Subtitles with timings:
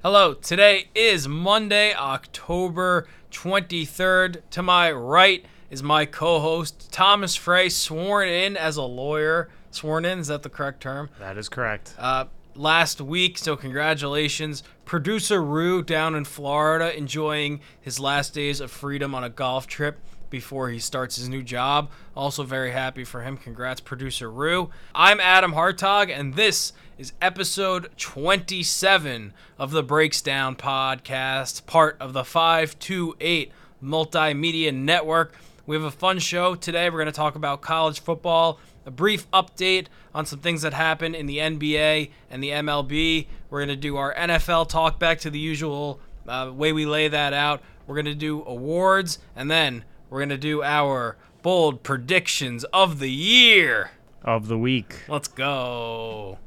[0.00, 4.42] Hello, today is Monday, October 23rd.
[4.50, 9.48] To my right is my co host, Thomas Frey, sworn in as a lawyer.
[9.72, 11.10] Sworn in, is that the correct term?
[11.18, 11.96] That is correct.
[11.98, 14.62] Uh, last week, so congratulations.
[14.84, 19.98] Producer Rue down in Florida enjoying his last days of freedom on a golf trip
[20.30, 21.90] before he starts his new job.
[22.16, 23.36] Also, very happy for him.
[23.36, 24.70] Congrats, producer Rue.
[24.94, 32.12] I'm Adam Hartog, and this is episode 27 of the Breaks Down podcast, part of
[32.12, 33.52] the 528
[33.82, 35.34] Multimedia Network.
[35.66, 36.90] We have a fun show today.
[36.90, 41.14] We're going to talk about college football, a brief update on some things that happened
[41.14, 43.26] in the NBA and the MLB.
[43.50, 47.08] We're going to do our NFL talk back to the usual uh, way we lay
[47.08, 47.62] that out.
[47.86, 52.98] We're going to do awards, and then we're going to do our bold predictions of
[52.98, 53.90] the year.
[54.22, 55.04] Of the week.
[55.08, 56.38] Let's go.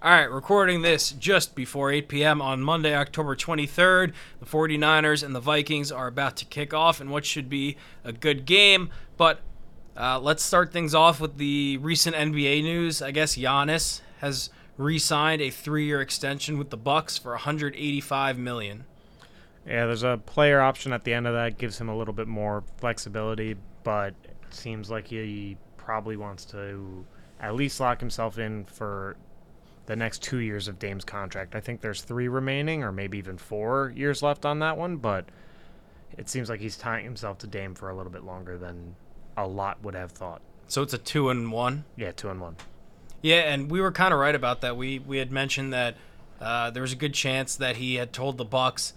[0.00, 2.40] All right, recording this just before 8 p.m.
[2.40, 4.12] on Monday, October 23rd.
[4.40, 8.12] The 49ers and the Vikings are about to kick off in what should be a
[8.12, 8.90] good game.
[9.16, 9.40] But
[9.96, 13.02] uh, let's start things off with the recent NBA news.
[13.02, 18.84] I guess Giannis has re-signed a three-year extension with the Bucks for 185 million.
[19.66, 22.28] Yeah, there's a player option at the end of that, gives him a little bit
[22.28, 27.04] more flexibility, but it seems like he probably wants to
[27.40, 29.16] at least lock himself in for
[29.86, 31.54] the next two years of Dame's contract.
[31.54, 35.26] I think there's three remaining, or maybe even four years left on that one, but
[36.16, 38.94] it seems like he's tying himself to Dame for a little bit longer than
[39.36, 40.40] a lot would have thought.
[40.66, 41.84] So it's a two and one.
[41.96, 42.56] Yeah, two and one.
[43.22, 44.76] Yeah, and we were kind of right about that.
[44.76, 45.96] We we had mentioned that
[46.40, 48.92] uh, there was a good chance that he had told the Bucks,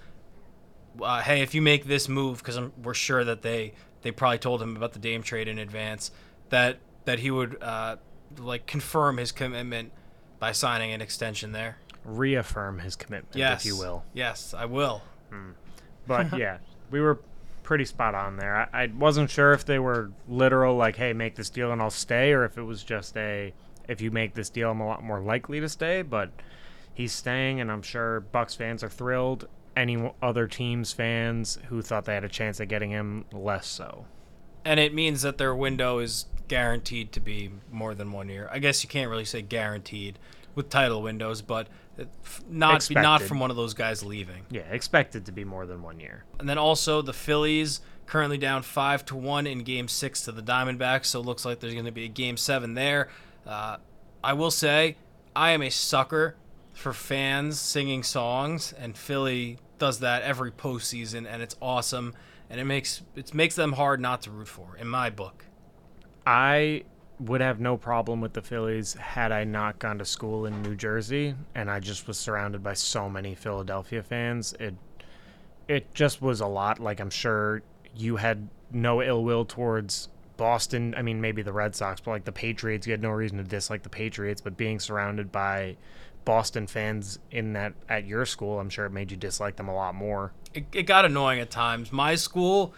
[1.01, 4.61] uh, "Hey, if you make this move, because we're sure that they they probably told
[4.61, 6.11] him about the Dame trade in advance,
[6.49, 7.97] that that he would uh,
[8.37, 9.91] like confirm his commitment
[10.39, 11.77] by signing an extension there.
[12.03, 14.03] Reaffirm his commitment, Yes, if you will.
[14.13, 15.01] Yes, I will.
[16.07, 16.57] But yeah,
[16.89, 17.19] we were
[17.63, 18.67] pretty spot on there.
[18.73, 21.89] I, I wasn't sure if they were literal, like, hey, make this deal and I'll
[21.91, 23.53] stay, or if it was just a,
[23.87, 26.01] if you make this deal, I'm a lot more likely to stay.
[26.01, 26.31] But
[26.93, 29.47] he's staying, and I'm sure Bucks fans are thrilled.
[29.75, 34.05] Any other teams fans who thought they had a chance at getting him, less so.
[34.65, 38.49] And it means that their window is guaranteed to be more than one year.
[38.51, 40.19] I guess you can't really say guaranteed
[40.53, 44.45] with title windows, but uh, f- not not from one of those guys leaving.
[44.49, 46.25] Yeah, expected to be more than one year.
[46.39, 50.41] And then also the Phillies currently down five to one in Game Six to the
[50.41, 53.07] Diamondbacks, so it looks like there's going to be a Game Seven there.
[53.45, 53.77] Uh,
[54.23, 54.97] I will say
[55.35, 56.35] I am a sucker
[56.73, 62.13] for fans singing songs, and Philly does that every postseason, and it's awesome,
[62.49, 65.45] and it makes it makes them hard not to root for, in my book.
[66.25, 66.83] I
[67.21, 70.75] would have no problem with the Phillies had I not gone to school in New
[70.75, 74.53] Jersey and I just was surrounded by so many Philadelphia fans.
[74.59, 74.73] It
[75.67, 76.79] it just was a lot.
[76.79, 77.61] Like I'm sure
[77.95, 80.09] you had no ill will towards
[80.41, 80.95] Boston.
[80.97, 83.43] I mean, maybe the Red Sox, but like the Patriots, you had no reason to
[83.43, 84.41] dislike the Patriots.
[84.41, 85.77] But being surrounded by
[86.25, 89.75] Boston fans in that at your school, I'm sure it made you dislike them a
[89.75, 90.33] lot more.
[90.55, 91.91] it, it got annoying at times.
[91.91, 92.73] My school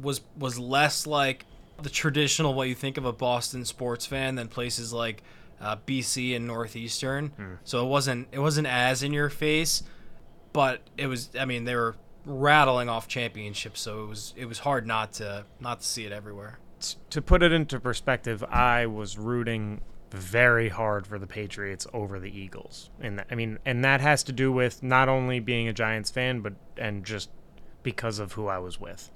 [0.00, 1.46] was was less like
[1.82, 5.24] the traditional what you think of a Boston sports fan than places like
[5.60, 7.58] uh, BC and Northeastern.
[7.64, 9.82] So it wasn't it wasn't as in your face,
[10.52, 11.30] but it was.
[11.36, 15.44] I mean, they were rattling off championships, so it was it was hard not to
[15.58, 16.60] not to see it everywhere.
[16.92, 19.80] T- to put it into perspective, I was rooting
[20.10, 22.90] very hard for the Patriots over the Eagles.
[23.00, 26.10] And th- I mean, and that has to do with not only being a Giants
[26.10, 27.30] fan, but and just
[27.82, 29.10] because of who I was with.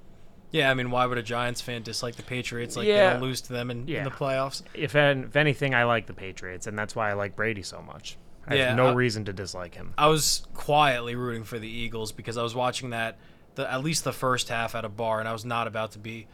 [0.50, 2.76] Yeah, I mean, why would a Giants fan dislike the Patriots?
[2.76, 3.12] Like they Yeah.
[3.12, 4.62] don't lose to them in, in the playoffs.
[4.74, 8.16] If if anything, I like the Patriots, and that's why I like Brady so much.
[8.46, 9.92] I Yeah, have no I- reason to dislike him.
[9.98, 13.18] I was quietly rooting for the Eagles because I was watching that
[13.56, 15.98] the at least the first half at a bar, and I was not about to
[15.98, 16.26] be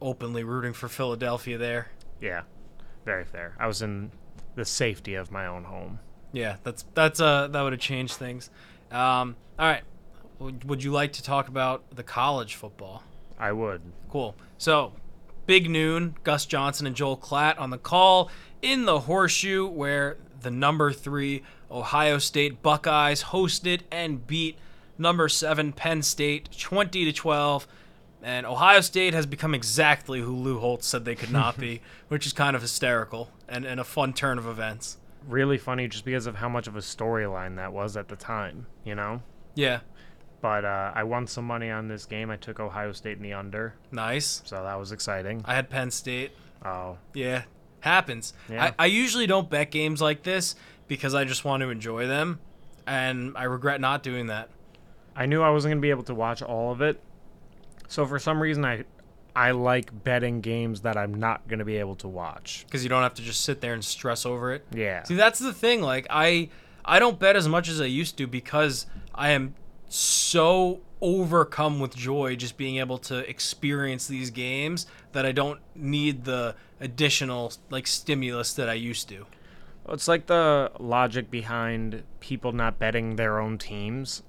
[0.00, 1.88] openly rooting for Philadelphia there.
[2.20, 2.42] Yeah,
[3.04, 3.54] very fair.
[3.58, 4.10] I was in
[4.54, 5.98] the safety of my own home.
[6.32, 8.50] Yeah, that's that's uh that would have changed things.
[8.90, 9.82] Um, all right,
[10.38, 13.02] would, you like to talk about the college football?
[13.38, 13.82] I would.
[14.08, 14.36] Cool.
[14.58, 14.92] So,
[15.46, 18.30] big noon, Gus Johnson and Joel Klatt on the call
[18.62, 24.58] in the horseshoe where the number three Ohio State Buckeyes hosted and beat
[24.98, 27.66] number seven Penn State 20 to 12.
[28.24, 32.26] And Ohio State has become exactly who Lou Holtz said they could not be, which
[32.26, 34.96] is kind of hysterical and, and a fun turn of events.
[35.28, 38.66] Really funny just because of how much of a storyline that was at the time,
[38.82, 39.20] you know?
[39.54, 39.80] Yeah,
[40.40, 42.30] But uh, I won some money on this game.
[42.30, 44.40] I took Ohio State in the under, nice.
[44.46, 45.42] so that was exciting.
[45.44, 46.32] I had Penn State.
[46.64, 47.42] Oh, Yeah.
[47.80, 48.32] Happens.
[48.48, 48.72] Yeah.
[48.78, 50.56] I, I usually don't bet games like this
[50.88, 52.40] because I just want to enjoy them,
[52.86, 54.48] and I regret not doing that.
[55.14, 56.98] I knew I wasn't going to be able to watch all of it.
[57.88, 58.84] So for some reason I
[59.36, 62.64] I like betting games that I'm not going to be able to watch.
[62.66, 64.64] Because you don't have to just sit there and stress over it.
[64.72, 65.02] Yeah.
[65.02, 65.82] See, that's the thing.
[65.82, 66.50] Like I,
[66.84, 69.54] I don't bet as much as I used to because I am
[69.88, 76.24] so overcome with joy just being able to experience these games that I don't need
[76.24, 79.26] the additional like stimulus that I used to.
[79.88, 84.22] It's like the logic behind people not betting their own teams.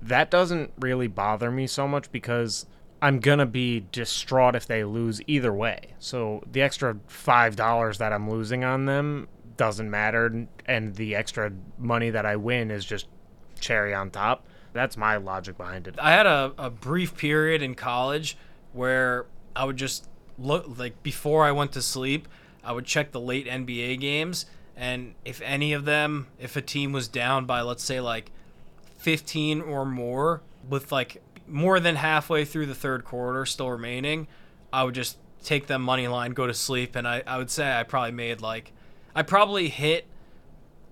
[0.00, 2.66] That doesn't really bother me so much because
[3.06, 5.94] I'm going to be distraught if they lose either way.
[6.00, 10.48] So the extra $5 that I'm losing on them doesn't matter.
[10.66, 13.06] And the extra money that I win is just
[13.60, 14.44] cherry on top.
[14.72, 15.94] That's my logic behind it.
[16.00, 18.36] I had a, a brief period in college
[18.72, 22.26] where I would just look like before I went to sleep,
[22.64, 26.90] I would check the late NBA games and if any of them, if a team
[26.90, 28.32] was down by let's say like
[28.98, 34.26] 15 or more with like more than halfway through the third quarter still remaining,
[34.72, 37.72] I would just take them money line, go to sleep and I, I would say
[37.78, 38.72] I probably made like
[39.14, 40.06] I probably hit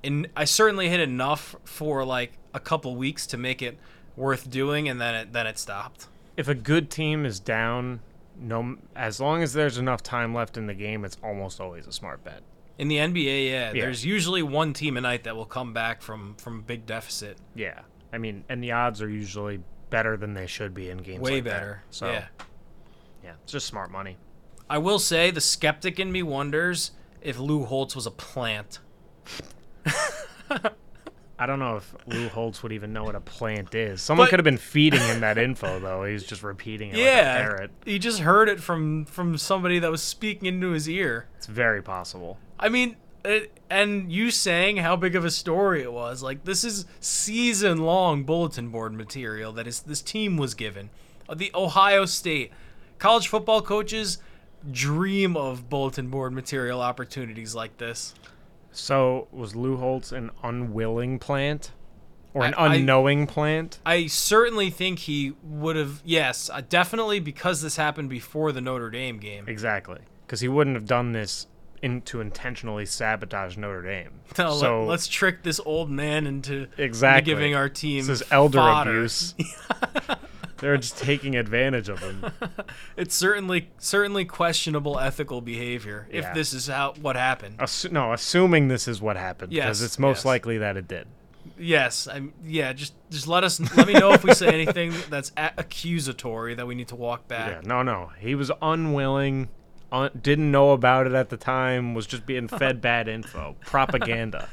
[0.03, 3.79] and I certainly hit enough for like a couple weeks to make it
[4.17, 6.07] worth doing, and then it then it stopped.
[6.37, 8.01] If a good team is down,
[8.39, 11.93] no, as long as there's enough time left in the game, it's almost always a
[11.93, 12.43] smart bet.
[12.79, 13.85] In the NBA, yeah, Yeah.
[13.85, 17.39] there's usually one team a night that will come back from from a big deficit.
[17.55, 17.81] Yeah,
[18.13, 19.61] I mean, and the odds are usually
[19.95, 21.21] better than they should be in games.
[21.21, 21.51] Way like that.
[21.51, 21.83] better.
[21.91, 22.25] So yeah.
[23.23, 24.17] yeah, it's just smart money.
[24.69, 26.91] I will say the skeptic in me wonders
[27.23, 28.81] if Lou Holtz was a plant.
[31.39, 34.03] I don't know if Lou Holtz would even know what a plant is.
[34.03, 36.03] Someone But- could have been feeding him that info though.
[36.03, 37.71] He's just repeating it like a yeah, parrot.
[37.85, 41.29] he just heard it from from somebody that was speaking into his ear.
[41.37, 42.39] It's very possible.
[42.59, 46.23] I mean, it, and you saying how big of a story it was.
[46.23, 50.91] Like this is season long bulletin board material that is this team was given.
[51.29, 52.53] Uh, The Ohio State
[52.99, 54.19] college football coaches
[54.71, 58.15] dream of bulletin board material opportunities like this.
[58.73, 61.71] So was Lou Holtz an unwilling plant,
[62.33, 63.79] or an I- I- unknowing plant?
[63.87, 66.03] I certainly think he would have.
[66.05, 69.45] Yes, uh, definitely because this happened before the Notre Dame game.
[69.47, 71.47] Exactly, because he wouldn't have done this
[71.85, 74.11] in, to intentionally sabotage Notre Dame.
[74.39, 77.33] No, so let, us trick this old man into, into Exactly.
[77.33, 78.91] giving our team this is elder fodder.
[78.99, 79.35] abuse.
[80.59, 82.25] They're just taking advantage of him.
[82.97, 86.33] It's certainly certainly questionable ethical behavior if Yeah.
[86.33, 87.59] this is how what happened.
[87.59, 90.25] Assu- no, assuming this is what happened, because Yes, it's most yes.
[90.25, 91.07] likely that it did.
[91.59, 92.33] Yes, I'm.
[92.45, 96.55] Yeah, just just let us let me know if we say anything that's a- accusatory
[96.55, 97.67] that we need to walk Yeah, back.
[97.67, 99.49] no, no, he was unwilling, un-
[100.21, 104.49] didn't know about it at the time, was just being fed bad info, propaganda.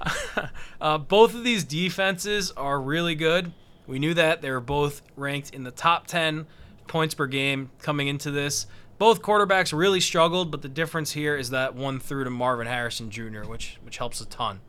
[0.80, 3.50] Uh, both of these defenses are really good.
[3.88, 6.46] We knew that they were both ranked in the top ten
[6.86, 8.68] points per game coming into this.
[8.98, 13.10] Both quarterbacks really struggled, but the difference here is that one threw to Marvin Harrison
[13.10, 14.60] Jr., which which helps a ton.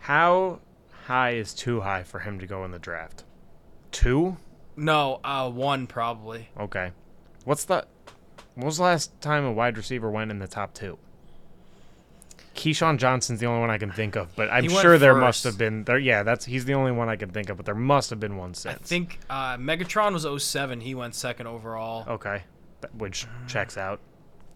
[0.00, 0.60] How
[1.06, 3.24] high is too high for him to go in the draft?
[3.90, 4.36] Two?
[4.76, 6.48] No, uh, one probably.
[6.58, 6.92] Okay.
[7.44, 7.86] What's the?
[8.58, 10.98] When was the last time a wide receiver went in the top two?
[12.56, 15.14] Keyshawn Johnson's the only one I can think of, but I'm He went sure there
[15.14, 15.96] must have been there.
[15.96, 18.36] Yeah, that's he's the only one I can think of, but there must have been
[18.36, 18.74] one since.
[18.74, 20.80] I think uh, Megatron was 07.
[20.80, 22.04] He went second overall.
[22.08, 22.42] Okay,
[22.94, 24.00] which checks out.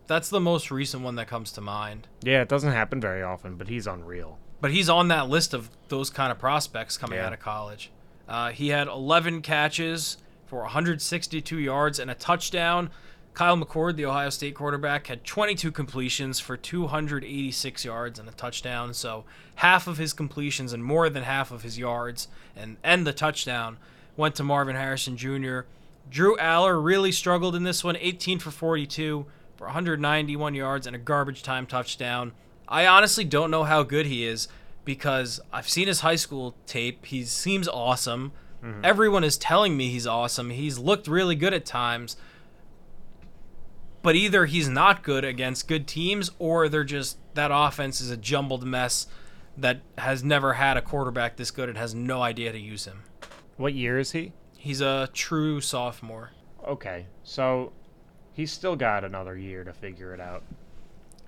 [0.08, 2.08] That's the most recent one that comes to mind.
[2.24, 4.36] Yeah, it doesn't happen very often, but he's unreal.
[4.60, 7.26] But he's on that list of those kind of prospects coming Yeah.
[7.28, 7.92] out of college.
[8.28, 12.90] Uh, he had 11 catches for 162 yards and a touchdown.
[13.34, 18.92] Kyle McCord, the Ohio State quarterback, had 22 completions for 286 yards and a touchdown.
[18.92, 19.24] So
[19.56, 23.78] half of his completions and more than half of his yards and, and the touchdown
[24.16, 25.60] went to Marvin Harrison Jr.
[26.10, 29.24] Drew Allar really struggled in this one, 18 for 42
[29.56, 32.32] for 191 yards and a garbage time touchdown.
[32.68, 34.48] I honestly don't know how good he is
[34.84, 37.06] because I've seen his high school tape.
[37.06, 38.32] He seems awesome.
[38.62, 38.84] Mm-hmm.
[38.84, 40.50] Everyone is telling me he's awesome.
[40.50, 42.16] He's looked really good at times.
[44.02, 48.16] But either he's not good against good teams or they're just that offense is a
[48.16, 49.06] jumbled mess
[49.56, 53.04] that has never had a quarterback this good and has no idea to use him.
[53.56, 54.32] What year is he?
[54.58, 56.30] He's a true sophomore.
[56.66, 57.72] Okay, so
[58.32, 60.42] he's still got another year to figure it out.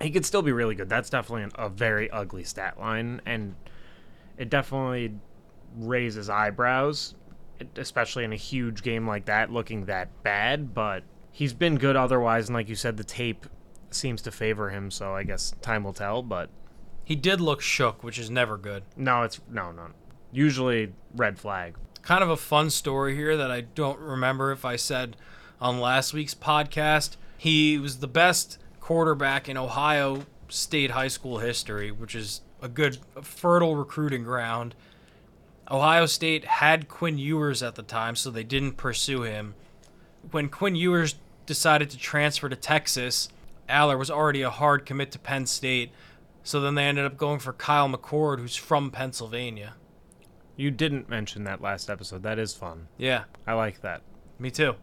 [0.01, 0.89] He could still be really good.
[0.89, 3.55] That's definitely an, a very ugly stat line, and
[4.37, 5.15] it definitely
[5.77, 7.15] raises eyebrows,
[7.77, 10.75] especially in a huge game like that, looking that bad.
[10.75, 11.05] But
[11.35, 13.47] he's been good otherwise, and like you said, the tape
[13.91, 14.91] seems to favor him.
[14.91, 16.23] So I guess time will tell.
[16.23, 16.49] But
[17.05, 18.85] He did look shook, which is never good.
[18.97, 19.89] no, it's no, no.
[20.33, 21.75] Usually red flag.
[22.03, 25.17] Kind of a fun story here that I don't remember if I said
[25.61, 27.17] on last week's podcast.
[27.39, 32.99] He was the best quarterback in Ohio State high school history, which is a good,
[33.23, 34.75] fertile recruiting ground.
[35.71, 39.55] Ohio State had Quinn Ewers at the time, so they didn't pursue him.
[40.31, 41.17] When Quinn Ewers
[41.47, 43.29] decided to transfer to Texas,
[43.69, 45.91] Allar was already a hard commit to Penn State,
[46.43, 49.75] so then they ended up going for Kyle McCord, who's from Pennsylvania.
[50.57, 52.23] You didn't mention that last episode.
[52.23, 52.89] That is fun.
[52.97, 54.03] Yeah, I like that.
[54.39, 54.75] me too.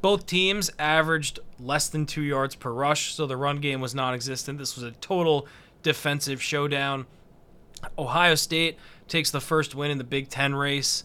[0.00, 4.14] Both teams averaged less than two yards per rush, so the run game was non
[4.14, 4.58] existent.
[4.58, 5.46] This was a total
[5.82, 7.06] defensive showdown.
[7.98, 11.04] Ohio State takes the first win in the Big Ten race,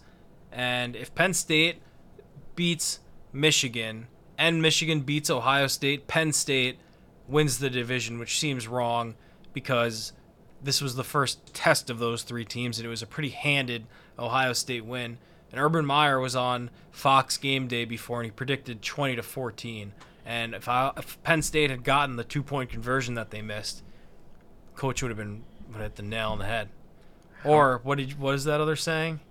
[0.51, 1.81] and if Penn State
[2.55, 2.99] beats
[3.37, 6.79] Michigan and Michigan beats Ohio State, Penn State
[7.27, 9.15] wins the division, which seems wrong
[9.53, 10.13] because
[10.61, 13.85] this was the first test of those three teams, and it was a pretty handed
[14.17, 15.17] Ohio State win.
[15.51, 19.93] And Urban Meyer was on Fox Game Day before, and he predicted 20 to 14.
[20.25, 23.81] And if, I, if Penn State had gotten the two point conversion that they missed,
[24.75, 26.69] coach would have been would have hit the nail on the head.
[27.43, 29.21] Or what did what is that other saying?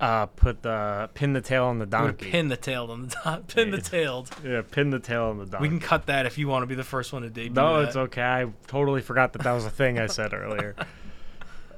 [0.00, 2.30] Uh, put the pin the tail on the donkey.
[2.30, 3.82] pin the tail on the top, pin the Yeah.
[3.82, 4.30] tailed.
[4.44, 5.62] yeah, pin the tail on the donkey.
[5.62, 7.50] We can cut that if you want to be the first one to debut.
[7.54, 7.88] No, that.
[7.88, 8.22] it's okay.
[8.22, 10.74] I totally forgot that that was a thing I said earlier.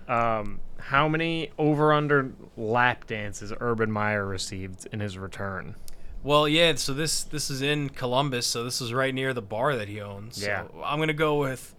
[0.09, 5.77] Um, how many over under lap dances Urban Meyer received in his return?
[6.25, 6.75] Well, yeah.
[6.75, 10.00] So this this is in Columbus, so this is right near the bar that he
[10.00, 10.43] owns.
[10.43, 10.65] Yeah.
[10.65, 11.77] So I'm gonna go with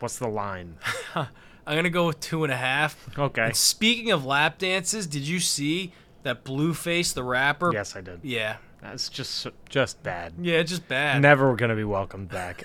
[0.00, 0.76] What's the line?
[1.66, 3.08] I'm gonna go with two and a half.
[3.18, 3.42] Okay.
[3.42, 5.92] And speaking of lap dances, did you see
[6.22, 7.72] that Blueface the rapper?
[7.72, 8.20] Yes, I did.
[8.22, 8.56] Yeah.
[8.80, 10.34] That's just just bad.
[10.40, 11.22] Yeah, just bad.
[11.22, 12.64] Never gonna be welcomed back.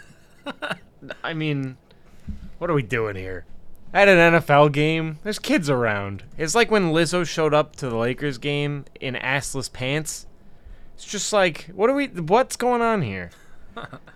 [1.23, 1.77] I mean,
[2.57, 3.45] what are we doing here?
[3.93, 6.23] At an NFL game, there's kids around.
[6.37, 10.25] It's like when Lizzo showed up to the Lakers game in assless pants.
[10.95, 12.07] It's just like, what are we?
[12.07, 13.29] What's going on here?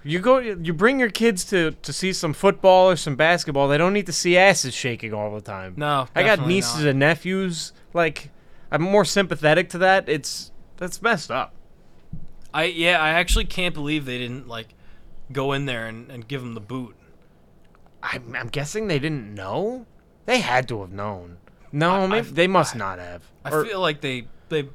[0.03, 3.67] You go, you bring your kids to to see some football or some basketball.
[3.67, 5.73] They don't need to see asses shaking all the time.
[5.77, 6.87] No, I got nieces not.
[6.89, 7.71] and nephews.
[7.93, 8.29] Like,
[8.71, 10.09] I'm more sympathetic to that.
[10.09, 11.53] It's that's messed up.
[12.53, 14.73] I yeah, I actually can't believe they didn't like
[15.31, 16.95] go in there and, and give him the boot.
[18.03, 19.85] I'm, I'm guessing they didn't know.
[20.25, 21.37] They had to have known.
[21.71, 23.23] No, I- maybe I've- they must not have.
[23.45, 24.67] I Or- feel like they they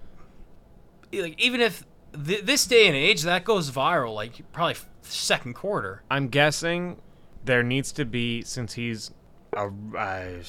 [1.12, 1.84] like even if
[2.24, 6.02] th- this day and age that goes viral like probably f- second quarter.
[6.10, 7.00] I'm guessing
[7.44, 9.12] there needs to be since he's
[9.52, 10.42] a uh,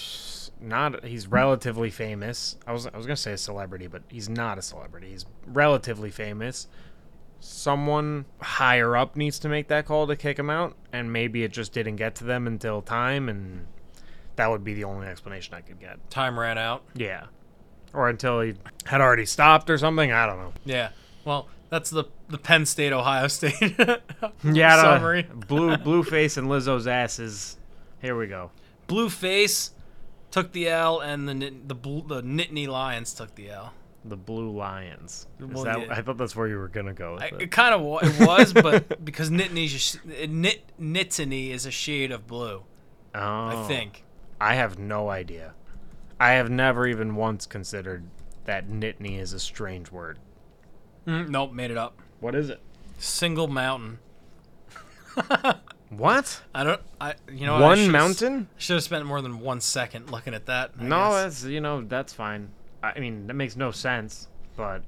[0.60, 2.58] not he's relatively famous.
[2.66, 5.10] I was I was gonna say a celebrity, but he's not a celebrity.
[5.12, 6.68] He's relatively famous.
[7.40, 11.52] Someone higher up needs to make that call to kick him out, and maybe it
[11.54, 13.68] just didn't get to them until time, and
[14.38, 16.10] that would be the only explanation I could get.
[16.10, 16.84] Time ran out.
[16.96, 17.26] Yeah,
[17.94, 18.56] or until he
[18.86, 20.12] had already stopped or something.
[20.12, 20.54] I don't know.
[20.66, 20.90] Yeah.
[21.26, 23.56] Well, that's the the Penn State Ohio State
[24.44, 25.24] Yeah, summary.
[25.48, 27.58] blue blue face and Lizzo's asses.
[28.02, 28.52] Here we go.
[28.88, 29.72] Blue face
[30.32, 33.74] took the L and the the blue, the Nittany Lions took the L.
[34.06, 35.28] The Blue Lions.
[35.40, 35.94] Well, that, yeah.
[35.94, 37.42] I thought that's where you were gonna go with I, it.
[37.42, 42.12] it kind of it was, but because Nittany's a sh- Nit Nittany is a shade
[42.12, 42.64] of blue,
[43.14, 44.06] oh, I think.
[44.40, 45.56] I have no idea.
[46.20, 48.06] I have never even once considered
[48.46, 50.20] that Nittany is a strange word.
[51.08, 51.98] Mm, nope, made it up.
[52.20, 52.60] What is it?
[52.98, 54.00] Single mountain.
[55.90, 56.42] What?
[56.54, 56.82] I don't.
[57.00, 58.50] I you know One should've- mountain?
[58.58, 60.72] Should have spent more than one second looking at that.
[60.78, 61.24] I No, guess.
[61.24, 62.50] that's you know that's fine.
[62.84, 64.84] I mean that makes no sense, but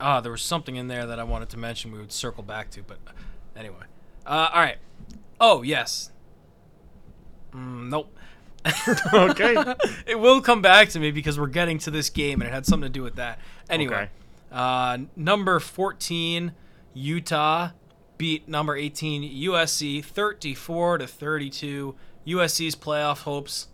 [0.00, 1.92] Ah, there was something in there that I wanted to mention.
[1.92, 2.96] We would circle back to, but
[3.56, 3.84] anyway.
[4.24, 4.78] Uh, all right.
[5.38, 6.12] Oh yes.
[7.52, 8.16] Mm, nope.
[9.12, 9.54] okay.
[10.06, 12.64] it will come back to me because we're getting to this game and it had
[12.64, 13.38] something to do with that.
[13.68, 14.08] Anyway, Okay.
[14.50, 16.52] Uh, number 14,
[16.94, 17.70] Utah
[18.16, 21.94] beat number 18 USC 34 to 32.
[22.26, 23.68] USC's playoff hopes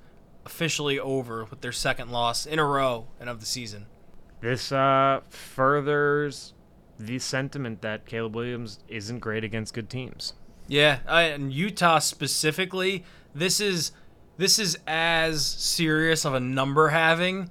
[0.45, 3.87] officially over with their second loss in a row and of the season.
[4.41, 6.53] This uh, furthers
[6.99, 10.35] the sentiment that Caleb Williams isn't great against good teams.
[10.69, 13.05] Yeah, I, and Utah specifically,
[13.35, 13.93] this is
[14.37, 17.51] this is as serious of a number having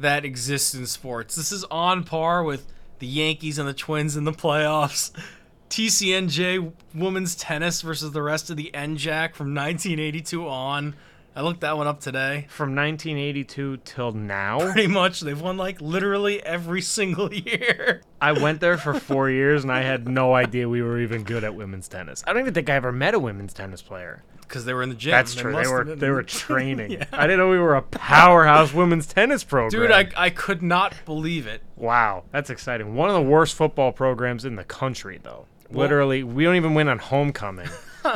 [0.00, 1.34] that exists in sports.
[1.36, 2.66] This is on par with
[2.98, 5.10] the Yankees and the Twins in the playoffs.
[5.70, 10.94] TCNJ women's tennis versus the rest of the NJAC from 1982 on.
[11.34, 12.46] I looked that one up today.
[12.48, 18.00] From 1982 till now, Pretty much, they've won like literally every single year.
[18.20, 21.44] I went there for four years and I had no idea we were even good
[21.44, 22.24] at women's tennis.
[22.26, 24.22] I don't even think I ever met a women's tennis player.
[24.48, 25.10] Because they were in the gym.
[25.10, 25.52] That's true.
[25.52, 26.92] They must were they were training.
[26.92, 27.04] Yeah.
[27.12, 29.70] I didn't know we were a powerhouse women's tennis program.
[29.82, 31.62] Dude, I, I could not believe it.
[31.76, 32.94] wow, that's exciting.
[32.94, 35.46] One of the worst football programs in the country, though.
[35.70, 37.68] Well- Literally, we don't even win on homecoming.
[38.04, 38.10] you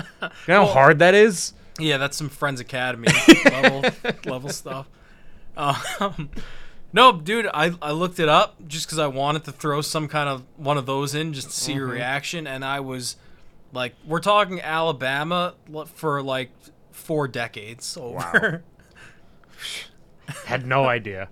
[0.49, 1.53] know how hard that is?
[1.79, 3.09] Yeah, that's some Friends Academy
[3.45, 3.85] level
[4.25, 4.87] level stuff.
[5.57, 6.31] Um,
[6.93, 10.29] no, dude, I, I looked it up just because I wanted to throw some kind
[10.29, 13.17] of one of those in just to see your reaction, and I was
[13.73, 15.55] like, we're talking Alabama
[15.95, 16.51] for like
[16.91, 18.63] four decades over.
[20.47, 21.29] Had no idea.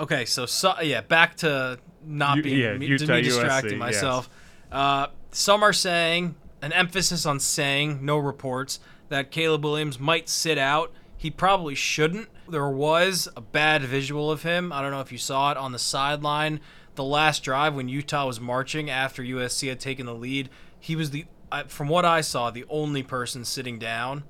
[0.00, 3.72] okay, so, so yeah, back to not U- being yeah, me, Utah, me USC, distracting
[3.72, 3.78] yes.
[3.78, 4.30] myself.
[4.70, 10.58] Uh, some are saying an emphasis on saying no reports that Caleb Williams might sit
[10.58, 10.92] out.
[11.16, 12.28] He probably shouldn't.
[12.48, 14.72] There was a bad visual of him.
[14.72, 16.60] I don't know if you saw it on the sideline.
[16.94, 20.50] The last drive when Utah was marching after USC had taken the lead,
[20.82, 21.24] he was the,
[21.68, 24.24] from what I saw, the only person sitting down.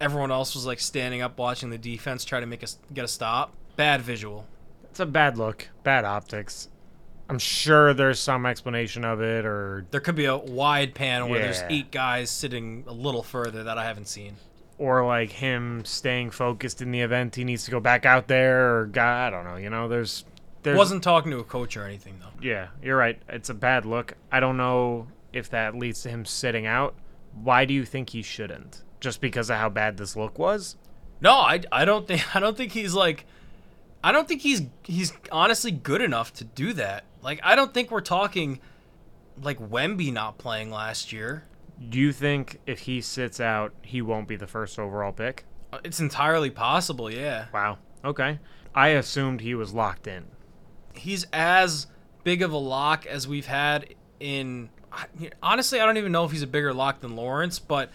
[0.00, 3.08] Everyone else was like standing up, watching the defense try to make us get a
[3.08, 3.52] stop.
[3.74, 4.46] Bad visual.
[4.84, 6.68] It's a bad look, bad optics.
[7.28, 11.40] I'm sure there's some explanation of it, or There could be a wide pan where
[11.40, 14.36] there's eight guys sitting a little further that I haven't seen.
[14.78, 18.76] or like him staying focused in the event he needs to go back out there,
[18.76, 19.56] or guy, I don't know.
[19.56, 20.24] You know, there's
[20.62, 22.30] there's Wasn't talking to a coach or anything though.
[22.40, 23.20] Yeah, you're right.
[23.28, 24.14] It's a bad look.
[24.30, 26.94] I don't know if that leads to him sitting out.
[27.34, 28.82] Why do you think he shouldn't?
[29.00, 30.76] Just because of how bad this look was?
[31.20, 33.26] No, I, I don't think I don't think he's like
[34.02, 37.04] I don't think he's he's honestly good enough to do that.
[37.22, 38.60] Like I don't think we're talking
[39.42, 41.44] like Wemby not playing last year.
[41.90, 45.44] Do you think if he sits out, he won't be the first overall pick?
[45.72, 47.46] Uh, It's entirely possible, yeah.
[47.52, 47.78] Wow.
[48.02, 48.38] Okay.
[48.74, 50.24] I assumed he was locked in.
[50.94, 51.86] He's as
[52.24, 54.70] big of a lock as we've had in
[55.42, 57.90] honestly, I don't even know if he's a bigger lock than Lawrence, but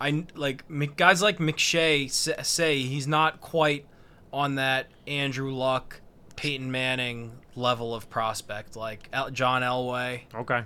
[0.00, 0.64] I like
[0.96, 3.86] guys like McShay say he's not quite
[4.32, 6.00] on that Andrew Luck,
[6.36, 10.22] Peyton Manning level of prospect like John Elway.
[10.34, 10.62] Okay.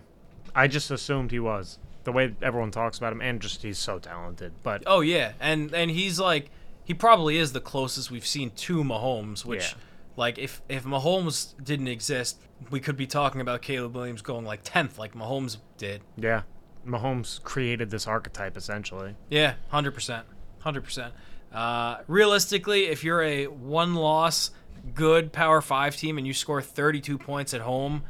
[0.54, 1.78] I just assumed he was.
[2.04, 4.52] The way everyone talks about him, and just he's so talented.
[4.62, 6.50] But Oh yeah, and and he's like
[6.84, 9.78] he probably is the closest we've seen to Mahomes, which Yeah.
[10.18, 12.38] Like if if Mahomes didn't exist,
[12.70, 16.02] we could be talking about Caleb Williams going like 10th like Mahomes did.
[16.16, 16.42] yeah,
[16.86, 19.14] Mahomes created this archetype essentially.
[19.30, 20.26] Yeah, hundred percent,
[20.60, 21.14] hundred percent.
[21.52, 24.50] Uh, realistically, if you're a one-loss
[24.94, 28.02] good Power Five team and you score 32 points at home,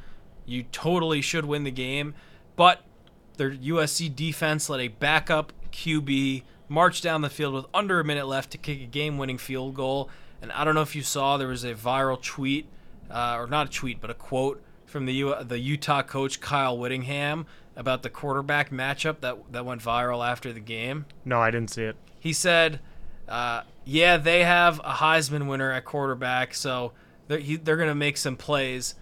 [0.44, 2.14] you totally should win the game.
[2.56, 2.82] But
[3.36, 8.26] their USC defense let a backup QB march down the field with under a minute
[8.26, 10.10] left to kick a game-winning field goal.
[10.40, 12.66] And I don't know if you saw there was a viral tweet,
[13.10, 16.76] uh, or not a tweet, but a quote from the U- the Utah coach Kyle
[16.78, 17.46] Whittingham
[17.76, 21.06] about the quarterback matchup that that went viral after the game.
[21.24, 21.96] No, I didn't see it.
[22.20, 22.80] He said,
[23.28, 26.92] uh, "Yeah, they have a Heisman winner at quarterback, so
[27.28, 28.94] they're, he, they're gonna make some plays."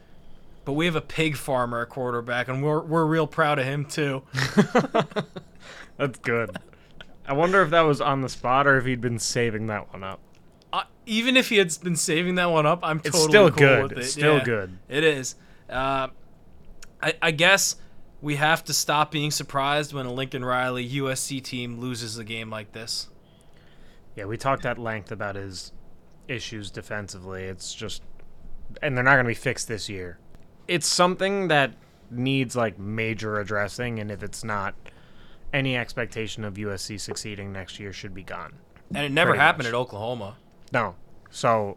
[0.64, 3.84] But we have a pig farmer at quarterback, and we're, we're real proud of him
[3.84, 4.24] too.
[5.96, 6.58] That's good.
[7.24, 10.02] I wonder if that was on the spot or if he'd been saving that one
[10.02, 10.18] up.
[10.76, 13.58] Uh, even if he had been saving that one up, I'm It's totally still cool
[13.58, 13.82] good.
[13.84, 13.98] with it.
[13.98, 14.78] It's still Yeah, good.
[14.88, 15.34] It is.
[15.70, 16.08] Uh,
[17.02, 17.76] I, I guess
[18.20, 22.50] we have to stop being surprised when a Lincoln Riley USC team loses a game
[22.50, 23.08] like this.
[24.16, 25.72] Yeah, we talked at length about his
[26.28, 27.44] issues defensively.
[27.44, 28.02] It's just,
[28.82, 30.18] and they're not going to be fixed this year.
[30.68, 31.72] It's something that
[32.10, 34.74] needs like major addressing, and if it's not,
[35.52, 38.54] any expectation of USC succeeding next year should be gone.
[38.94, 39.72] And it never happened much.
[39.72, 40.36] at Oklahoma.
[40.72, 40.94] No.
[41.30, 41.76] So,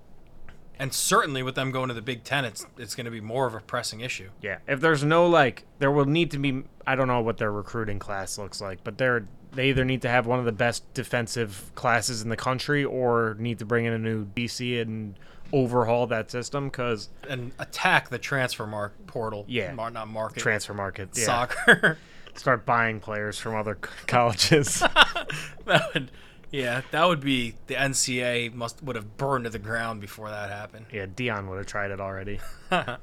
[0.80, 3.46] And certainly with them going to the Big Ten, it's it's going to be more
[3.48, 4.30] of a pressing issue.
[4.42, 6.64] yeah, if there's no like, there will need to be.
[6.88, 10.10] I don't know what their recruiting class looks like, but they're they either need to
[10.10, 13.94] have one of the best defensive classes in the country or need to bring in
[13.94, 15.18] a new DC and
[15.52, 19.46] overhaul that system because And attack the transfer mark portal.
[19.48, 19.74] Yeah.
[19.74, 20.40] Mar- not market.
[20.40, 21.10] transfer market.
[21.16, 21.26] Yeah.
[21.26, 21.98] Soccer.
[22.36, 23.76] Start buying players from other
[24.06, 24.80] colleges.
[25.66, 26.12] that would,
[26.52, 30.50] yeah, that would be the NCAA must would have burned to the ground before that
[30.50, 30.86] happened.
[30.92, 32.40] yeah, Deion would have tried it already.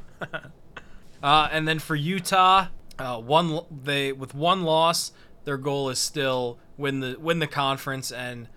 [1.23, 2.67] Uh, and then for Utah,
[2.99, 5.13] uh, one they with one loss,
[5.45, 8.49] their goal is still win the win the conference and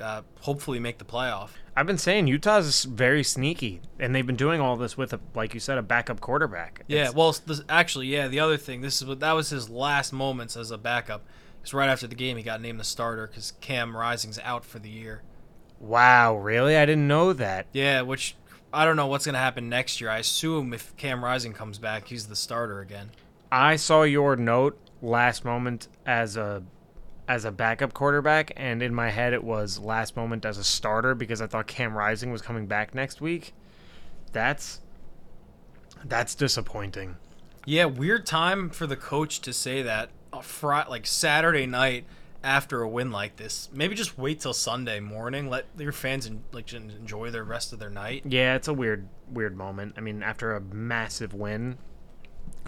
[0.00, 1.50] uh, hopefully make the playoff.
[1.74, 5.20] I've been saying Utah's is very sneaky, and they've been doing all this with a,
[5.34, 6.82] like you said, a backup quarterback.
[6.86, 8.28] Yeah, It's- well, this, actually, yeah.
[8.28, 11.24] The other thing, this is what that was his last moments as a backup.
[11.64, 14.78] Because right after the game, he got named the starter because Cam Rising's out for
[14.78, 15.22] the year.
[15.80, 16.76] Wow, really?
[16.76, 17.68] I didn't know that.
[17.72, 18.36] Yeah, which
[18.70, 20.10] I don't know what's gonna happen next year.
[20.10, 23.12] I assume if Cam Rising comes back, he's the starter again.
[23.50, 26.62] I saw your note last moment as a
[27.26, 31.14] as a backup quarterback, and in my head it was last moment as a starter
[31.14, 33.54] because I thought Cam Rising was coming back next week.
[34.32, 34.82] That's
[36.04, 37.16] that's disappointing.
[37.64, 40.10] Yeah, weird time for the coach to say that.
[40.38, 42.04] A Friday, like Saturday night
[42.42, 43.68] after a win like this.
[43.72, 45.48] Maybe just wait till Sunday morning.
[45.48, 48.22] Let your fans en- like enjoy the rest of their night.
[48.26, 49.94] Yeah, it's a weird weird moment.
[49.96, 51.78] I mean, after a massive win,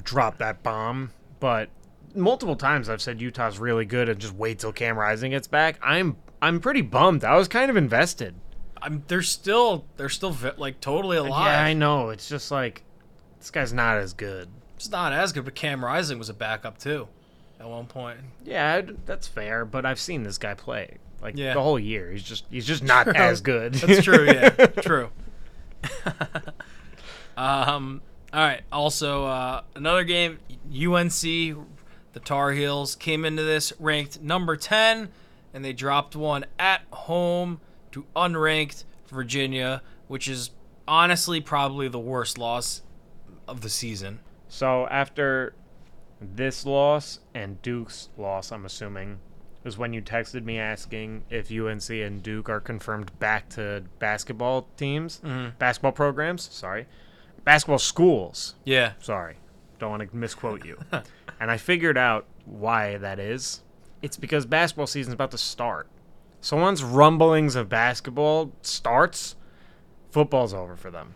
[0.03, 1.69] drop that bomb, but
[2.15, 5.79] multiple times I've said Utah's really good and just wait till Cam Rising gets back.
[5.83, 7.25] I'm I'm pretty bummed.
[7.25, 8.35] I was kind of invested.
[8.81, 11.47] I'm they're still they're still vi- like totally alive.
[11.47, 12.11] Yeah, I know.
[12.11, 12.83] It's just like
[13.39, 14.49] this guy's not as good.
[14.77, 17.09] It's not as good, but Cam Rising was a backup too,
[17.61, 18.19] at one point.
[18.45, 21.55] Yeah, that's fair, but I've seen this guy play like Yeah.
[21.55, 22.11] the whole year.
[22.11, 23.15] He's just he's just not True.
[23.15, 23.75] as good.
[23.75, 24.27] That's true.
[24.27, 24.49] Yeah,
[24.81, 25.11] true.
[27.37, 28.03] um.
[28.33, 28.63] All right.
[28.73, 30.39] Also, uh, another game.
[30.69, 35.09] UNC, the Tar Heels came into this ranked number ten,
[35.55, 37.61] and they dropped one at home
[37.93, 40.51] to unranked Virginia, which is
[40.89, 42.83] honestly probably the worst loss
[43.49, 44.19] of the season.
[44.49, 45.55] So after
[46.21, 49.19] this loss and Duke's loss, I'm assuming,
[49.67, 54.69] was when you texted me asking if UNC and Duke are confirmed back to basketball
[54.77, 55.57] teams, mm-hmm.
[55.59, 56.49] basketball programs.
[56.53, 56.87] Sorry,
[57.45, 58.55] basketball schools.
[58.65, 58.93] Yeah.
[59.01, 59.37] Sorry,
[59.79, 60.79] don't want to misquote you.
[61.41, 63.63] and I figured out why that is.
[64.03, 65.89] It's because basketball season's about to start.
[66.41, 69.35] So once rumblings of basketball starts,
[70.13, 71.15] football's over for them.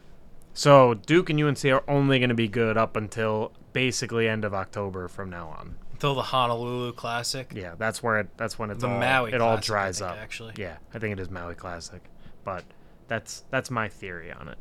[0.60, 4.52] So Duke and UNC are only going to be good up until basically end of
[4.52, 5.76] October from now on.
[5.92, 7.50] Until the Honolulu Classic.
[7.56, 8.28] Yeah, that's where it.
[8.36, 10.18] That's when it's The all, Maui it all Classic, I dries think, up.
[10.18, 10.52] actually.
[10.58, 12.02] yeah, I think it is Maui Classic,
[12.44, 12.64] but
[13.08, 14.58] that's that's my theory on it.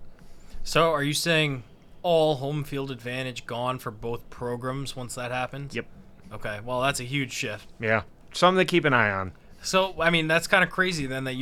[0.64, 1.64] So, are you saying
[2.02, 5.76] all home field advantage gone for both programs once that happens?
[5.76, 5.86] Yep.
[6.32, 6.62] Okay.
[6.64, 7.68] Well, that's a huge shift.
[7.78, 9.34] Yeah, something to keep an eye on.
[9.62, 11.36] So, I mean, that's kind of crazy then that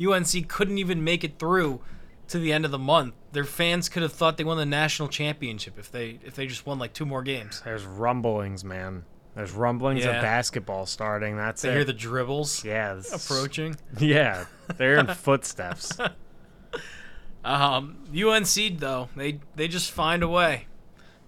[0.00, 1.82] UNC couldn't even make it through
[2.28, 3.14] to the end of the month.
[3.32, 6.66] Their fans could have thought they won the national championship if they if they just
[6.66, 7.60] won like two more games.
[7.64, 9.04] There's rumblings, man.
[9.34, 10.16] There's rumblings Yeah.
[10.16, 11.36] of basketball starting.
[11.36, 11.74] That's They it.
[11.74, 13.76] hear the dribbles yeah, approaching.
[13.98, 14.44] Yeah,
[14.76, 15.96] they're in footsteps.
[17.44, 20.66] Um, UNC though they they just find a way.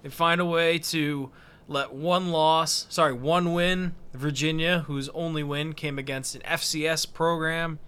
[0.02, 1.30] They find a way to
[1.66, 7.78] let one loss, sorry, one win, Virginia, whose only win came against an FCS program,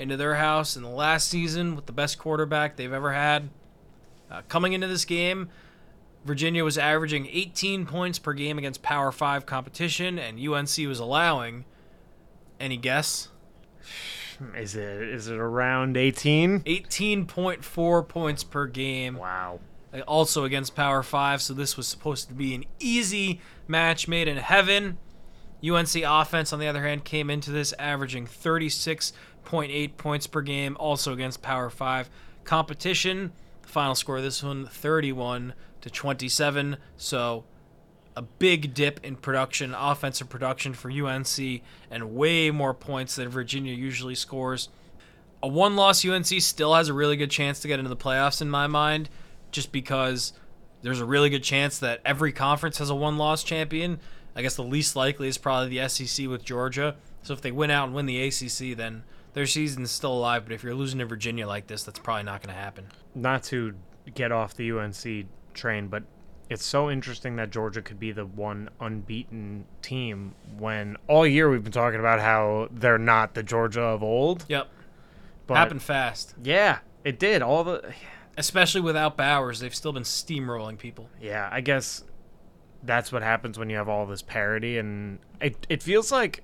[0.00, 3.50] into their house in the last season with the best quarterback they've ever had.
[4.30, 5.50] Uh, coming into this game,
[6.24, 11.64] Virginia was averaging 18 points per game against Power Five competition, and UNC was allowing.
[12.58, 13.28] Any guess?
[14.56, 16.60] Is it is it around 18?
[16.60, 19.16] 18.4 points per game.
[19.16, 19.60] Wow.
[20.06, 24.36] also against Power 5, so this was supposed to be an easy match made in
[24.36, 24.98] heaven.
[25.62, 28.26] UNC offense, on the other hand, came into this averaging
[29.44, 32.10] 36.8 points per game, also against Power 5
[32.44, 33.32] competition.
[33.62, 37.44] The final score of this one 31 to 27, so
[38.16, 43.72] a big dip in production, offensive production for UNC, and way more points than Virginia
[43.72, 44.68] usually scores.
[45.42, 48.42] A one loss UNC still has a really good chance to get into the playoffs
[48.42, 49.08] in my mind,
[49.52, 50.32] just because
[50.82, 54.00] there's a really good chance that every conference has a one loss champion.
[54.34, 56.96] I guess the least likely is probably the SEC with Georgia.
[57.22, 60.44] So if they win out and win the ACC, then their season's still alive.
[60.44, 62.86] But if you're losing to Virginia like this, that's probably not going to happen.
[63.14, 63.74] Not to
[64.14, 66.02] get off the UNC train, but
[66.48, 71.62] it's so interesting that Georgia could be the one unbeaten team when all year we've
[71.62, 74.44] been talking about how they're not the Georgia of old.
[74.48, 74.68] Yep,
[75.46, 76.34] But happened fast.
[76.42, 77.42] Yeah, it did.
[77.42, 77.92] All the
[78.36, 81.08] Especially without Bowers, they've still been steamrolling people.
[81.20, 82.02] yeah, I guess
[82.82, 86.42] that's what happens when you have all this parity, and it it feels like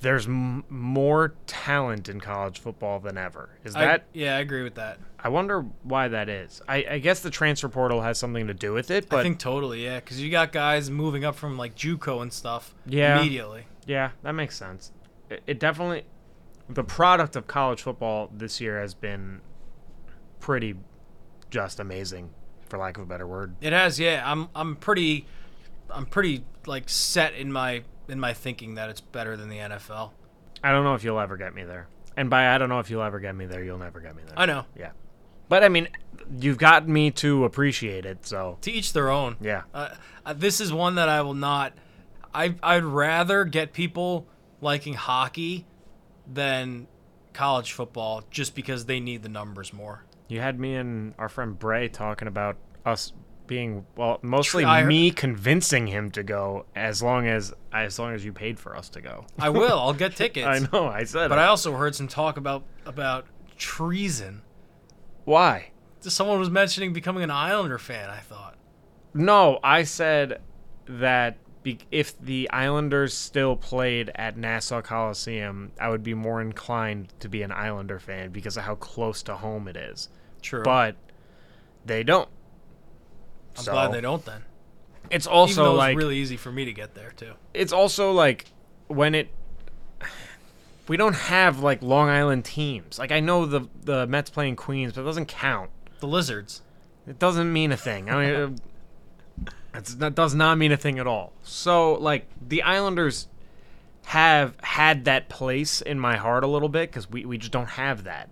[0.00, 3.50] there's m- more talent in college football than ever.
[3.64, 4.04] Is I- that?
[4.12, 4.98] yeah, I agree with that.
[5.22, 6.62] I, wonder why that is.
[6.66, 9.38] I, I guess the transfer portal has something to do with it, but I think
[9.38, 13.18] totally, yeah, because you got guys moving up from like JUCO and stuff Yeah.
[13.20, 13.66] immediately.
[13.86, 14.92] yeah, that makes sense.
[15.28, 16.04] It, it definitely
[16.70, 19.40] the product of college football this year has been
[20.38, 20.76] pretty
[21.50, 22.30] just amazing,
[22.68, 23.56] for lack of a better word.
[23.60, 24.22] It has, yeah.
[24.24, 25.26] I'm I'm pretty
[25.90, 30.10] I'm pretty like set in my in my thinking that it's better than the NFL.
[30.62, 31.88] I don't know if you'll ever get me there.
[32.16, 34.22] And by I don't know if you'll ever get me there, you'll never get me
[34.26, 34.38] there.
[34.38, 34.64] I know.
[34.76, 34.90] Yeah.
[35.48, 35.88] But I mean,
[36.38, 39.36] you've gotten me to appreciate it, so To each their own.
[39.40, 39.62] yeah.
[39.74, 39.94] Uh,
[40.26, 41.72] uh, this is one that I will not.
[42.34, 44.26] I I'd rather get people
[44.60, 45.66] liking hockey
[46.30, 46.86] than
[47.32, 50.04] college football just because they need the numbers more.
[50.28, 53.12] You had me and our friend Bray talking about us
[53.50, 58.24] being well, mostly I- me convincing him to go as long as as long as
[58.24, 59.26] you paid for us to go.
[59.40, 59.76] I will.
[59.78, 60.46] I'll get tickets.
[60.46, 61.42] I know, I said But it.
[61.42, 63.26] I also heard some talk about about
[63.58, 64.42] treason.
[65.24, 65.72] Why?
[66.00, 68.08] Someone was mentioning becoming an Islander fan.
[68.08, 68.56] I thought.
[69.12, 70.40] No, I said
[70.86, 77.12] that be- if the Islanders still played at Nassau Coliseum, I would be more inclined
[77.18, 80.08] to be an Islander fan because of how close to home it is.
[80.40, 80.62] True.
[80.62, 80.94] But
[81.84, 82.28] they don't.
[83.60, 84.42] I'm So, glad they don't then.
[85.10, 87.32] It's also it's like really easy for me to get there too.
[87.54, 88.46] it's also like
[88.88, 89.28] when it
[90.88, 92.98] we don't have like Long Island teams.
[92.98, 95.70] Like I know the the Mets playing Queens, but it doesn't count.
[96.00, 96.62] The Lizards.
[97.06, 98.10] It doesn't mean a thing.
[98.10, 98.56] I mean,
[99.98, 101.32] that does not mean a thing at all.
[101.42, 103.28] So like the Islanders
[104.06, 107.70] have had that place in my heart a little bit because we we just don't
[107.70, 108.28] have that.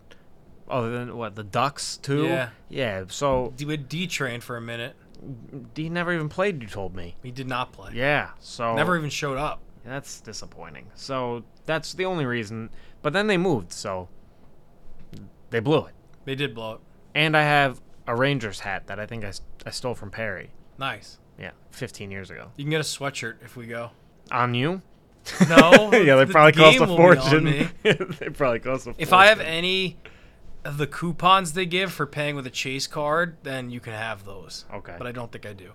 [0.68, 2.24] Other than what the Ducks too.
[2.24, 2.48] Yeah.
[2.68, 3.04] Yeah.
[3.08, 4.96] So D with D train for a minute.
[5.74, 6.62] He never even played.
[6.62, 7.16] You told me.
[7.22, 7.92] He did not play.
[7.94, 8.30] Yeah.
[8.40, 9.60] So Never even showed up.
[9.84, 10.86] That's disappointing.
[10.94, 12.70] So that's the only reason.
[13.02, 14.08] But then they moved, so
[15.50, 15.94] they blew it.
[16.24, 16.80] They did blow it.
[17.14, 19.32] And I have a Rangers hat that I think I,
[19.64, 20.50] I stole from Perry.
[20.78, 21.18] Nice.
[21.38, 22.50] Yeah, 15 years ago.
[22.56, 23.90] You can get a sweatshirt if we go.
[24.30, 24.82] On you?
[25.48, 25.90] No.
[25.92, 27.70] yeah, they the probably cost a will be on fortune.
[27.82, 28.94] they probably cost a fortune.
[28.98, 29.96] If I have any
[30.64, 34.64] the coupons they give for paying with a Chase card, then you can have those.
[34.72, 34.94] Okay.
[34.98, 35.72] But I don't think I do.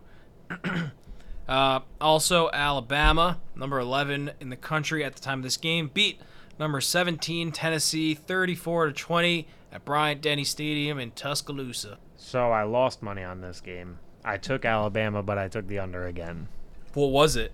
[1.47, 6.21] uh, also, Alabama, number 11 in the country at the time of this game, beat
[6.59, 11.97] number 17 Tennessee 34 to 20 at Bryant Denny Stadium in Tuscaloosa.
[12.15, 13.99] So I lost money on this game.
[14.23, 16.47] I took Alabama, but I took the under again.
[16.93, 17.51] What was it?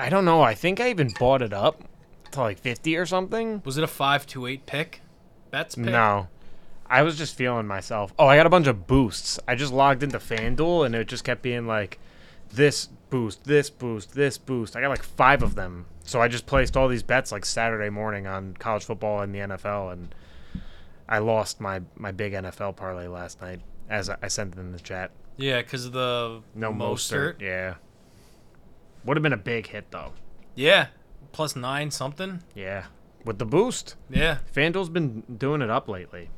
[0.00, 0.42] I don't know.
[0.42, 1.82] I think I even bought it up
[2.32, 3.62] to like 50 or something.
[3.64, 5.00] Was it a 5 to 8 pick?
[5.54, 5.84] Bets pick?
[5.84, 6.26] No.
[6.84, 8.12] I was just feeling myself.
[8.18, 9.38] Oh, I got a bunch of boosts.
[9.46, 12.00] I just logged into FanDuel and it just kept being like
[12.52, 14.74] this boost, this boost, this boost.
[14.74, 15.86] I got like five of them.
[16.02, 19.38] So I just placed all these bets like Saturday morning on college football and the
[19.38, 20.12] NFL and
[21.08, 24.72] I lost my, my big NFL parlay last night as I I sent it in
[24.72, 25.12] the chat.
[25.36, 27.36] Yeah, because of the No Mostert.
[27.36, 27.40] Mostert.
[27.40, 27.74] Yeah.
[29.04, 30.14] Would have been a big hit though.
[30.56, 30.88] Yeah.
[31.30, 32.42] Plus 9 something.
[32.56, 32.86] Yeah.
[33.24, 33.96] With the boost.
[34.10, 34.38] Yeah.
[34.54, 36.30] FanDuel's been doing it up lately.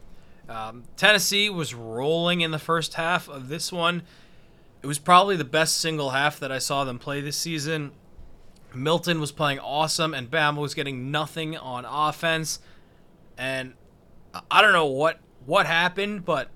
[0.49, 4.03] Um, Tennessee was rolling in the first half of this one.
[4.83, 7.90] It was probably the best single half that I saw them play this season.
[8.72, 12.61] Milton was playing awesome, and Bama was getting nothing on offense.
[13.37, 13.75] And
[14.35, 16.49] I- I don't know what what happened, but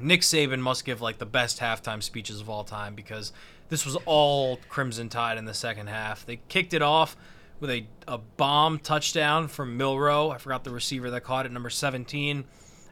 [0.00, 3.32] Nick Saban must give like the best halftime speeches of all time because
[3.68, 6.26] this was all Crimson Tide in the second half.
[6.26, 7.16] They kicked it off
[7.60, 10.30] with a, a bomb touchdown from Milroe.
[10.30, 12.44] I forgot the receiver that caught it, number 17.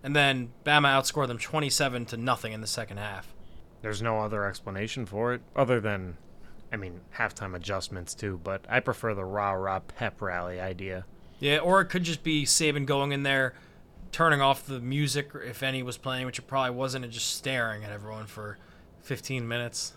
[0.02, 3.32] And then Bama outscored them 27 to nothing in the second half.
[3.82, 6.16] There's no other explanation for it other than,
[6.72, 8.40] I mean, halftime adjustments too.
[8.42, 11.04] But I prefer the rah rah pep rally idea.
[11.38, 13.54] Yeah, or it could just be Saban going in there,
[14.10, 17.84] turning off the music if any was playing, which it probably wasn't, and just staring
[17.84, 18.58] at everyone for
[19.02, 19.92] 15 minutes.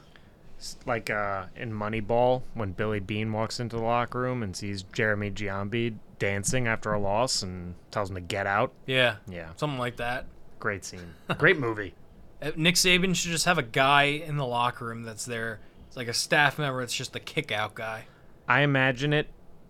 [0.86, 5.32] Like uh, in Moneyball when Billy Beane walks into the locker room and sees Jeremy
[5.32, 8.74] Giambi dancing after a loss and tells him to get out.
[8.86, 10.26] Yeah, Yeah, something like that.
[10.60, 11.14] great scene.
[11.38, 11.94] Great movie.
[12.42, 15.60] Uh, Nick Saban should just have a guy in the locker room that's there.
[15.88, 16.82] It's like a staff member.
[16.82, 18.06] It's just the kick out guy.
[18.48, 19.28] I imagine it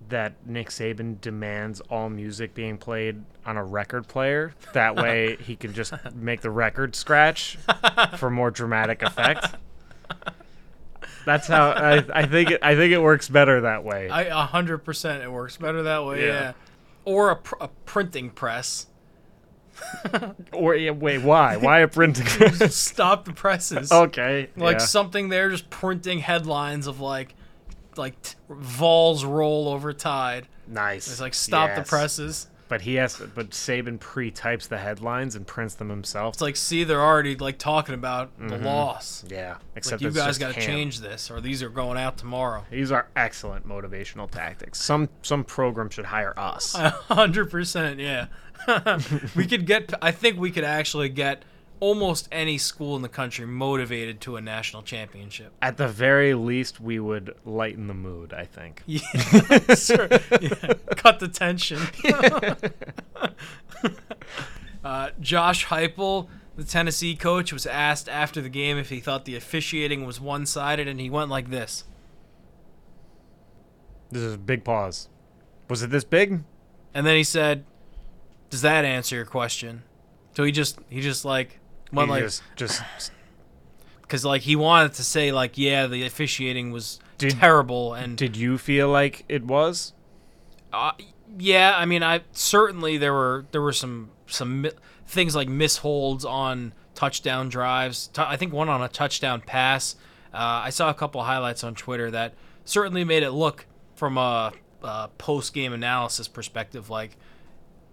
[0.10, 4.54] that Nick Saban demands all music being played on a record player.
[4.73, 7.58] That way he can just make the record scratch
[8.17, 9.56] for more dramatic effect.
[11.30, 12.50] That's how I, I think.
[12.50, 14.10] It, I think it works better that way.
[14.10, 15.22] I a hundred percent.
[15.22, 16.26] It works better that way.
[16.26, 16.28] Yeah.
[16.42, 16.54] Yeah.
[17.06, 18.88] Or a, pr- a printing press.
[20.54, 21.56] or yeah, wait, why?
[21.58, 22.26] Why a printing?
[22.50, 22.76] Press?
[22.76, 23.92] Stop the presses.
[23.92, 24.86] okay, Like yeah.
[24.86, 27.36] something there, just printing headlines of like,
[27.96, 30.48] like t- Vols roll over Tide.
[30.68, 31.10] nice.
[31.10, 32.48] It's like stop the presses.
[32.69, 33.17] But he has.
[33.17, 36.36] But Saban pre-types the headlines and prints them himself.
[36.36, 38.65] It's like, see, they're already like talking about the mm-hmm.
[38.65, 39.25] loss.
[39.27, 42.63] yeah, Like except you guys got to change this, or these are going out tomorrow.
[42.69, 44.79] These are excellent motivational tactics.
[44.79, 46.75] Some some program should hire us.
[46.79, 48.27] A hundred percent, yeah.
[49.36, 49.93] we could get.
[50.01, 51.43] I think we could actually get
[51.80, 55.54] almost any school in the country motivated to a national championship.
[55.62, 58.34] At the very least, we would lighten the mood.
[58.34, 58.84] I think.
[58.88, 60.08] Yeah, sure.
[60.42, 60.74] Yeah.
[60.96, 61.80] Cut the tension.
[64.84, 69.36] uh, Josh Heupel, the Tennessee coach, was asked after the game if he thought the
[69.36, 71.86] officiating was one-sided, and he went like this.
[74.12, 75.08] This is a big pause.
[75.70, 76.44] Was it this big?
[76.94, 77.63] And then he said,
[78.50, 79.84] Does that answer your question?
[80.36, 81.60] So he just he just like
[81.91, 83.12] went He like just, just
[84.02, 88.36] because like he wanted to say like yeah the officiating was Did- terrible and did
[88.38, 89.93] you feel like it was?
[90.71, 90.91] Uh,
[91.38, 94.71] yeah, I mean, I certainly there were there were some some mi-
[95.08, 98.08] things like misholds on touchdown drives.
[98.08, 99.95] T- I think one on a touchdown pass.
[100.34, 104.54] Uh, I saw a couple highlights on Twitter that certainly made it look from a,
[104.84, 107.17] a post game analysis perspective like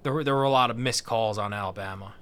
[0.03, 2.15] there were there were a lot of missed calls on Alabama.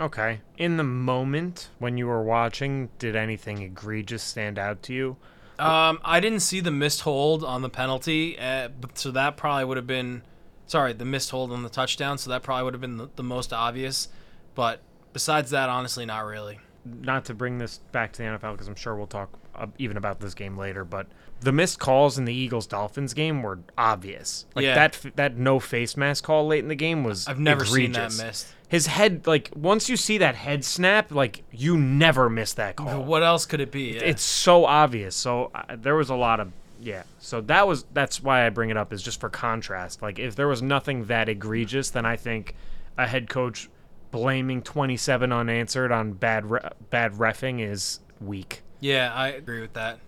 [0.00, 0.40] Okay.
[0.56, 5.16] In the moment when you were watching, did anything egregious stand out to you?
[5.58, 9.66] Um, I didn't see the missed hold on the penalty, uh, but so that probably
[9.66, 10.22] would have been,
[10.66, 12.16] sorry, the missed hold on the touchdown.
[12.16, 14.08] So that probably would have been the, the most obvious.
[14.54, 14.80] But
[15.12, 16.60] besides that, honestly, not really.
[16.86, 19.98] Not to bring this back to the NFL because I'm sure we'll talk uh, even
[19.98, 21.06] about this game later, but
[21.40, 24.46] the missed calls in the Eagles Dolphins game were obvious.
[24.54, 24.74] Like Yeah.
[24.74, 28.12] that that no face mask call late in the game was I've never seen that
[28.16, 28.46] missed.
[28.68, 33.02] His head like once you see that head snap, like you never miss that call.
[33.02, 33.94] What else could it be?
[33.94, 34.02] Yeah.
[34.02, 35.16] It's so obvious.
[35.16, 37.02] So uh, there was a lot of yeah.
[37.18, 40.02] So that was that's why I bring it up is just for contrast.
[40.02, 42.54] Like if there was nothing that egregious, then I think
[42.96, 43.68] a head coach
[44.10, 48.62] blaming 27 unanswered on bad re- bad refing is weak.
[48.80, 49.98] yeah, I agree with that.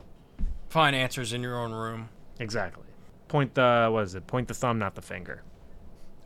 [0.72, 2.08] Find answers in your own room.
[2.40, 2.86] Exactly.
[3.28, 4.26] Point the what is it?
[4.26, 5.42] Point the thumb, not the finger.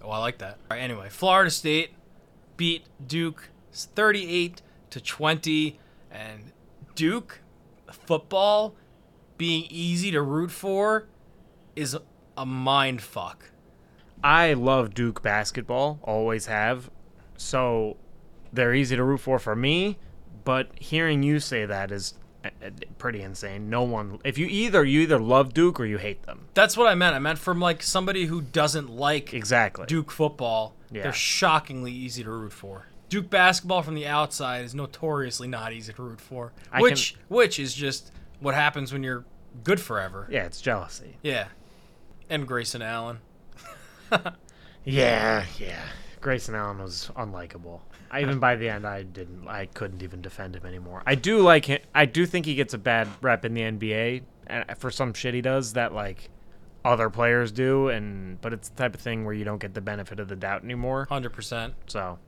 [0.00, 0.58] Oh, I like that.
[0.70, 1.94] All right, anyway, Florida State
[2.56, 5.80] beat Duke 38 to 20,
[6.12, 6.52] and
[6.94, 7.40] Duke
[7.90, 8.76] football
[9.36, 11.08] being easy to root for
[11.74, 11.98] is
[12.38, 13.50] a mind fuck.
[14.22, 16.88] I love Duke basketball, always have.
[17.36, 17.96] So
[18.52, 19.98] they're easy to root for for me,
[20.44, 22.14] but hearing you say that is
[22.64, 23.70] Uh, pretty insane.
[23.70, 26.46] No one if you either you either love Duke or you hate them.
[26.54, 27.14] That's what I meant.
[27.14, 29.86] I meant from like somebody who doesn't like Exactly.
[29.86, 30.74] Duke football.
[30.90, 31.04] Yeah.
[31.04, 32.86] They're shockingly easy to root for.
[33.08, 37.58] Duke basketball from the outside is notoriously not easy to root for, I which which
[37.58, 39.24] is just what happens when you're
[39.62, 40.26] good forever.
[40.30, 41.16] Yeah, it's jealousy.
[41.22, 41.48] Yeah.
[42.28, 43.18] And Grayson Allen.
[44.88, 45.82] Yeah, yeah.
[46.20, 47.80] Grayson Allen was unlikable.
[48.20, 49.46] Even by the end, I didn't.
[49.48, 51.02] I couldn't even defend him anymore.
[51.06, 51.80] I do like him.
[51.94, 54.22] I do think he gets a bad rep in the NBA
[54.78, 56.30] for some shit he does that like
[56.84, 59.80] other players do, and but it's the type of thing where you don't get the
[59.80, 61.06] benefit of the doubt anymore.
[61.10, 61.74] 100%.
[61.86, 62.18] So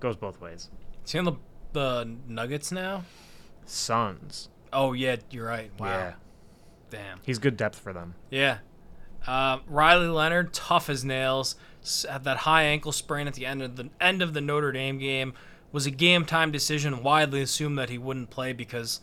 [0.00, 0.70] goes both ways.
[1.04, 1.34] Is he on the,
[1.72, 3.04] the Nuggets now?
[3.66, 4.48] Suns.
[4.72, 5.70] Oh, yeah, you're right.
[5.78, 5.86] Wow.
[5.86, 6.12] Yeah,
[6.90, 7.20] Damn.
[7.24, 8.14] he's good depth for them.
[8.30, 8.58] Yeah.
[9.26, 13.90] Uh, Riley Leonard, tough as nails, that high ankle sprain at the end of the
[14.00, 15.34] end of the Notre Dame game.
[15.70, 17.02] Was a game time decision.
[17.02, 19.00] Widely assumed that he wouldn't play because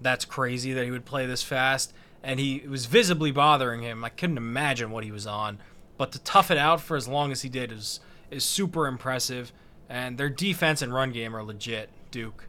[0.00, 4.04] that's crazy that he would play this fast, and he it was visibly bothering him.
[4.04, 5.58] I couldn't imagine what he was on,
[5.96, 9.52] but to tough it out for as long as he did is is super impressive.
[9.88, 11.90] And their defense and run game are legit.
[12.10, 12.48] Duke.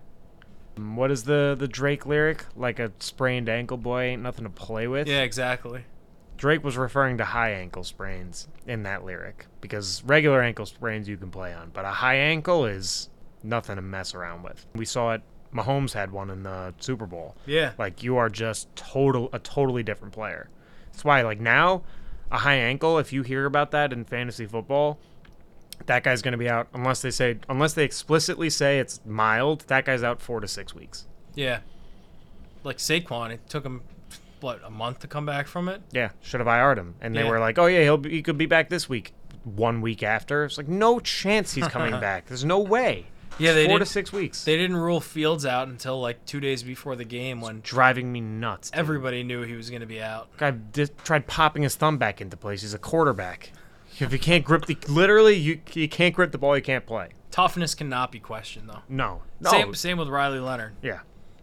[0.76, 2.46] What is the the Drake lyric?
[2.56, 5.08] Like a sprained ankle boy ain't nothing to play with.
[5.08, 5.86] Yeah, exactly.
[6.44, 11.16] Drake was referring to high ankle sprains in that lyric because regular ankle sprains you
[11.16, 13.08] can play on, but a high ankle is
[13.42, 14.66] nothing to mess around with.
[14.76, 15.22] We saw it.
[15.56, 17.38] Mahomes had one in the Super Bowl.
[17.46, 17.72] Yeah.
[17.78, 20.50] Like you are just total a totally different player.
[20.92, 21.84] That's why like now
[22.30, 25.00] a high ankle if you hear about that in fantasy football
[25.86, 29.62] that guy's going to be out unless they say unless they explicitly say it's mild
[29.68, 31.08] that guy's out 4 to 6 weeks.
[31.36, 31.60] Yeah.
[32.66, 33.84] Like Saquon, it took him
[34.44, 35.82] what a month to come back from it.
[35.92, 36.96] Yeah, should have IR'd him.
[37.02, 37.30] And they Yeah.
[37.30, 40.46] were like, "Oh yeah, he'll be, he could be back this week." One week after,
[40.46, 42.28] it's like no chance he's coming back.
[42.28, 43.08] There's no way.
[43.40, 44.44] Yeah, they four to six weeks.
[44.46, 48.22] They didn't rule Fields out until like two days before the game when driving me
[48.22, 48.70] nuts.
[48.70, 48.80] dude.
[48.80, 50.30] everybody knew he was going to be out.
[50.38, 52.62] guy did, tried popping his thumb back into place.
[52.62, 53.52] He's a quarterback.
[54.00, 57.10] If you can't grip the literally, you you can't grip the ball, you can't play.
[57.32, 58.82] Toughness cannot be questioned though.
[58.88, 59.50] No, no.
[59.50, 60.74] Same same with Riley Leonard.
[60.84, 61.00] Yeah,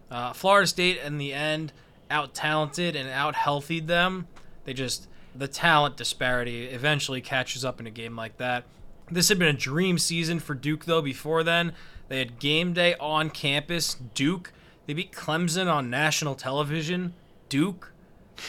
[0.09, 1.71] Uh, Florida State in the end
[2.11, 4.27] out talented and out healthied them.
[4.65, 8.65] They just the talent disparity eventually catches up in a game like that.
[9.09, 11.01] This had been a dream season for Duke though.
[11.01, 11.73] Before then,
[12.09, 13.95] they had game day on campus.
[14.13, 14.51] Duke.
[14.85, 17.13] They beat Clemson on national television.
[17.49, 17.91] Duke.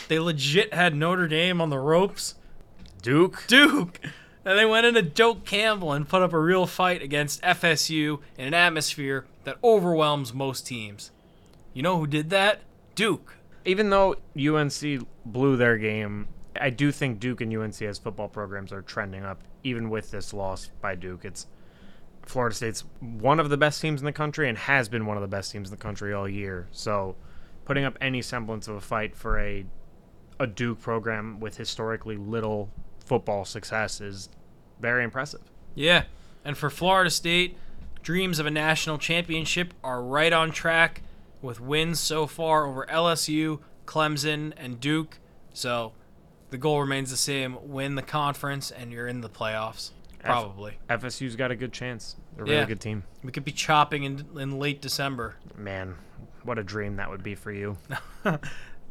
[0.09, 2.35] They legit had Notre Dame on the ropes.
[3.03, 3.45] Duke.
[3.47, 4.01] Duke.
[4.45, 8.47] And they went into Doak Campbell and put up a real fight against FSU in
[8.47, 11.13] an atmosphere that overwhelms most teams.
[11.75, 12.61] You know who did that?
[12.95, 13.37] Duke.
[13.65, 16.29] Even though UNC blew their game,
[16.61, 19.43] I do think Duke and UNC as football programs are trending up.
[19.65, 21.47] Even with this loss by Duke, it's
[22.23, 25.23] Florida State's one of the best teams in the country and has been one of
[25.23, 26.69] the best teams in the country all year.
[26.73, 27.17] So,
[27.65, 29.65] putting up any semblance of a fight for a
[30.41, 32.71] a Duke program with historically little
[33.05, 34.29] football success is
[34.81, 35.43] very impressive.
[35.75, 36.05] Yeah.
[36.45, 37.57] And for Florida State,
[38.03, 41.03] dreams of a national championship are right on track
[41.43, 45.19] with wins so far over LSU, Clemson, and Duke.
[45.53, 45.93] So
[46.51, 49.91] the goal remains the same win the conference, and you're in the playoffs.
[50.23, 50.79] Probably.
[50.89, 52.17] FSU's got a good chance.
[52.37, 52.55] They're a Yeah.
[52.55, 53.03] really good team.
[53.25, 55.35] We could be chopping in, in late December.
[55.57, 55.97] Man,
[56.45, 57.77] what a dream that would be for you.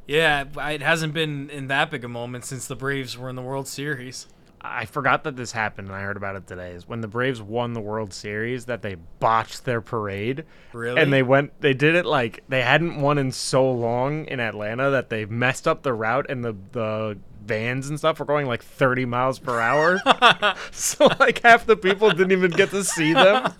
[0.08, 3.42] Yeah, it hasn't been in that big a moment since the Braves were in the
[3.42, 4.28] World Series.
[4.64, 6.72] I forgot that this happened and I heard about it today.
[6.72, 10.46] Is when the Braves won the World Series that they botched their parade.
[10.74, 11.02] Really?
[11.02, 14.92] And they went they did it like they hadn't won in so long in Atlanta
[14.92, 18.64] that they messed up the route and the the vans and stuff were going like
[18.64, 20.00] 30 miles per hour.
[20.72, 23.52] so like half the people didn't even get to see them.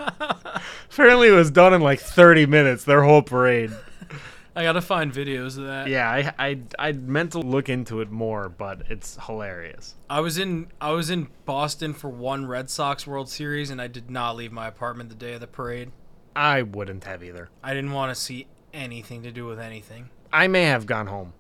[0.92, 3.72] Apparently it was done in like 30 minutes their whole parade.
[4.56, 5.88] I gotta find videos of that.
[5.88, 9.96] Yeah, I I I meant to look into it more, but it's hilarious.
[10.10, 13.88] I was in I was in Boston for one Red Sox World Series, and I
[13.88, 15.92] did not leave my apartment the day of the parade.
[16.36, 17.50] I wouldn't have either.
[17.64, 20.10] I didn't want to see anything to do with anything.
[20.34, 21.34] I may have gone home.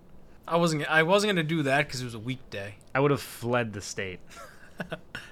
[0.47, 2.76] I wasn't I wasn't gonna do that because it was a weekday.
[2.95, 4.20] I would have fled the state.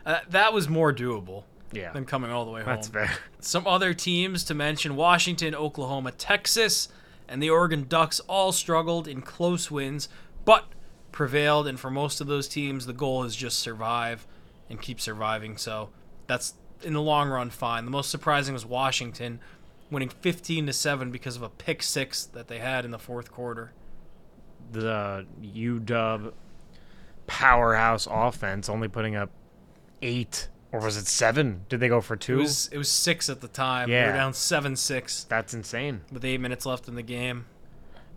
[0.06, 1.92] Uh, that was more doable Yeah.
[1.92, 2.76] than coming all the way home.
[2.76, 3.10] That's fair.
[3.40, 6.88] Some other teams to mention: Washington, Oklahoma, Texas,
[7.30, 10.10] and the Oregon Ducks all struggled in close wins,
[10.44, 10.66] but
[11.12, 11.68] prevailed.
[11.68, 14.28] And for most of those teams, the goal is just survive
[14.70, 15.56] and keep surviving.
[15.56, 15.90] So
[16.28, 17.86] that's in the long run fine.
[17.86, 19.40] The most surprising was Washington
[19.92, 23.32] winning 15 to seven because of a pick six that they had in the fourth
[23.32, 23.72] quarter.
[24.72, 26.34] The UW
[27.28, 29.30] powerhouse offense only putting up
[30.02, 31.66] eight, or was it seven?
[31.70, 32.38] Did they go for It two?
[32.38, 33.90] was it was six at the time.
[33.90, 34.08] They Yeah.
[34.08, 36.02] were down seven six That's insane.
[36.12, 37.46] with eight minutes left in the game.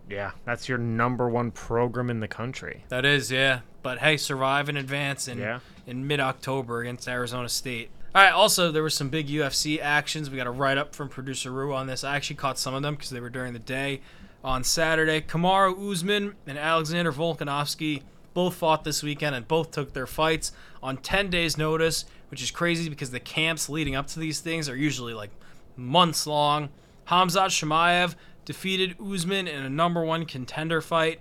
[0.09, 2.83] Yeah, that's your number one program in the country.
[2.89, 3.59] That is, yeah.
[3.81, 5.59] But hey, survive in advance in Yeah.
[5.87, 7.89] in mid October against Arizona State.
[8.15, 8.31] All right.
[8.31, 10.29] Also, there were some big UFC actions.
[10.29, 12.03] We got a write up from producer Rue on this.
[12.03, 14.01] I actually caught some of them because they were during the day.
[14.43, 20.05] On Saturday, Kamaru Usman and Alexander Volkanovski both fought this weekend and both took their
[20.07, 20.51] fights
[20.83, 24.67] on 10 days' notice, which is crazy because the camps leading up to these things
[24.67, 25.29] are usually like
[25.75, 26.69] months long.
[27.07, 31.19] Hamzat Chimaev defeated Usman in a number one contender fight.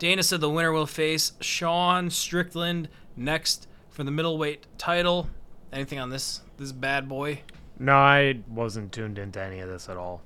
[0.00, 5.30] Dana said the winner will face Sean Strickland next for the middleweight title.
[5.72, 7.42] Anything on this this bad boy?
[7.78, 10.20] No, I wasn't tuned into any of this at all.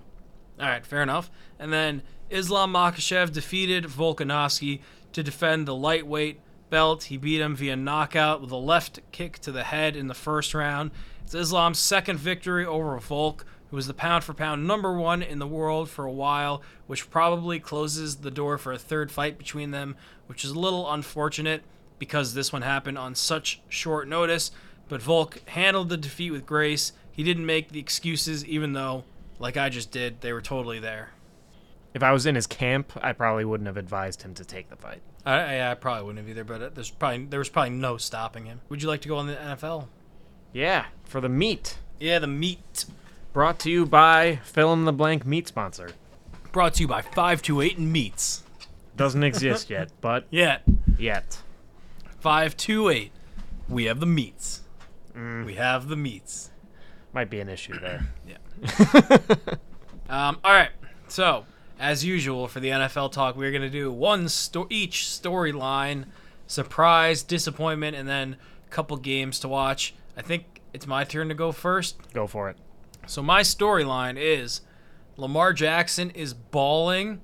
[0.59, 1.31] All right, fair enough.
[1.59, 2.01] And then
[2.31, 4.81] Islam Makhachev defeated Volkanovski
[5.12, 6.41] to defend the lightweight
[6.71, 7.05] belt.
[7.05, 10.55] He beat him via knockout with a left kick to the head in the first
[10.55, 10.91] round.
[11.25, 15.39] It's Islam's second victory over Volk, who was the pound for pound number one in
[15.39, 19.73] the world for a while, which probably closes the door for a third fight between
[19.73, 19.97] them,
[20.27, 21.62] which is a little unfortunate
[21.99, 24.51] because this one happened on such short notice.
[24.89, 26.93] But Volk handled the defeat with grace.
[27.11, 29.05] He didn't make the excuses, even though,
[29.39, 31.11] like I just did, they were totally there.
[31.93, 34.77] If I was in his camp, I probably wouldn't have advised him to take the
[34.77, 35.01] fight.
[35.27, 37.99] I, I, I probably wouldn't have either, but uh, there's probably there was probably no
[37.99, 38.61] stopping him.
[38.70, 39.89] Would you like to go on the NFL?
[40.53, 41.77] Yeah, for the meat.
[42.01, 42.87] Yeah, the meat
[43.37, 45.91] Brought to you by Fill in the Blank Meat Sponsor.
[46.53, 48.43] brought to you by Five Two Eight and Meats.
[48.97, 50.62] Doesn't exist yet, but yet
[50.99, 51.43] yet.
[52.18, 53.12] Five Two Eight.
[53.68, 54.62] We have the meats.
[55.14, 56.51] We have the meats.
[57.12, 58.07] Might be an issue there.
[58.27, 58.39] Yeah.
[60.09, 60.70] um, all right.
[61.09, 61.45] So,
[61.79, 66.07] as usual for the NFL talk, we're gonna do one sto- each storyline,
[66.47, 69.95] surprise, disappointment, and then a couple games to watch.
[70.16, 71.97] I think it's my turn to go first.
[72.12, 72.57] Go for it.
[73.07, 74.62] So my storyline is
[75.16, 77.20] Lamar Jackson is balling.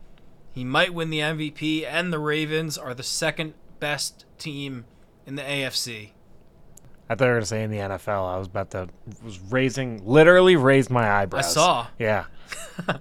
[0.53, 4.85] He might win the MVP, and the Ravens are the second best team
[5.27, 6.11] in the AFC.
[7.09, 8.27] I thought you were gonna say in the NFL.
[8.27, 8.89] I was about to
[9.23, 11.45] was raising literally raised my eyebrows.
[11.47, 11.87] I saw.
[11.99, 12.25] Yeah.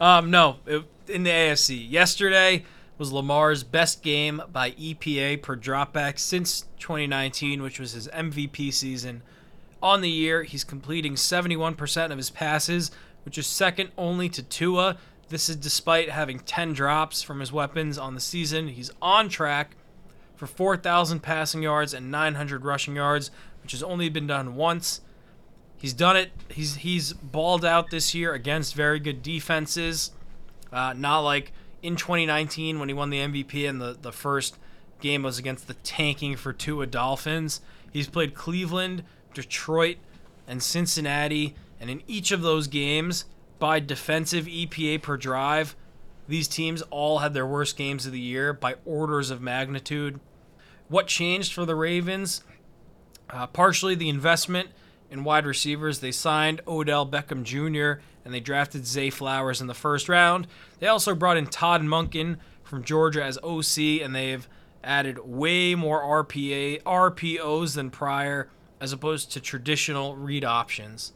[0.00, 1.90] Um, no, it, in the AFC.
[1.90, 2.64] Yesterday
[2.98, 9.22] was Lamar's best game by EPA per dropback since 2019, which was his MVP season.
[9.82, 12.90] On the year, he's completing 71% of his passes,
[13.24, 14.96] which is second only to Tua.
[15.28, 18.68] This is despite having 10 drops from his weapons on the season.
[18.68, 19.76] He's on track
[20.36, 23.30] for 4,000 passing yards and 900 rushing yards,
[23.62, 25.00] which has only been done once.
[25.76, 26.30] He's done it.
[26.48, 30.12] He's he's balled out this year against very good defenses.
[30.74, 31.52] Uh, not like
[31.82, 34.58] in 2019 when he won the MVP and the, the first
[35.00, 37.60] game was against the tanking for Tua Dolphins.
[37.92, 39.98] He's played Cleveland, Detroit,
[40.48, 43.24] and Cincinnati, and in each of those games,
[43.58, 45.76] by defensive EPA per drive,
[46.26, 50.18] these teams all had their worst games of the year by orders of magnitude.
[50.88, 52.42] What changed for the Ravens?
[53.30, 54.70] Uh, partially the investment
[55.10, 58.02] In wide receivers, they signed Odell Beckham Jr.
[58.24, 60.46] and they drafted Zay Flowers in the first round.
[60.78, 64.48] They also brought in Todd Monken from Georgia as OC, and they've
[64.82, 68.48] added way more RPA RPOs than prior,
[68.80, 71.12] as opposed to traditional read options.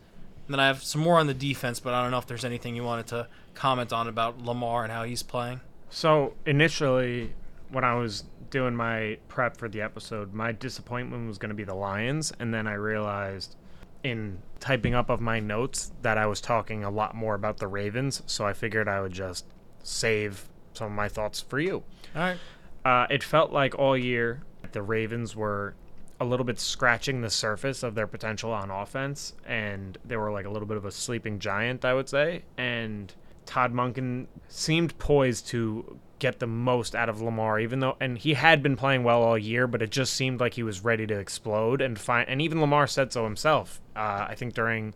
[0.47, 2.45] And then I have some more on the defense, but I don't know if there's
[2.45, 5.61] anything you wanted to comment on about Lamar and how he's playing.
[5.91, 7.35] So initially,
[7.71, 11.65] when I was doing my prep for the episode, my disappointment was going to be
[11.65, 13.57] the Lions, and then I realized
[14.03, 17.69] in typing up of my notes that I was talking a lot more about the
[17.69, 19.45] Ravens, so I figured I would just
[19.83, 21.83] save some of my thoughts for you.
[22.15, 22.39] All right.
[22.85, 24.43] Uh, it felt like all year
[24.73, 25.75] the Ravens were
[26.21, 30.47] a little bit scratching the surface of their potential on offense, and they were like
[30.47, 32.43] a little bit of a sleeping giant, I would say.
[32.57, 33.13] And
[33.49, 38.35] Todd Monken seemed poised to get the most out of Lamar, even though, and he
[38.35, 41.19] had been playing well all year, but it just seemed like he was ready to
[41.19, 42.29] explode and find.
[42.29, 43.81] And even Lamar said so himself.
[43.97, 44.93] Uh, I think during,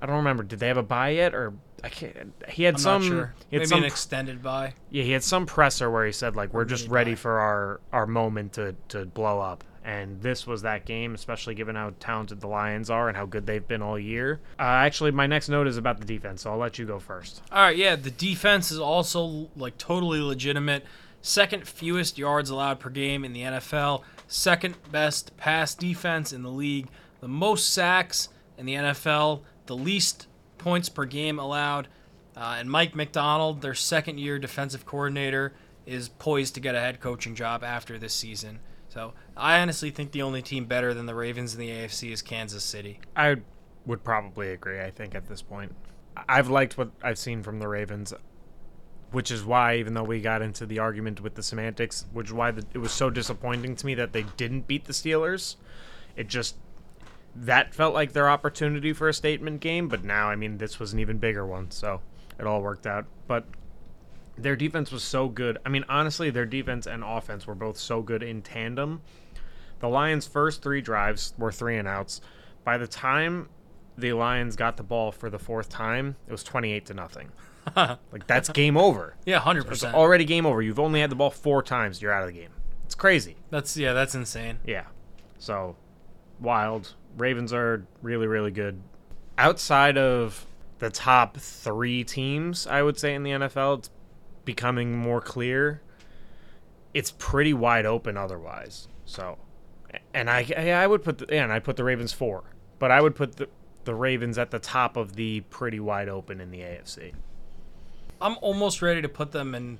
[0.00, 1.52] I don't remember, did they have a bye yet or?
[1.84, 2.32] I can't.
[2.48, 3.02] He had I'm some.
[3.04, 3.34] sure.
[3.48, 4.74] He had Maybe some an extended bye.
[4.90, 8.06] yeah, he had some presser where he said like we're just ready for our our
[8.08, 9.62] moment to to blow up.
[9.84, 13.46] And this was that game, especially given how talented the Lions are and how good
[13.46, 14.40] they've been all year.
[14.58, 17.42] Uh, actually, my next note is about the defense, so I'll let you go first.
[17.52, 20.86] All right, yeah, the defense is also like totally legitimate.
[21.20, 26.50] Second fewest yards allowed per game in the NFL, second best pass defense in the
[26.50, 26.88] league,
[27.20, 30.28] the most sacks in the NFL, the least
[30.58, 31.88] points per game allowed.
[32.36, 35.52] Uh, and Mike Macdonald, their second year defensive coordinator,
[35.86, 38.60] is poised to get a head coaching job after this season.
[38.94, 42.22] So I honestly think the only team better than the Ravens in the AFC is
[42.22, 43.00] Kansas City.
[43.16, 43.38] I
[43.86, 44.80] would probably agree.
[44.80, 45.74] I think at this point,
[46.28, 48.14] I've liked what I've seen from the Ravens,
[49.10, 52.32] which is why, even though we got into the argument with the semantics, which is
[52.32, 55.56] why the, it was so disappointing to me that they didn't beat the Steelers.
[56.14, 56.54] It just
[57.34, 60.92] that felt like their opportunity for a statement game, but now, I mean, this was
[60.92, 62.00] an even bigger one, so
[62.38, 63.06] it all worked out.
[63.26, 63.44] But
[64.36, 65.58] their defense was so good.
[65.64, 69.02] I mean, honestly, their defense and offense were both so good in tandem.
[69.80, 72.20] The Lions' first three drives were three and outs.
[72.64, 73.48] By the time
[73.98, 77.30] the Lions got the ball for the fourth time, it was 28 to nothing.
[77.76, 79.14] like that's game over.
[79.24, 79.94] Yeah, hundred It's percent.
[79.94, 80.60] already game over.
[80.60, 82.02] You've only had the ball four times.
[82.02, 82.50] You're out of the game.
[82.84, 83.36] It's crazy.
[83.50, 84.58] That's yeah, that's insane.
[84.66, 84.84] Yeah.
[85.38, 85.76] So
[86.40, 86.94] wild.
[87.16, 88.80] Ravens are really, really good.
[89.38, 90.46] Outside of
[90.78, 93.90] the top three teams, I would say in the NFL, it's
[94.44, 95.80] becoming more clear.
[96.92, 98.88] It's pretty wide open otherwise.
[99.04, 99.38] So,
[100.12, 102.44] and I, I would put the, and I put the Ravens four,
[102.78, 103.48] but I would put the
[103.84, 107.12] the Ravens at the top of the pretty wide open in the AFC.
[108.20, 109.78] I'm almost ready to put them in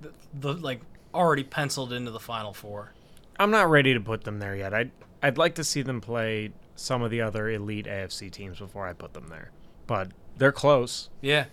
[0.00, 0.80] the, the like
[1.14, 2.92] already penciled into the final four.
[3.38, 4.74] I'm not ready to put them there yet.
[4.74, 4.90] I'd
[5.22, 8.92] I'd like to see them play some of the other elite AFC teams before I
[8.92, 9.50] put them there.
[9.86, 11.08] But they're close.
[11.20, 11.46] Yeah.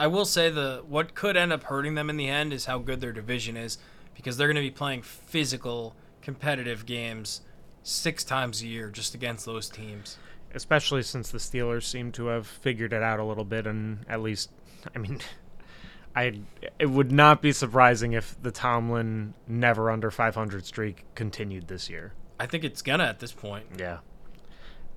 [0.00, 2.78] I will say the what could end up hurting them in the end is how
[2.78, 3.76] good their division is
[4.14, 7.42] because they're going to be playing physical competitive games
[7.82, 10.16] six times a year just against those teams.
[10.54, 14.22] Especially since the Steelers seem to have figured it out a little bit and at
[14.22, 14.48] least
[14.94, 15.20] I mean
[16.16, 16.40] I
[16.78, 22.14] it would not be surprising if the Tomlin never under 500 streak continued this year.
[22.38, 23.66] I think it's gonna at this point.
[23.78, 23.98] Yeah.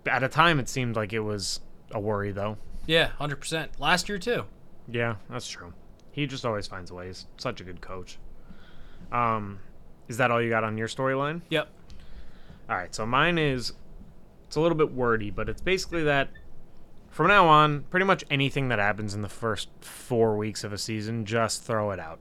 [0.06, 1.60] At a time it seemed like it was
[1.92, 2.56] a worry though.
[2.86, 3.82] Yeah, hundred percent.
[3.82, 4.46] Last year too.
[4.90, 5.74] Yeah, that's true.
[6.12, 7.26] He just always finds ways.
[7.38, 8.20] Such a good coach.
[9.12, 9.60] Um,
[10.08, 11.42] is that all you got on your storyline?
[11.50, 11.70] Yep.
[12.70, 13.74] All right, so mine is
[14.46, 16.30] it's a little bit wordy, but it's basically that
[17.10, 20.78] from now on, pretty much anything that happens in the first 4 weeks of a
[20.78, 22.20] season, just throw it out.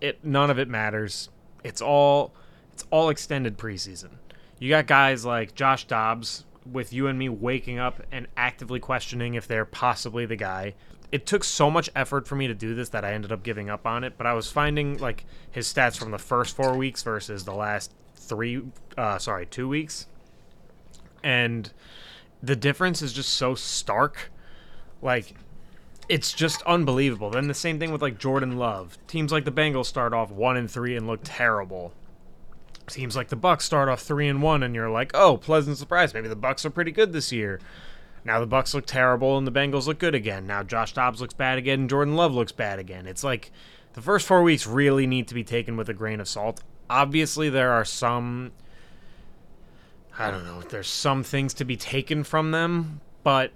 [0.00, 1.28] It none of it matters.
[1.64, 2.34] It's all
[2.72, 4.10] it's all extended preseason.
[4.58, 9.34] You got guys like Josh Dobbs with you and me waking up and actively questioning
[9.34, 10.74] if they're possibly the guy.
[11.10, 13.70] It took so much effort for me to do this that I ended up giving
[13.70, 17.02] up on it, but I was finding like his stats from the first 4 weeks
[17.02, 18.62] versus the last 3
[18.96, 20.06] uh sorry, 2 weeks.
[21.22, 21.72] And
[22.42, 24.30] the difference is just so stark.
[25.00, 25.34] Like
[26.08, 27.30] it's just unbelievable.
[27.30, 28.98] Then the same thing with like Jordan Love.
[29.06, 31.92] Teams like the Bengals start off 1 and 3 and look terrible.
[32.86, 36.14] Teams like the Bucks start off 3 and 1 and you're like, "Oh, pleasant surprise.
[36.14, 37.60] Maybe the Bucks are pretty good this year."
[38.24, 40.46] Now the Bucks look terrible and the Bengals look good again.
[40.46, 43.06] Now Josh Dobbs looks bad again and Jordan Love looks bad again.
[43.06, 43.50] It's like
[43.94, 46.62] the first 4 weeks really need to be taken with a grain of salt.
[46.90, 48.52] Obviously there are some
[50.18, 53.52] I don't know, there's some things to be taken from them, but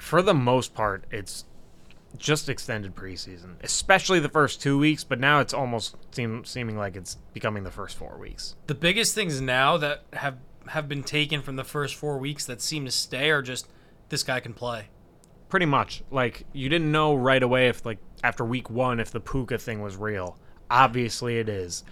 [0.00, 1.44] for the most part it's
[2.16, 6.96] just extended preseason, especially the first 2 weeks, but now it's almost seem, seeming like
[6.96, 8.56] it's becoming the first 4 weeks.
[8.66, 10.38] The biggest things now that have
[10.68, 13.68] have been taken from the first four weeks that seem to stay are just
[14.08, 14.88] this guy can play.
[15.48, 16.02] Pretty much.
[16.10, 19.82] Like you didn't know right away if like after week one if the Puka thing
[19.82, 20.38] was real.
[20.70, 21.84] Obviously it is.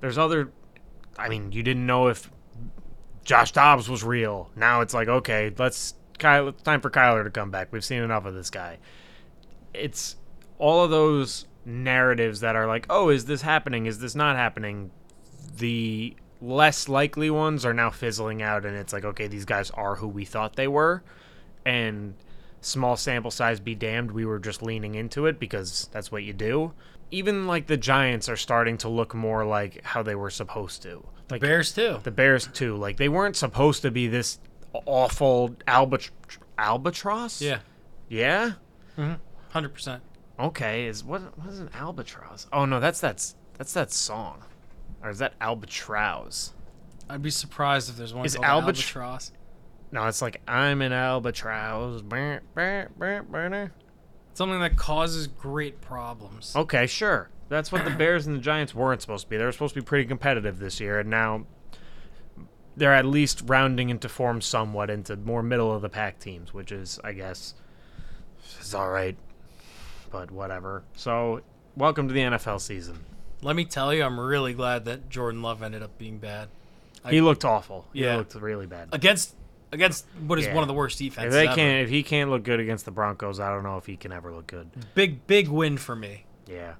[0.00, 0.52] There's other
[1.18, 2.30] I mean, you didn't know if
[3.24, 4.50] Josh Dobbs was real.
[4.56, 7.72] Now it's like, okay, let's Kyle it's time for Kyler to come back.
[7.72, 8.78] We've seen enough of this guy.
[9.74, 10.16] It's
[10.58, 13.86] all of those narratives that are like, oh, is this happening?
[13.86, 14.90] Is this not happening?
[15.56, 19.96] The less likely ones are now fizzling out, and it's like, okay, these guys are
[19.96, 21.02] who we thought they were.
[21.64, 22.14] And
[22.60, 26.32] small sample size be damned, we were just leaning into it because that's what you
[26.32, 26.72] do.
[27.10, 31.04] Even like the Giants are starting to look more like how they were supposed to.
[31.30, 31.98] Like Bears too.
[32.02, 32.76] the Bears too.
[32.76, 34.38] Like they weren't supposed to be this
[34.86, 36.10] awful albat-
[36.58, 37.40] albatross.
[37.42, 37.60] Yeah,
[38.08, 38.52] Yeah.
[38.96, 39.14] Mm-hmm.
[39.50, 40.02] hundred percent.
[40.38, 40.86] Okay.
[40.86, 42.46] Is what what is an albatross?
[42.52, 44.42] Oh no, that's that's that's that song,
[45.02, 46.52] or is that albatross?
[47.08, 49.32] I'd be surprised if there's one Is called Albatr- Albatross.
[49.92, 52.02] No, it's like I'm an albatross.
[54.34, 56.54] Something that causes great problems.
[56.54, 57.30] Okay, sure.
[57.48, 59.36] That's what the Bears and the Giants weren't supposed to be.
[59.36, 61.46] They were supposed to be pretty competitive this year, and now
[62.76, 66.70] they're at least rounding into form somewhat into more middle of the pack teams, which
[66.70, 67.54] is, I guess,
[68.60, 69.16] is all right.
[70.12, 70.84] But whatever.
[70.94, 71.40] So,
[71.76, 73.00] welcome to the NFL season.
[73.42, 76.48] Let me tell you, I'm really glad that Jordan Love ended up being bad
[77.04, 77.86] I- He looked awful.
[77.92, 78.88] Yeah, He looked really bad.
[78.92, 79.34] against
[79.72, 80.54] against what is Yeah.
[80.54, 81.32] one of the worst If defenses.
[81.32, 81.54] they ever.
[81.56, 84.12] can't, if he can't look good against the Broncos, I don't know if he can
[84.12, 84.68] ever look good.
[84.94, 86.24] big big win for me.
[86.46, 86.74] Yeah.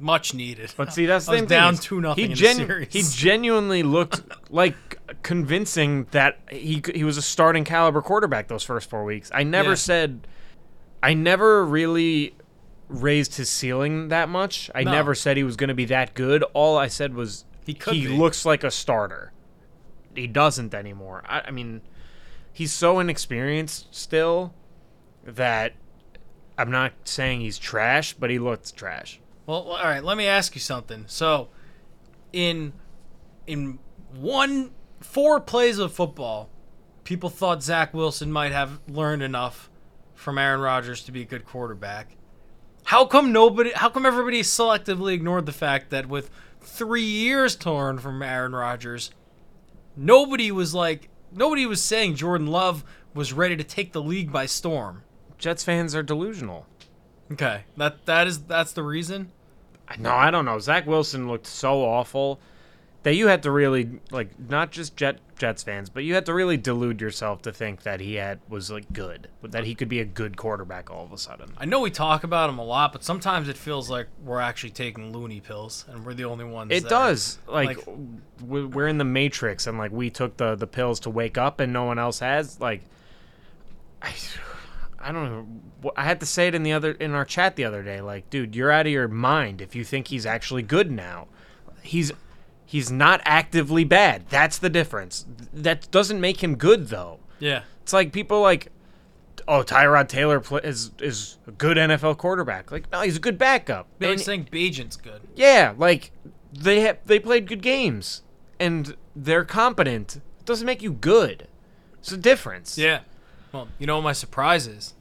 [0.00, 0.72] Much needed.
[0.76, 1.48] But see, that's the same thing.
[1.58, 4.76] down two nothing He, genu- he genuinely looked like
[5.22, 9.30] convincing that he he was a starting caliber quarterback those first four weeks.
[9.34, 9.74] I never Yeah.
[9.74, 10.26] said,
[11.02, 12.34] I never really
[12.88, 14.70] raised his ceiling that much.
[14.74, 14.92] I No.
[14.92, 16.42] never said he was going to be that good.
[16.54, 19.32] All I said was He could he looks like a starter.
[20.14, 21.22] He doesn't anymore.
[21.28, 21.82] I, I mean,
[22.58, 24.52] he's so inexperienced still
[25.24, 25.74] that
[26.58, 29.20] I'm not saying he's trash, but he looks trash.
[29.46, 30.02] Well, all right.
[30.02, 31.04] Let me ask you something.
[31.06, 31.50] So,
[32.32, 32.72] in
[33.46, 33.78] in
[34.12, 36.50] one four plays of football,
[37.04, 39.70] people thought Zach Wilson might have learned enough
[40.16, 42.16] from Aaron Rodgers to be a good quarterback.
[42.82, 43.70] How come nobody?
[43.72, 46.28] How come everybody selectively ignored the fact that with
[46.60, 49.12] three years torn from Aaron Rodgers,
[49.96, 54.46] nobody was like nobody was saying Jordan Love was ready to take the league by
[54.46, 55.02] storm.
[55.38, 56.66] Jets fans are delusional.
[57.32, 59.30] Okay, that that is that's the reason.
[59.98, 60.58] No, I don't know.
[60.58, 62.40] Zach Wilson looked so awful
[63.04, 66.34] that you had to really like not just Jet Jets fans, but you had to
[66.34, 70.00] really delude yourself to think that he had was like good, that he could be
[70.00, 71.52] a good quarterback all of a sudden.
[71.58, 74.70] I know we talk about him a lot, but sometimes it feels like we're actually
[74.70, 76.72] taking loony pills, and we're the only ones.
[76.72, 77.38] It does.
[77.46, 77.96] Like, like-
[78.44, 81.60] we- we're in the Matrix, and like we took the the pills to wake up,
[81.60, 82.60] and no one else has.
[82.60, 82.82] Like,
[84.02, 84.12] I,
[84.98, 85.30] I don't
[85.82, 85.92] know.
[85.96, 88.00] I had to say it in the other in our chat the other day.
[88.00, 91.28] Like, dude, you're out of your mind if you think he's actually good now.
[91.82, 92.12] He's
[92.68, 94.26] he's not actively bad.
[94.28, 95.24] That's the difference.
[95.54, 97.18] That doesn't make him good though.
[97.40, 98.68] Yeah, It's like people like,
[99.46, 102.70] oh, Tyrod Taylor is is a good NFL quarterback.
[102.70, 103.86] Like, no, he's a good backup.
[103.98, 105.22] they And- think Bagent's good.
[105.34, 106.10] yeah, like
[106.52, 108.22] they they played good games
[108.60, 110.20] and they're competent.
[110.44, 111.46] doesn't make you good.
[111.98, 112.76] It's a difference.
[112.78, 113.00] Yeah.
[113.52, 114.94] Well, you know what my surprise is?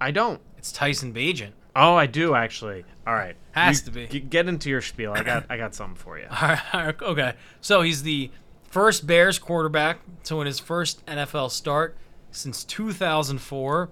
[0.00, 0.40] I don't.
[0.56, 1.52] It's Tyson Bagent.
[1.76, 2.84] Oh, I do actually.
[3.06, 3.36] All right.
[3.52, 4.06] Has You to be.
[4.08, 5.12] g- get into your spiel.
[5.12, 6.26] I got I got something for you.
[7.02, 8.30] okay, so he's the
[8.64, 11.96] first Bears quarterback to win his first NFL start
[12.30, 13.90] since 2004.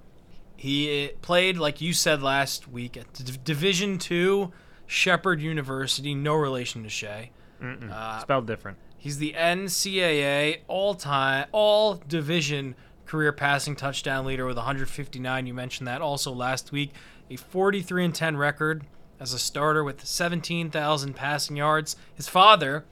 [0.56, 4.52] He played, like you said last week, at D- Division Two,
[4.86, 6.14] Shepherd University.
[6.14, 7.30] No relation to Shea.
[7.62, 8.78] Uh, Spelled different.
[8.98, 12.74] He's the NCAA all-time, all-division
[13.04, 15.46] career passing touchdown leader with 159.
[15.46, 16.92] You mentioned that also last week.
[17.30, 18.84] A 43 and 10 record
[19.18, 21.96] as a starter with 17,000 passing yards.
[22.14, 22.84] His father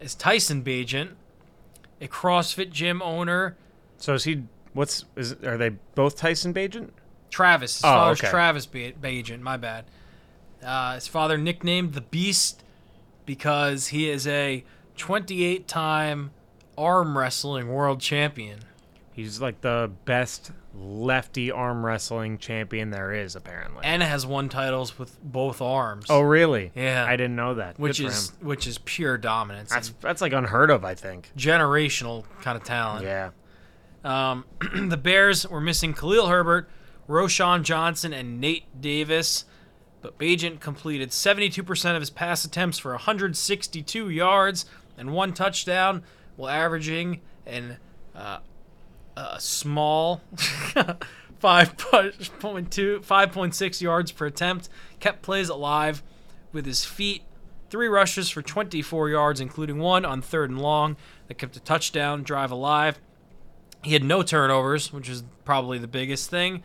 [0.00, 1.10] is Tyson Bagent,
[2.00, 3.56] a CrossFit gym owner.
[3.98, 4.44] So is he?
[4.74, 5.32] What's is?
[5.44, 6.90] Are they both Tyson Bagent?
[7.30, 7.76] Travis.
[7.76, 8.30] His Oh, father's okay.
[8.30, 9.40] Travis ba- Bagent.
[9.40, 9.86] My bad.
[10.62, 12.62] Uh, his father nicknamed the Beast
[13.26, 14.64] because he is a
[14.96, 16.30] 28-time
[16.78, 18.60] arm wrestling world champion.
[19.14, 23.82] He's like the best lefty arm wrestling champion there is, apparently.
[23.84, 26.06] and has won titles with both arms.
[26.10, 26.72] oh, really?
[26.74, 27.06] Yeah.
[27.08, 27.78] I didn't know that.
[27.78, 29.70] which is which is pure dominance.
[29.70, 30.84] that's and that's like unheard of.
[30.84, 31.30] I think.
[31.36, 33.04] generational kind of talent.
[33.04, 33.30] Yeah.
[34.04, 34.44] Um,
[34.88, 36.68] the Bears were missing Khalil Herbert,
[37.08, 39.44] Roschon Johnson, and Nate Davis,
[40.02, 44.66] but Bagent completed 72% of his pass attempts for 162 yards
[44.98, 46.02] and one touchdown,
[46.36, 47.78] while averaging an
[48.14, 48.38] uh,
[49.16, 54.68] a small 5.2 5.6 yards per attempt,
[55.00, 56.02] kept plays alive
[56.52, 57.22] with his feet.
[57.70, 60.96] Three rushes for 24 yards, including one on third and long
[61.28, 62.98] that kept a touchdown drive alive.
[63.82, 66.62] He had no turnovers, which is probably the biggest thing.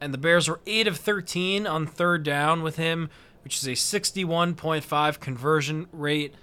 [0.00, 3.08] And the Bears were 8 of 13 on third down with him,
[3.44, 6.34] which is a 61.5 conversion rate.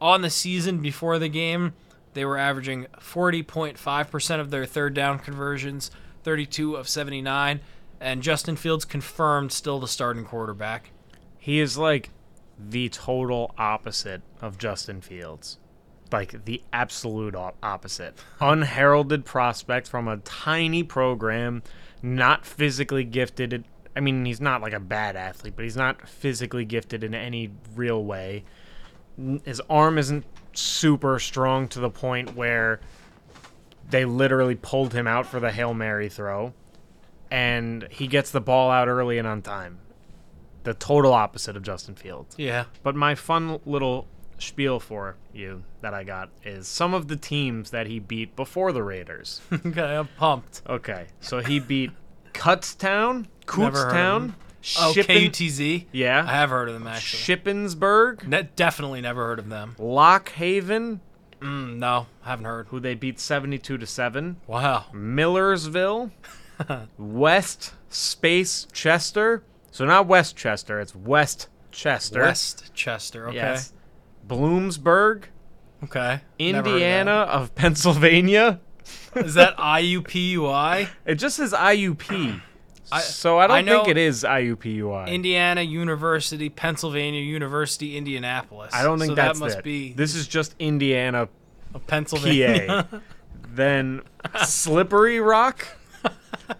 [0.00, 1.72] On the season before the game,
[2.14, 5.90] they were averaging 40.5% of their third down conversions,
[6.22, 7.60] 32 of 79.
[8.00, 10.90] And Justin Fields confirmed still the starting quarterback.
[11.38, 12.10] He is like
[12.58, 15.58] the total opposite of Justin Fields.
[16.10, 18.18] Like the absolute opposite.
[18.40, 21.62] Unheralded prospect from a tiny program,
[22.02, 23.64] not physically gifted.
[23.94, 27.50] I mean, he's not like a bad athlete, but he's not physically gifted in any
[27.74, 28.44] real way.
[29.44, 30.24] His arm isn't
[30.58, 32.80] super strong to the point where
[33.90, 36.52] they literally pulled him out for the Hail Mary throw.
[37.30, 39.78] And he gets the ball out early and on time
[40.64, 42.34] the total opposite of Justin Fields.
[42.38, 42.64] Yeah.
[42.82, 44.06] But my fun little
[44.38, 48.72] spiel for you that I got is some of the teams that he beat before
[48.72, 49.40] the Raiders.
[49.52, 50.62] okay, I'm pumped.
[50.68, 51.90] Okay, so he beat
[52.34, 53.90] Kutztown, Never
[54.62, 54.84] heard of Kutztown, them.
[54.88, 55.86] Oh, Shippen- KUTZ?
[55.92, 57.36] yeah, I have heard of them actually.
[57.36, 59.74] Shippensburg, Ne- definitely never heard of them.
[59.78, 61.00] Lock Haven,
[61.40, 62.66] Mm, no, haven't heard.
[62.70, 64.86] who they beat 72 to 7, Wow.
[64.92, 66.10] Millersville,
[66.98, 69.42] West Space Chester.
[69.70, 72.22] So not Westchester, it's West Chester.
[72.22, 73.28] West Chester.
[73.28, 73.36] Okay.
[73.36, 73.72] Yes.
[74.26, 75.24] Bloomsburg,
[75.84, 76.00] Okay.
[76.10, 76.20] Heard
[76.56, 78.58] of Indiana of Pennsylvania.
[79.14, 80.88] Is that IUPUI?
[81.06, 82.40] It just says IUP.
[82.92, 85.08] I- so I don't I think it is IUPUI.
[85.08, 88.72] Indiana University, Pennsylvania University, Indianapolis.
[88.74, 89.64] I don't think so that's that must it.
[89.64, 91.28] be This is just Indiana,
[91.86, 92.86] Pennsylvania.
[92.90, 92.98] PA.
[93.54, 94.02] then
[94.44, 95.66] Slippery Rock.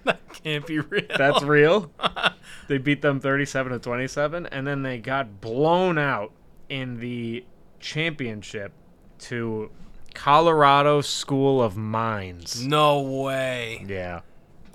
[0.05, 1.07] That can't be real.
[1.17, 1.91] That's real.
[2.69, 6.33] they beat them 37 to 27 and then they got blown out
[6.69, 7.45] in the
[7.81, 8.73] championship
[9.21, 9.71] to
[10.15, 12.65] Colorado School of Mines.
[12.65, 13.85] no way.
[13.89, 14.21] Yeah.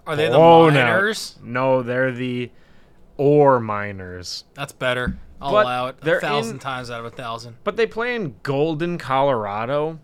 [0.05, 0.73] Are they the out.
[0.73, 1.37] miners?
[1.43, 2.51] No, they're the
[3.17, 4.43] ore miners.
[4.53, 5.17] That's better.
[5.41, 6.01] I'll But allow it.
[6.01, 7.57] they're A thousand in- times out of a thousand.
[7.63, 9.99] But they play in Golden, Colorado.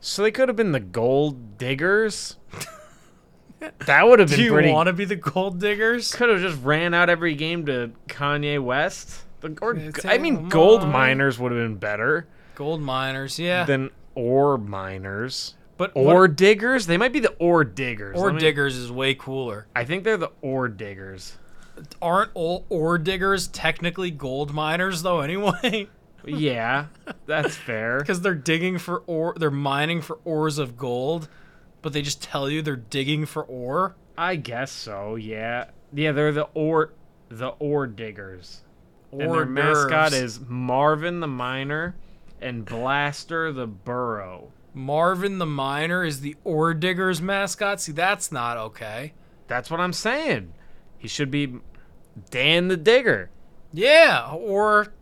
[0.00, 2.36] So they could have been the Gold Diggers.
[3.86, 4.72] that would have been Do you pretty.
[4.72, 6.14] want to be the gold diggers?
[6.14, 9.22] Could have just ran out every game to Kanye West.
[9.40, 10.92] The, or, I mean, Gold mine.
[10.92, 13.64] Miners would have been better Gold miners, yeah.
[13.64, 15.54] than Ore Miners.
[15.80, 16.84] But Ore what, Diggers?
[16.84, 18.18] They might be the Ore Diggers.
[18.18, 19.66] ore me- diggers is way cooler.
[19.74, 21.38] I think they're the Ore Diggers.
[22.02, 25.20] Aren't all ore diggers technically gold miners though?
[25.20, 25.88] Anyway,
[26.26, 26.88] yeah,
[27.24, 27.98] that's fair.
[28.00, 31.30] because they're digging for ore, they're mining for ores of gold,
[31.80, 33.96] but they just tell you they're digging for ore.
[34.18, 35.14] I guess so.
[35.14, 36.12] Yeah, yeah.
[36.12, 36.92] They're the ore,
[37.30, 38.60] the ore diggers,
[39.12, 41.94] and their Hors mascot is Marvin the Miner
[42.38, 44.52] and Blaster the Burro.
[44.72, 47.80] Marvin the miner is the ore diggers mascot.
[47.80, 49.12] See, that's not okay.
[49.46, 50.52] That's what I'm saying.
[50.98, 51.54] He should be
[52.30, 53.30] Dan the Digger.
[53.72, 54.92] Yeah, or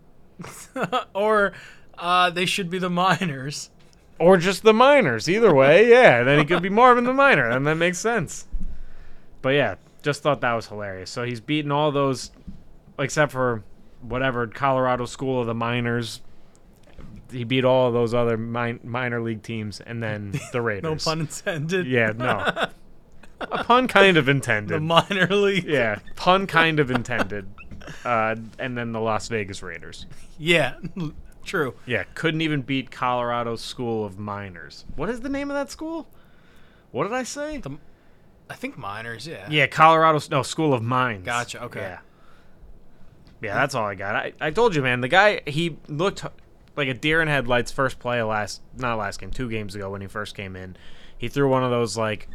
[1.14, 1.52] or
[1.96, 3.70] uh, they should be the miners.
[4.18, 5.28] Or just the miners.
[5.28, 6.22] Either way, yeah.
[6.24, 8.48] Then he could be Marvin the Miner, and that makes sense.
[9.42, 11.10] But yeah, just thought that was hilarious.
[11.10, 12.32] So he's beaten all those,
[12.98, 13.62] except for
[14.00, 16.20] whatever Colorado School of the Miners.
[17.30, 21.04] He beat all of those other min- minor league teams, and then the Raiders.
[21.06, 21.86] No pun intended.
[21.86, 22.66] Yeah, no.
[23.40, 24.74] A pun kind of intended.
[24.76, 25.64] The minor league.
[25.64, 27.48] yeah, pun kind of intended.
[28.04, 30.06] Uh, and then the Las Vegas Raiders.
[30.38, 30.74] Yeah,
[31.44, 31.74] true.
[31.86, 34.84] Yeah, couldn't even beat Colorado School of Miners.
[34.96, 36.08] What is the name of that school?
[36.90, 37.58] What did I say?
[37.58, 37.78] The-
[38.50, 39.26] I think miners.
[39.26, 39.46] Yeah.
[39.50, 40.20] Yeah, Colorado.
[40.30, 41.24] No, School of Mines.
[41.24, 41.80] Gotcha, okay.
[41.80, 41.98] Yeah.
[43.40, 44.16] Yeah, that's all I got.
[44.16, 45.00] I, I told you, man.
[45.00, 46.24] The guy he looked
[46.78, 47.70] like a deer in headlights.
[47.70, 50.76] First play last, not last game, two games ago when he first came in,
[51.18, 52.28] he threw one of those like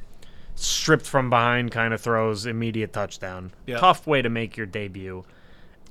[0.56, 3.52] stripped from behind kind of throws, immediate touchdown.
[3.66, 3.78] Yeah.
[3.80, 5.26] Tough way to make your debut.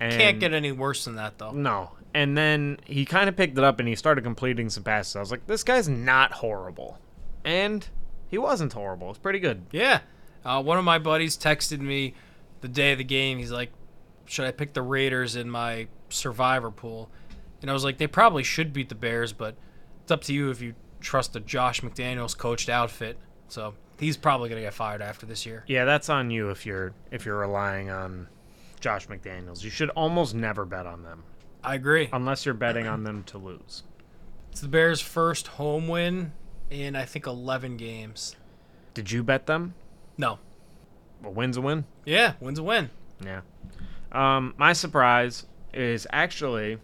[0.01, 1.51] And Can't get any worse than that though.
[1.53, 1.91] no.
[2.15, 5.17] And then he kind of picked it up and he started completing some passes.
[5.17, 6.99] I was like, this guy's not horrible,
[7.43, 7.89] and
[8.29, 9.09] he wasn't horrible.
[9.09, 9.63] It's pretty good.
[9.73, 10.01] Yeah.
[10.45, 12.13] Uh, one of my buddies texted me
[12.61, 13.39] the day of the game.
[13.39, 13.73] He's like,
[14.27, 17.09] "Should I pick the Raiders in my survivor pool?"
[17.63, 19.57] And I was like, "They probably should beat the Bears, but
[20.03, 24.49] it's up to you if you trust the Josh McDaniels coached outfit." So he's probably
[24.49, 25.65] gonna get fired after this year.
[25.67, 28.29] Yeah, that's on you if you're if you're relying on
[28.81, 29.63] Josh McDaniels.
[29.63, 31.23] You should almost never bet on them
[31.63, 32.09] I agree.
[32.13, 33.85] unless you're betting on them to lose.
[34.51, 36.33] It's the Bears' first home win
[36.71, 38.37] in I think 11 games.
[38.95, 39.75] Did you bet them?
[40.19, 40.39] No.
[41.25, 41.85] A win's a win.
[42.05, 42.91] Yeah, wins a win.
[43.25, 43.43] Yeah.
[44.11, 46.79] Um, my surprise is actually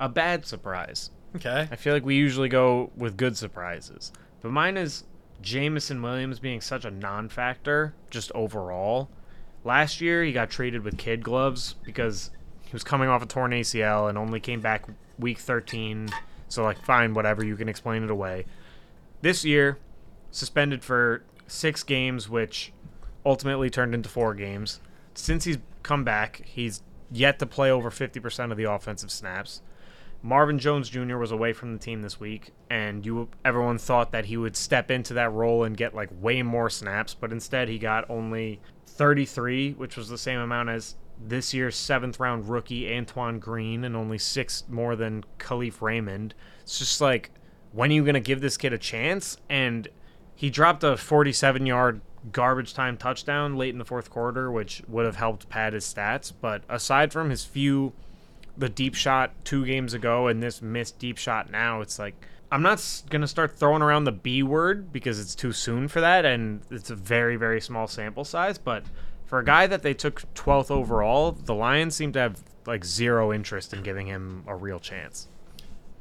[0.00, 1.10] a bad surprise.
[1.36, 1.68] Okay.
[1.70, 5.04] I feel like we usually go with good surprises, but mine is
[5.40, 9.08] Jameson Williams being such a non-factor just overall.
[9.62, 12.30] Last year he got treated with kid gloves because
[12.64, 14.86] he was coming off a torn ACL and only came back
[15.18, 16.08] week 13.
[16.48, 18.46] So like fine, whatever, you can explain it away.
[19.22, 19.78] This year
[20.30, 22.72] suspended for 6 games which
[23.24, 24.80] ultimately turned into 4 games.
[25.14, 26.82] Since he's come back, he's
[27.12, 29.62] yet to play over 50% of the offensive snaps.
[30.22, 31.16] Marvin Jones Jr.
[31.16, 34.90] was away from the team this week, and you everyone thought that he would step
[34.90, 39.72] into that role and get like way more snaps, but instead he got only 33,
[39.72, 44.18] which was the same amount as this year's seventh round rookie Antoine Green, and only
[44.18, 46.34] six more than Kalif Raymond.
[46.62, 47.30] It's just like,
[47.72, 49.38] when are you gonna give this kid a chance?
[49.48, 49.88] And
[50.34, 52.02] he dropped a 47 yard
[52.32, 56.32] garbage time touchdown late in the fourth quarter, which would have helped pad his stats.
[56.38, 57.94] But aside from his few
[58.56, 62.14] the deep shot two games ago and this missed deep shot now, it's like
[62.52, 66.00] I'm not going to start throwing around the B word because it's too soon for
[66.00, 68.58] that and it's a very, very small sample size.
[68.58, 68.84] But
[69.26, 73.32] for a guy that they took 12th overall, the Lions seem to have like zero
[73.32, 75.28] interest in giving him a real chance.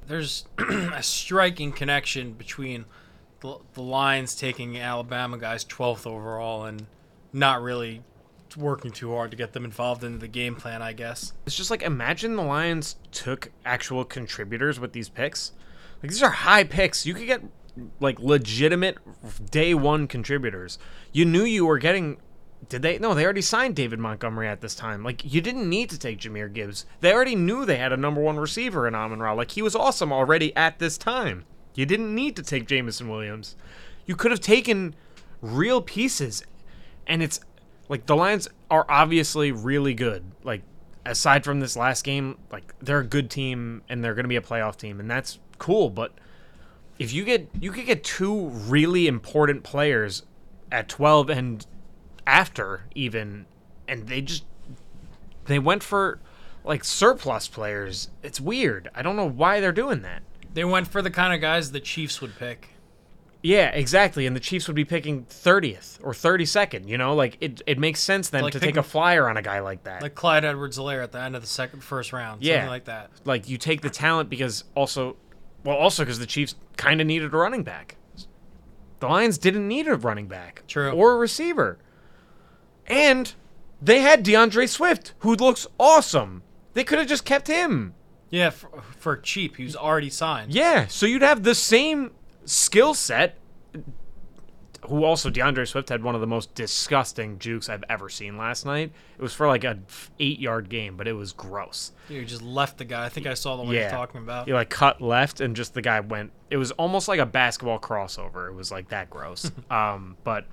[0.07, 2.85] There's a striking connection between
[3.41, 6.87] the, the Lions taking Alabama guys 12th overall and
[7.31, 8.01] not really
[8.57, 11.33] working too hard to get them involved in the game plan, I guess.
[11.45, 15.51] It's just like imagine the Lions took actual contributors with these picks.
[16.01, 17.05] Like these are high picks.
[17.05, 17.41] You could get
[17.99, 18.97] like legitimate
[19.49, 20.79] day one contributors.
[21.11, 22.17] You knew you were getting.
[22.67, 22.99] Did they?
[22.99, 25.03] No, they already signed David Montgomery at this time.
[25.03, 26.85] Like you didn't need to take Jahmyr Gibbs.
[26.99, 29.33] They already knew they had a number one receiver in Amon Ra.
[29.33, 31.45] Like he was awesome already at this time.
[31.75, 33.55] You didn't need to take Jameson Williams.
[34.05, 34.95] You could have taken
[35.41, 36.43] real pieces,
[37.07, 37.39] and it's
[37.89, 40.23] like the Lions are obviously really good.
[40.43, 40.61] Like
[41.05, 44.35] aside from this last game, like they're a good team and they're going to be
[44.35, 46.13] a playoff team and that's cool, but
[46.97, 50.23] if you get you could get two really important players
[50.71, 51.65] at 12 and
[52.27, 53.45] after even
[53.87, 54.45] and they just
[55.45, 56.19] they went for
[56.63, 58.09] like surplus players.
[58.21, 58.89] It's weird.
[58.93, 60.21] I don't know why they're doing that.
[60.53, 62.69] They went for the kind of guys the Chiefs would pick.
[63.41, 64.25] Yeah, exactly.
[64.25, 66.87] And the Chiefs would be picking 30th or 32nd.
[66.87, 69.37] You know, like it, it makes sense then Like to pick- take a flyer on
[69.37, 70.01] a guy like that.
[70.01, 72.43] Like Clyde Edwards-Helaire at the end of the second first round.
[72.43, 72.55] Yeah.
[72.55, 73.11] Something like that.
[73.23, 75.15] like you take the talent because also,
[75.63, 77.95] well, also because the Chiefs kind of needed a running back.
[78.99, 80.91] The Lions didn't need a running back, True.
[80.91, 81.79] or a receiver,
[82.87, 83.33] and
[83.81, 86.43] they had DeAndre Swift, who looks awesome.
[86.73, 87.93] They could have just kept him.
[88.29, 89.55] Yeah, for, for cheap.
[89.55, 90.53] He was already signed.
[90.53, 92.11] Yeah, so you'd have the same
[92.49, 93.37] skill set.
[94.87, 98.65] Who also DeAndre Swift had one of the most disgusting jukes I've ever seen last
[98.65, 98.93] night.
[99.17, 99.77] It was for like a
[100.19, 101.91] eight yard game, but it was gross.
[102.07, 103.05] You just left the guy.
[103.05, 103.81] I think I saw the one Yeah.
[103.81, 104.47] you're talking about.
[104.47, 106.31] He like cut left and just the guy went.
[106.49, 108.47] It was almost like a basketball crossover.
[108.47, 109.51] It was like that gross.
[109.69, 110.45] um, but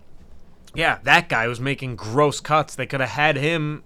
[0.74, 2.74] yeah, that guy was making gross cuts.
[2.74, 3.84] They could have had him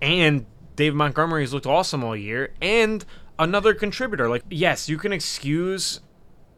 [0.00, 3.04] and Dave has looked awesome all year and
[3.38, 4.28] another contributor.
[4.30, 6.00] Like yes, you can excuse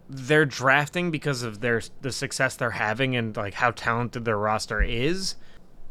[0.09, 4.83] their drafting because of their the success they're having and like how talented their roster
[4.83, 5.37] is.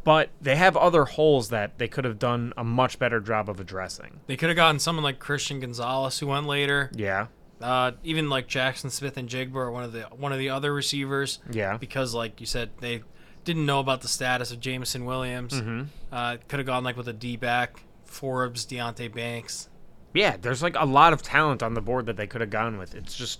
[0.04, 3.60] But they have other holes that they could have done a much better job of
[3.60, 4.20] addressing.
[4.28, 6.92] They could have gotten someone like Christian Gonzalez who went later.
[6.94, 7.28] Yeah.
[7.62, 11.40] Uh, even like Jaxon Smith-Njigba are one of the one of the other receivers.
[11.50, 11.78] Yeah.
[11.78, 13.02] Because like you said, they
[13.46, 15.54] didn't know about the status of Jameson Williams.
[15.54, 15.84] Mm-hmm.
[16.12, 19.70] Uh, could have gone like with a D back, Forbes, Deonte Banks.
[20.14, 22.78] Yeah, there's like a lot of talent on the board that they could have gone
[22.78, 22.94] with.
[22.94, 23.40] It's just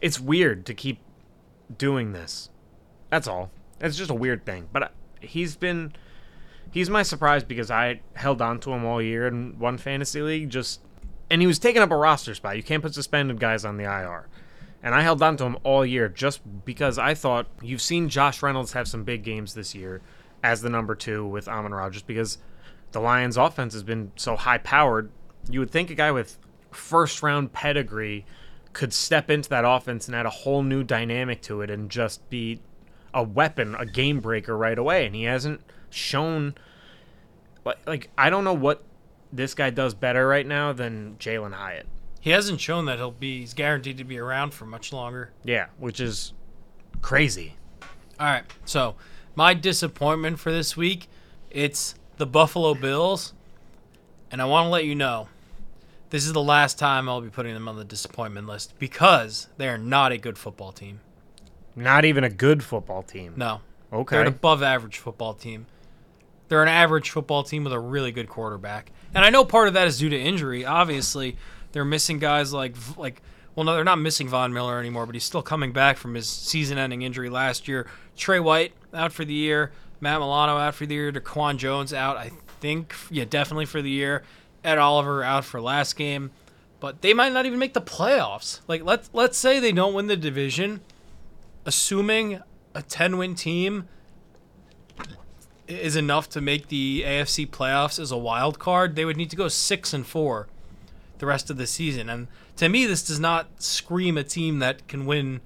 [0.00, 1.00] it's weird to keep
[1.76, 2.50] doing this.
[3.10, 3.50] That's all.
[3.80, 4.68] It's just a weird thing.
[4.72, 5.92] But he's been
[6.70, 10.50] he's my surprise because I held on to him all year in one fantasy league
[10.50, 10.80] just
[11.30, 12.56] and he was taking up a roster spot.
[12.56, 14.28] You can't put suspended guys on the IR.
[14.82, 18.42] And I held on to him all year just because I thought you've seen Josh
[18.42, 20.00] Reynolds have some big games this year
[20.42, 22.38] as the number two with Amon Ra just because
[22.92, 25.10] the Lions offense has been so high powered.
[25.50, 26.38] You would think a guy with
[26.70, 28.24] first round pedigree
[28.78, 32.30] could step into that offense and add a whole new dynamic to it and just
[32.30, 32.60] be
[33.12, 35.04] a weapon, a game breaker right away.
[35.04, 35.60] And he hasn't
[35.90, 36.54] shown
[37.64, 38.84] like like I don't know what
[39.32, 41.88] this guy does better right now than Jalin Hyatt.
[42.20, 43.40] He hasn't shown that he'll be.
[43.40, 45.32] He's guaranteed to be around for much longer.
[45.42, 46.32] Yeah, which is
[47.02, 47.56] crazy.
[48.20, 48.44] All right.
[48.64, 48.94] So
[49.34, 51.08] my disappointment for this week,
[51.50, 53.34] it's the Buffalo Bills,
[54.30, 55.28] and I want to let you know.
[56.10, 59.68] This is the last time I'll be putting them on the disappointment list because they
[59.68, 61.00] are not a good football team.
[61.76, 63.34] Not even a good football team.
[63.36, 63.60] No,
[63.92, 64.16] Okay.
[64.16, 65.66] they're an above average football team.
[66.48, 69.74] They're an average football team with a really good quarterback, and I know part of
[69.74, 70.64] that is due to injury.
[70.64, 71.36] Obviously,
[71.72, 73.20] they're missing guys like like.
[73.54, 76.28] Well, no, they're not missing Von Miller anymore, but he's still coming back from his
[76.28, 77.88] season-ending injury last year.
[78.16, 79.72] Trey White out for the year.
[80.00, 81.10] Matt Milano out for the year.
[81.10, 82.30] DaQuan Jones out, I
[82.60, 82.94] think.
[83.10, 84.22] Yeah, definitely for the year.
[84.68, 86.30] Ed Oliver out for last game,
[86.78, 88.60] but they might not even make the playoffs.
[88.68, 90.80] Like let's let's say they don't win the division,
[91.64, 92.42] assuming
[92.74, 93.88] a 10-win team
[95.66, 99.36] is enough to make the AFC playoffs as a wild card, they would need to
[99.36, 100.48] go 6 and 4
[101.18, 102.08] the rest of the season.
[102.08, 105.40] And to me this does not scream a team that can win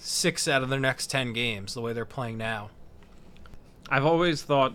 [0.00, 2.70] 6 out of their next 10 games the way they're playing now.
[3.88, 4.74] I've always thought,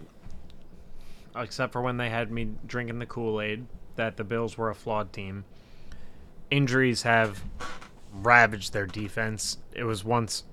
[1.36, 3.66] except for when they had me drinking the Kool Aid,
[4.00, 5.44] that the Bills were a flawed team.
[6.50, 7.44] Injuries have
[8.14, 9.58] ravaged their defense.
[9.74, 10.46] It was once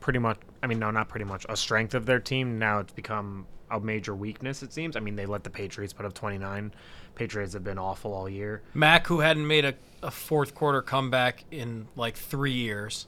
[0.00, 2.58] pretty much, I mean, no, not pretty much, a strength of their team.
[2.58, 4.96] Now it's become a major weakness, it seems.
[4.96, 6.72] I mean, they let the Patriots put up 29.
[7.14, 8.62] Patriots have been awful all year.
[8.72, 13.06] Mac, who hadn't made a, a fourth quarter comeback in like three years.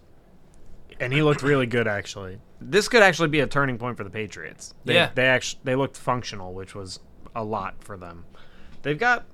[1.00, 2.38] and he looked really good actually.
[2.60, 4.72] This could actually be a turning point for the Patriots.
[4.84, 5.10] They, Yeah.
[5.14, 7.00] they actually they looked functional, which was
[7.34, 8.24] a lot for them.
[8.82, 9.24] They've got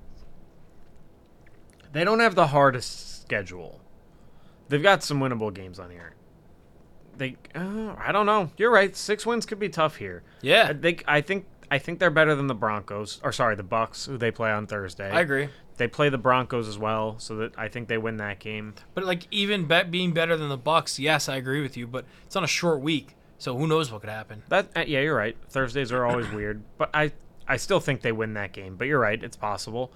[1.93, 3.79] they don't have the hardest schedule.
[4.67, 6.15] They've got some winnable games on here.
[7.17, 8.49] They uh, I don't know.
[8.57, 8.95] You're right.
[8.95, 10.23] Six wins could be tough here.
[10.41, 13.63] Yeah, I think I think I think they're better than the Broncos or sorry, the
[13.63, 15.09] Bucks who they play on Thursday.
[15.09, 15.49] I agree.
[15.77, 18.73] They play the Broncos as well, so that I think they win that game.
[18.93, 21.87] But like even bet being better than the Bucks, yes, I agree with you.
[21.87, 24.43] But it's on a short week, so who knows what could happen?
[24.49, 25.37] That uh, yeah, you're right.
[25.49, 27.11] Thursdays are always weird, but I
[27.47, 28.75] I still think they win that game.
[28.75, 29.91] But you're right, it's possible.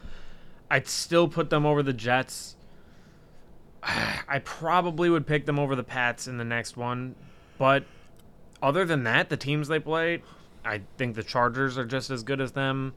[0.70, 2.56] I'd still put them over the Jets.
[3.84, 7.16] I probably would pick them over the Pats in the next one,
[7.58, 7.86] but
[8.62, 10.22] other than that, the teams they play,
[10.66, 12.94] I think the Chargers are just as good as them.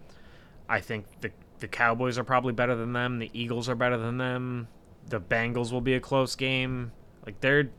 [0.69, 3.19] I think the the Cowboys are probably better than them.
[3.19, 4.69] The Eagles are better than them.
[5.07, 6.93] The Bengals will be a close game.
[7.27, 7.71] Like they're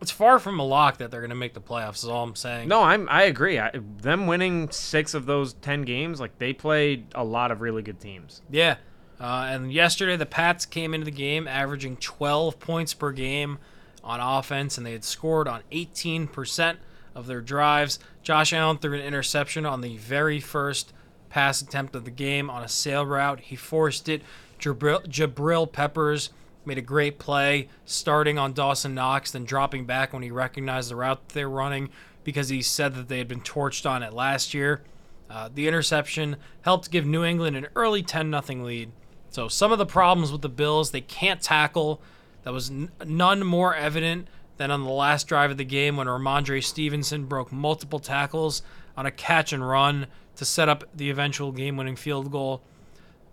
[0.00, 1.98] It's far from a lock that they're going to make the playoffs.
[1.98, 2.68] Is all I'm saying.
[2.68, 3.58] No, I'm I agree.
[3.58, 7.82] I, them winning six of those ten games, like they played a lot of really
[7.82, 8.42] good teams.
[8.50, 8.76] Yeah.
[9.20, 13.58] Uh, and yesterday, the Pats came into the game averaging 12 points per game
[14.02, 16.76] on offense, and they had scored on 18%
[17.14, 17.98] of their drives.
[18.22, 20.92] Josh Allen threw an interception on the very first
[21.28, 23.40] pass attempt of the game on a sail route.
[23.40, 24.22] He forced it.
[24.58, 26.30] Jabrill, Jabrill Peppers
[26.64, 30.96] made a great play, starting on Dawson Knox, then dropping back when he recognized the
[30.96, 31.90] route that they were running
[32.24, 34.82] because he said that they had been torched on it last year.
[35.30, 38.90] Uh, the interception helped give New England an early 10 0 lead.
[39.30, 42.02] So some of the problems with the Bills, they can't tackle.
[42.42, 46.06] That was n- none more evident than on the last drive of the game when
[46.06, 48.62] Rhamondre Stevenson broke multiple tackles
[48.96, 52.62] on a catch and run to set up the eventual game-winning field goal.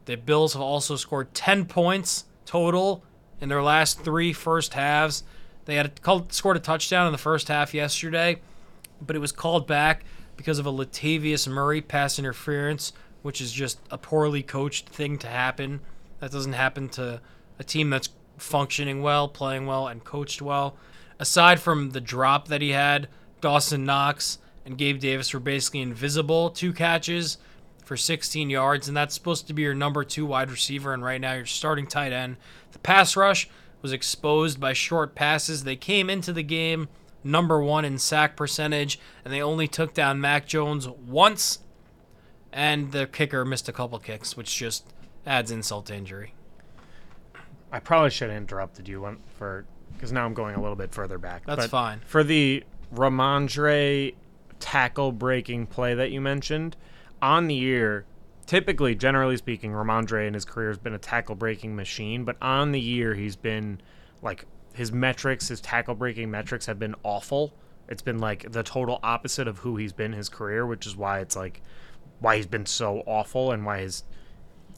[0.06, 3.04] The Bills have also scored 10 points total
[3.42, 5.24] in their last three first halves.
[5.66, 8.40] They had called, scored a touchdown in the first half yesterday,
[9.02, 10.06] but it was called back
[10.38, 15.28] because of a Latavius Murray pass interference, which is just a poorly coached thing to
[15.28, 15.82] happen.
[16.20, 17.22] That doesn't happen to
[17.60, 20.76] a team that's functioning well, playing well, and coached well.
[21.20, 23.08] Aside from the drop that he had,
[23.42, 26.50] Dawson Knox and Gabe Davis were basically invisible.
[26.50, 27.38] Two catches
[27.84, 31.22] for 16 yards, and that's supposed to be your number two wide receiver, and right
[31.22, 32.38] now you're starting tight end.
[32.74, 33.50] The pass rush
[33.82, 35.64] was exposed by short passes.
[35.64, 36.90] They came into the game
[37.24, 41.60] number one in sack percentage, and they only took down Mac Jones once,
[42.58, 44.92] and the kicker missed a couple kicks, which just
[45.28, 46.34] adds insult to injury.
[47.72, 51.20] I probably should have interrupted you for because now I'm going a little bit further
[51.20, 51.46] back.
[51.46, 52.02] That's But fine.
[52.06, 54.16] For the Rhamondre
[54.60, 56.76] tackle breaking play that you mentioned
[57.22, 58.06] on the year,
[58.48, 62.72] typically, generally speaking, Rhamondre in his career has been a tackle breaking machine, but on
[62.72, 63.82] the year he's been
[64.24, 67.54] like his metrics, his tackle breaking metrics have been awful.
[67.88, 71.20] It's been like the total opposite of who he's been his career, which is why
[71.20, 71.62] it's like
[72.20, 74.04] why he's been so awful and why his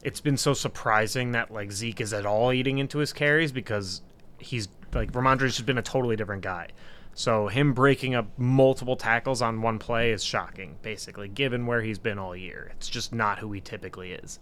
[0.02, 4.02] it's been so surprising that like Zeke is at all eating into his carries because
[4.38, 6.68] he's like Rhamondre's just been a totally different guy.
[7.14, 11.98] So him breaking up multiple tackles on one play is shocking, basically, given where he's
[11.98, 12.70] been all year.
[12.76, 14.38] It's just not who he typically is.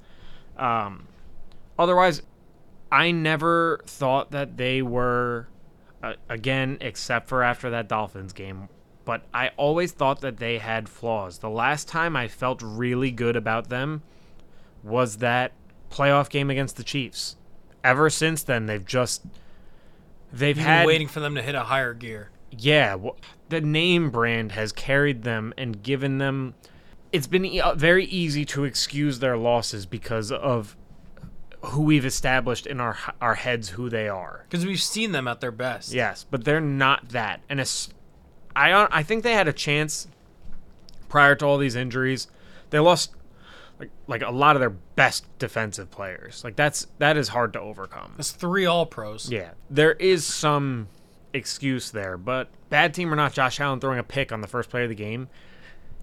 [0.57, 1.09] Um,
[1.78, 2.22] otherwise,
[2.92, 5.49] I never thought that they were,
[6.03, 8.68] uh, again, except for after that Dolphins game,
[9.09, 11.38] but I always thought that they had flaws.
[11.38, 14.02] The last time I felt really good about them
[14.82, 15.52] was that
[15.90, 17.36] playoff game against the Chiefs.
[17.82, 19.24] Ever since then, they've just
[20.30, 22.28] they've You've had been waiting for them to hit a higher gear.
[22.50, 22.98] yeah,
[23.48, 26.52] the name brand has carried them and given them.
[27.11, 30.76] It's been e- uh, very easy to excuse their losses because of
[31.62, 34.44] who we've established in our our heads who they are.
[34.50, 35.94] Because we've seen them at their best.
[35.94, 37.40] Yes, but they're not that.
[37.48, 37.88] And it's,
[38.59, 40.09] I I think they had a chance
[41.09, 42.28] prior to all these injuries.
[42.70, 43.14] They lost
[43.78, 46.42] like like a lot of their best defensive players.
[46.44, 48.14] Like that's that is hard to overcome.
[48.18, 49.30] It's three all pros.
[49.30, 50.88] Yeah, there is some
[51.32, 54.70] excuse there, but bad team or not, Josh Allen throwing a pick on the first
[54.70, 55.28] play of the game,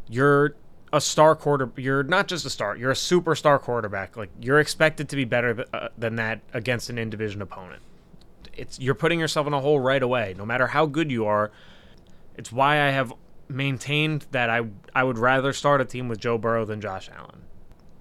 [0.08, 0.56] you're
[0.93, 1.72] a star quarter.
[1.76, 2.76] You're not just a star.
[2.78, 4.16] You're a superstar quarterback.
[4.16, 7.82] Like you're expected to be better th- uh, than that against an in division opponent.
[8.53, 10.36] It's you're putting yourself in a hole right away.
[10.38, 11.51] No matter how good you are,
[12.38, 13.14] it's why I have
[13.48, 14.62] maintained that I
[14.94, 17.46] I would rather start a team with Joe Burrow than Josh Allen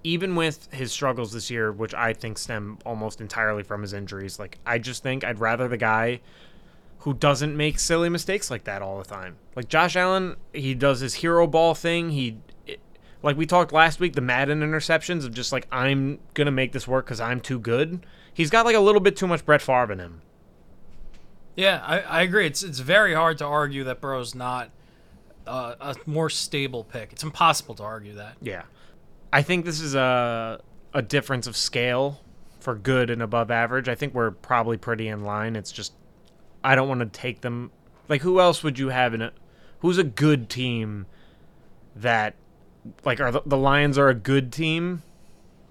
[0.05, 4.39] even with his struggles this year, which I think stem almost entirely from his injuries,
[4.39, 6.21] like I just think I'd rather the guy
[6.99, 9.37] who doesn't make silly mistakes like that all the time.
[9.57, 12.11] Like Josh Allen, he does his hero ball thing.
[12.11, 12.81] He it,
[13.23, 16.87] like we talked last week, the Madden interceptions of just like I'm gonna make this
[16.87, 18.07] work because I'm too good.
[18.33, 20.21] He's got like a little bit too much Brett Favre in him.
[21.57, 22.47] Yeah, I, I agree.
[22.47, 24.71] It's it's very hard to argue that Burrow's not
[25.47, 27.13] uh, a more stable pick.
[27.13, 28.37] It's impossible to argue that.
[28.41, 28.63] Yeah.
[29.33, 30.61] I think this is a
[30.93, 32.21] a difference of scale
[32.61, 33.89] for good and above average.
[33.89, 35.57] I think we're probably pretty in line.
[35.57, 35.93] It's just
[36.63, 37.71] I don't want to take them
[38.09, 39.33] like who else would you have in a
[39.81, 41.07] who's a good team
[41.95, 42.35] that
[43.05, 45.03] like are the, the Lions are a good team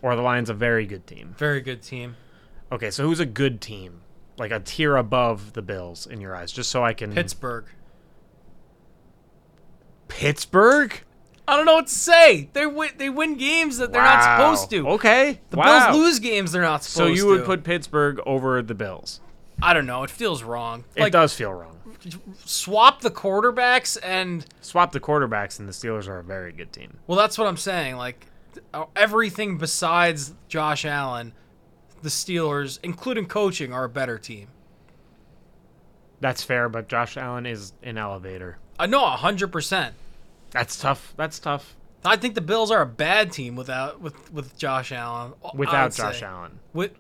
[0.02, 1.36] or are the Lions a very good team?
[1.38, 2.16] Very good team.
[2.72, 4.03] Okay, so who's a good team?
[4.38, 7.66] Like a tier above the Bills in your eyes, just so I can Pittsburgh.
[10.08, 11.02] Pittsburgh?
[11.48, 12.50] I don't know what to say.
[12.54, 12.92] They win.
[12.98, 14.88] They win games that they're not supposed to.
[14.92, 15.42] Okay.
[15.50, 15.92] The wow.
[15.92, 17.18] Bills lose games they're not supposed to.
[17.20, 19.20] So you would put Pittsburgh over the Bills.
[19.62, 20.04] I don't know.
[20.04, 20.86] It feels wrong.
[20.96, 21.78] It Like does feel wrong.
[22.46, 26.98] swap the quarterbacks and Swap the quarterbacks, and the Steelers are a very good team.
[27.08, 27.98] well, that's what I'm saying.
[27.98, 28.26] Like
[28.96, 31.34] everything besides Josh Allen,
[32.04, 34.50] the Steelers, including coaching, are a better team.
[36.20, 38.58] That's fair, but Josh Allen is an elevator.
[38.78, 39.96] I know hundred percent.
[40.52, 41.14] That's tough.
[41.18, 41.76] That's tough.
[42.06, 45.34] I think the Bills are a bad team without with with Josh Allen.
[45.54, 46.26] Without Josh say.
[46.26, 46.60] Allen.
[46.74, 46.92] With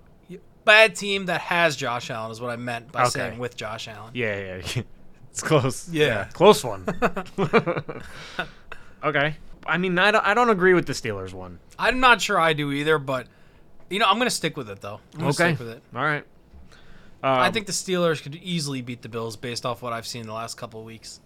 [0.65, 3.09] bad team that has Josh Allen is what I meant by Okay.
[3.09, 4.11] saying with Josh Allen.
[4.13, 4.61] Yeah, yeah.
[4.75, 4.83] yeah.
[5.31, 5.89] it's close.
[5.89, 6.25] Yeah.
[6.33, 6.85] Close one.
[9.03, 9.35] okay.
[9.65, 11.59] I mean, I don't, I don't agree with the Steelers one.
[11.79, 13.27] I'm not sure I do either, but
[13.93, 14.99] you know I'm gonna stick with it though.
[15.13, 15.53] I'm gonna Okay.
[15.55, 15.83] stick with it.
[15.95, 16.25] All right.
[17.21, 20.25] I Um, think the Steelers could easily beat the Bills based off what I've seen
[20.25, 21.21] the last couple of weeks.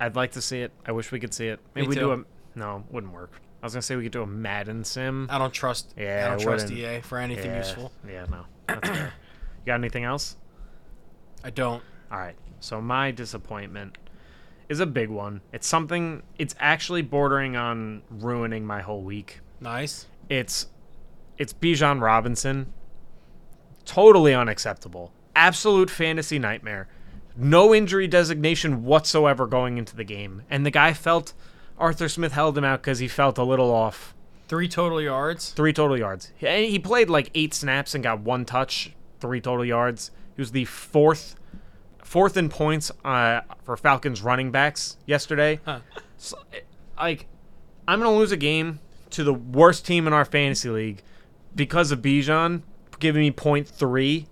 [0.00, 0.72] I'd like to see it.
[0.86, 1.60] I wish we could see it.
[1.74, 2.24] Maybe Me we do a.
[2.56, 3.40] No, wouldn't work.
[3.62, 5.28] I was gonna say we could do a Madden sim.
[5.30, 5.92] I don't trust.
[5.96, 6.70] Yeah, I don't trust.
[6.72, 7.92] EA for anything yeah, useful.
[8.08, 8.46] Yeah, no.
[8.66, 8.88] That's.
[8.88, 10.36] You got anything else?
[11.44, 11.82] I don't.
[12.10, 12.34] All right.
[12.60, 13.98] So my disappointment
[14.70, 15.42] is a big one.
[15.52, 16.22] It's something.
[16.38, 19.40] It's actually bordering on ruining my whole week.
[19.60, 20.06] Nice.
[20.30, 20.66] It's
[21.40, 22.70] it's Bijan Robinson.
[23.86, 25.10] Totally unacceptable.
[25.34, 26.86] Absolute fantasy nightmare.
[27.34, 31.32] No injury designation whatsoever going into the game, and the guy felt
[31.78, 34.14] Arthur Smith held him out because he felt a little off.
[34.48, 35.52] Three total yards.
[35.52, 36.30] Three total yards.
[36.36, 40.10] He played like eight snaps and got one touch, three total yards.
[40.36, 41.36] He was the fourth,
[42.04, 45.60] fourth in points uh, for Falcons running backs yesterday.
[45.64, 45.80] Huh.
[46.18, 46.36] So,
[46.98, 47.28] like,
[47.88, 48.80] I'm gonna lose a game
[49.10, 51.02] to the worst team in our fantasy league
[51.54, 52.62] because of Bijan
[52.98, 54.26] giving me point three.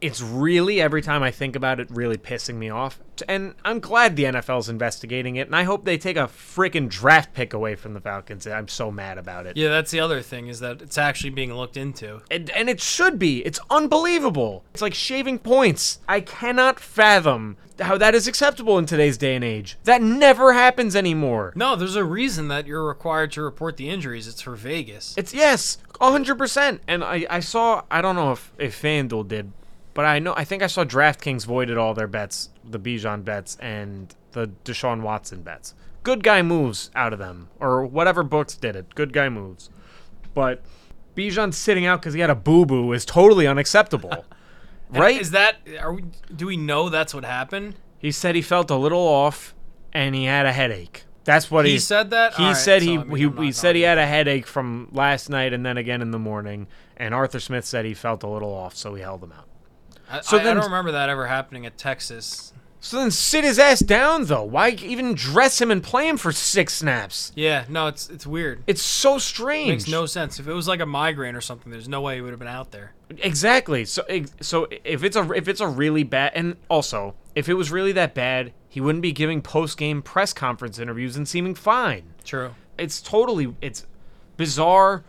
[0.00, 3.00] It's really every time I think about it, really pissing me off.
[3.28, 7.34] And I'm glad the NFL's investigating it, and I hope they take a freaking draft
[7.34, 8.46] pick away from the Falcons.
[8.46, 9.56] I'm so mad about it.
[9.56, 12.22] Yeah, that's the other thing is that it's actually being looked into.
[12.30, 13.44] And, and it should be.
[13.44, 14.64] It's unbelievable.
[14.72, 16.00] It's like shaving points.
[16.08, 19.78] I cannot fathom how that is acceptable in today's day and age.
[19.84, 21.52] That never happens anymore.
[21.56, 24.28] No, there's a reason that you're required to report the injuries.
[24.28, 25.14] It's for Vegas.
[25.16, 26.82] It's yes, hundred percent.
[26.86, 29.52] And I, I saw I don't know if, if FanDuel did,
[29.94, 33.56] but I know I think I saw DraftKings voided all their bets, the Bijan bets
[33.60, 35.74] and the Deshaun Watson bets.
[36.02, 38.94] Good guy moves out of them, or whatever books did it.
[38.94, 39.70] Good guy moves,
[40.34, 40.62] but
[41.16, 44.24] Bijan sitting out because he had a boo boo is totally unacceptable,
[44.90, 45.20] right?
[45.20, 45.56] Is that?
[45.78, 46.04] Are we?
[46.34, 47.74] Do we know that's what happened?
[47.98, 49.54] He said he felt a little off
[49.92, 51.04] and he had a headache.
[51.24, 52.34] That's what He he said that?
[52.34, 54.88] He Alright, said so, he I mean, he, he said he had a headache from
[54.90, 56.66] last night and then again in the morning.
[56.96, 59.46] And Arthur Smith said he felt a little off, so he held him out.
[60.10, 62.52] I, So I, then- I don't remember that ever happening at Texas.
[62.82, 64.42] So then sit his ass down though.
[64.42, 67.30] Why even dress him and play him for six snaps?
[67.34, 68.62] Yeah, no, it's it's weird.
[68.66, 69.68] It's so strange.
[69.68, 70.40] Makes no sense.
[70.40, 72.48] If it was like a migraine or something, there's no way he would have been
[72.48, 72.94] out there.
[73.18, 73.84] Exactly.
[73.84, 74.02] So
[74.40, 77.92] so if it's a if it's a really bad and also If it was really
[77.92, 82.14] that bad, he wouldn't be giving post game press conference interviews and seeming fine.
[82.24, 82.54] True.
[82.78, 83.86] It's totally it's
[84.38, 85.04] bizarre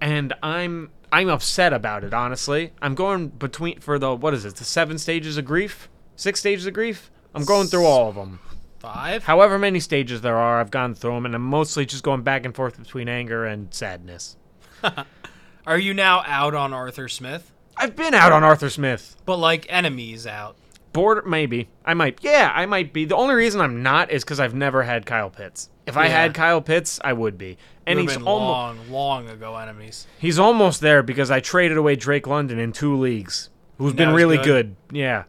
[0.00, 2.72] and I'm I'm upset about it, honestly.
[2.82, 4.56] I'm going between for the what is it?
[4.56, 5.88] The seven stages of grief?
[6.16, 7.10] Six stages of grief?
[7.34, 8.40] I'm going through all of them.
[8.78, 9.24] Five.
[9.24, 12.44] However many stages there are, I've gone through them and I'm mostly just going back
[12.44, 14.36] and forth between anger and sadness.
[15.66, 17.52] Are you now out on Arthur Smith?
[17.76, 19.16] I've been out on Arthur Smith.
[19.24, 20.56] But like enemies out.
[20.92, 21.68] Border, maybe.
[21.84, 22.18] I might.
[22.22, 23.04] Yeah, I might be.
[23.04, 25.68] The only reason I'm not is because I've never had Kyle Pitts.
[25.88, 27.56] If I had Kyle Pitts, I would be.
[27.86, 30.06] And Would've he's almost long, long ago enemies.
[30.18, 33.48] he's almost there because I traded away Drake London in two leagues,
[33.78, 34.44] who's been really good?
[34.44, 34.96] good.
[34.96, 35.24] Yeah,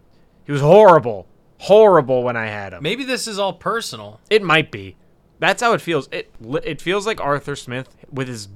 [0.45, 1.25] he was horrible,
[1.59, 2.83] horrible when I had him.
[2.83, 4.19] Maybe this is all personal.
[4.29, 4.97] It might be.
[5.39, 6.09] That's how it feels.
[6.11, 6.29] It
[6.65, 8.49] it feels like Arthur Smith with his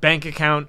[0.00, 0.68] bank account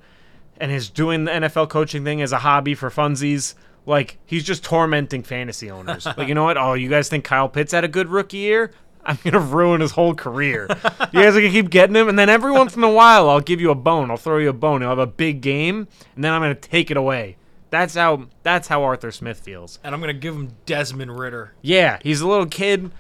[0.58, 3.54] and his doing the NFL coaching thing as a hobby for funsies.
[3.86, 6.06] Like he's just tormenting fantasy owners.
[6.18, 6.58] like you know what?
[6.58, 8.72] Oh, you guys think Kyle Pitts had a good rookie year?
[9.06, 10.68] I'm gonna ruin his whole career.
[10.70, 13.40] you guys are gonna keep getting him, and then every once in a while, I'll
[13.42, 14.10] give you a bone.
[14.10, 14.82] I'll throw you a bone.
[14.82, 17.38] He'll have a big game, and then I'm gonna take it away.
[17.70, 18.28] That's how.
[18.44, 19.80] That's how Arthur Smith feels.
[19.84, 21.54] And I'm gonna give him Desmond Ridder.
[21.62, 22.92] Yeah, he's a little kid.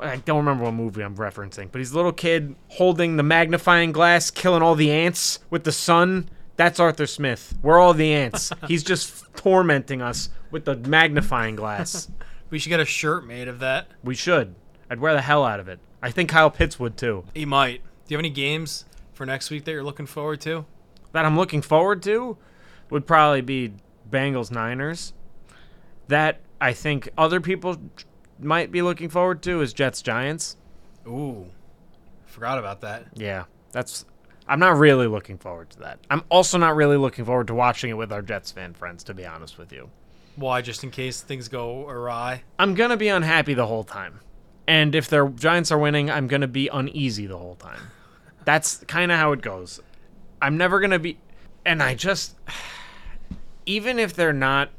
[0.00, 3.92] I don't remember what movie I'm referencing, but he's a little kid holding the magnifying
[3.92, 6.30] glass, killing all the ants with the sun.
[6.56, 7.54] That's Arthur Smith.
[7.62, 8.52] We're all the ants.
[8.68, 12.08] he's just tormenting us with the magnifying glass.
[12.48, 13.88] We should get a shirt made of that.
[14.02, 14.54] we should.
[14.92, 15.80] I'd wear the hell out of it.
[16.02, 17.24] I think Kyle Pitts would too.
[17.32, 17.80] He might.
[18.06, 20.66] Do you have any games for next week that you're looking forward to?
[21.12, 22.36] That I'm looking forward to
[22.90, 23.72] would probably be
[24.10, 25.14] Bengals Niners.
[26.08, 27.78] That I think other people
[28.38, 30.58] might be looking forward to is Jets Giants.
[31.06, 31.46] Ooh,
[32.26, 33.06] forgot about that.
[33.14, 34.04] Yeah, that's.
[34.46, 36.00] I'm not really looking forward to that.
[36.10, 39.14] I'm also not really looking forward to watching it with our Jets fan friends, to
[39.14, 39.88] be honest with you.
[40.36, 40.60] Why?
[40.60, 42.42] Just in case things go awry.
[42.58, 44.20] I'm gonna be unhappy the whole time,
[44.66, 47.80] and if their Giants are winning, I'm gonna be uneasy the whole time.
[48.44, 49.80] That's kind of how it goes.
[50.40, 51.18] I'm never gonna be,
[51.64, 52.36] and I just,
[53.66, 54.70] even if they're not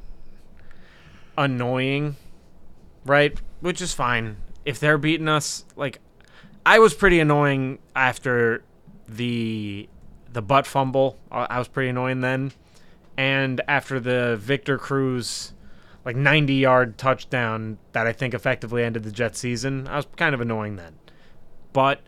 [1.37, 2.15] annoying,
[3.05, 3.39] right?
[3.61, 4.37] Which is fine.
[4.65, 5.99] If they're beating us, like,
[6.65, 8.63] I was pretty annoying after
[9.07, 9.89] the
[10.31, 11.17] the butt fumble.
[11.31, 12.53] I was pretty annoying then,
[13.17, 15.53] and after the Victor Cruz
[16.05, 20.35] like 90 yard touchdown that I think effectively ended the Jets season, I was kind
[20.35, 20.95] of annoying then.
[21.71, 22.01] But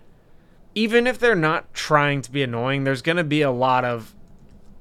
[0.73, 4.13] even if they're not trying to be annoying, there's going to be a lot of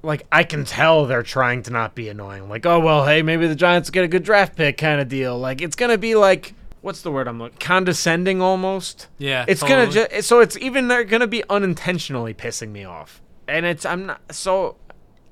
[0.03, 2.49] like I can tell they're trying to not be annoying.
[2.49, 5.39] Like, oh well, hey, maybe the Giants get a good draft pick kind of deal.
[5.39, 9.09] Like it's going to be like what's the word I'm looking condescending almost.
[9.16, 9.86] Yeah, It's totally.
[9.86, 14.05] gonna just so it's even they're gonna be unintentionally pissing me off, and it's I'm
[14.05, 14.77] not so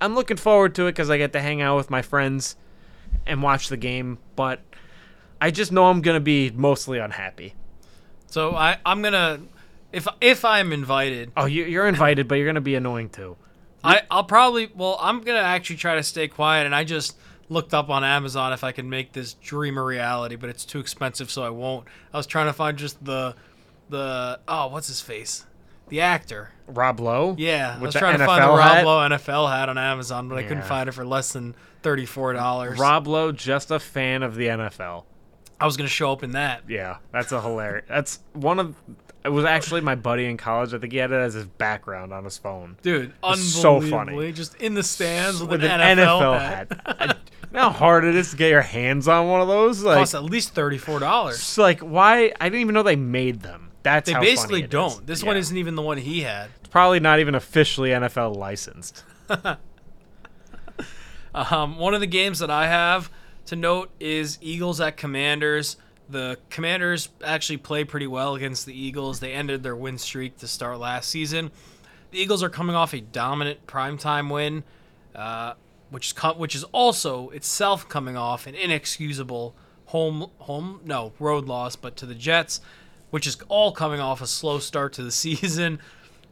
[0.00, 2.56] I'm looking forward to it because I get to hang out with my friends
[3.26, 4.60] and watch the game, but
[5.40, 7.54] I just know I'm gonna be mostly unhappy.
[8.26, 9.40] So I, I'm gonna,
[9.92, 13.36] if if I'm invited, Oh, you, you're invited, but you're gonna be annoying too.
[13.84, 16.66] I I'll probably well I'm gonna actually try to stay quiet.
[16.66, 17.16] And I just
[17.48, 20.80] looked up on Amazon if I can make this dream a reality, but it's too
[20.80, 21.86] expensive, so I won't.
[22.12, 23.34] I was trying to find just the
[23.88, 25.44] the oh what's his face,
[25.92, 26.50] the actor.
[26.66, 27.34] Rob Lowe.
[27.38, 28.84] Yeah, I was trying to find the Rob hat?
[28.86, 30.68] Lowe NFL hat on Amazon, but I couldn't Yeah.
[30.68, 32.78] find it for less than thirty four dollars.
[32.78, 35.04] Rob Lowe, just a fan of the NFL.
[35.60, 36.62] I was gonna show up in that.
[36.68, 37.84] Yeah, that's a hilarious.
[37.88, 38.74] That's one of.
[39.24, 40.72] It was actually my buddy in college.
[40.74, 42.76] I think he had it as his background on his phone.
[42.82, 44.32] Dude, It's so unbelievably, funny.
[44.32, 46.66] just in the stands with, an, NFL, hat.
[46.86, 49.82] I- you know how hard it is to get your hands on one of those?
[49.84, 51.34] Like, Costs at least thirty four dollars.
[51.36, 53.71] It's like why I didn't even know they made them.
[53.82, 55.06] That's They basically don't.
[55.06, 56.50] This one isn't even the one he had.
[56.60, 59.04] It's probably not even officially NFL licensed.
[61.34, 63.10] Um, one of the games that I have
[63.46, 65.76] to note is Eagles at Commanders.
[66.08, 69.20] The Commanders actually play pretty well against the Eagles.
[69.20, 71.50] They ended their win streak to start last season.
[72.10, 74.64] The Eagles are coming off a dominant primetime win,
[75.14, 75.54] uh,
[75.88, 79.54] which is co- which is also itself coming off an inexcusable
[79.86, 82.60] home home no road loss, but to the Jets,
[83.12, 85.78] which is all coming off a slow start to the season.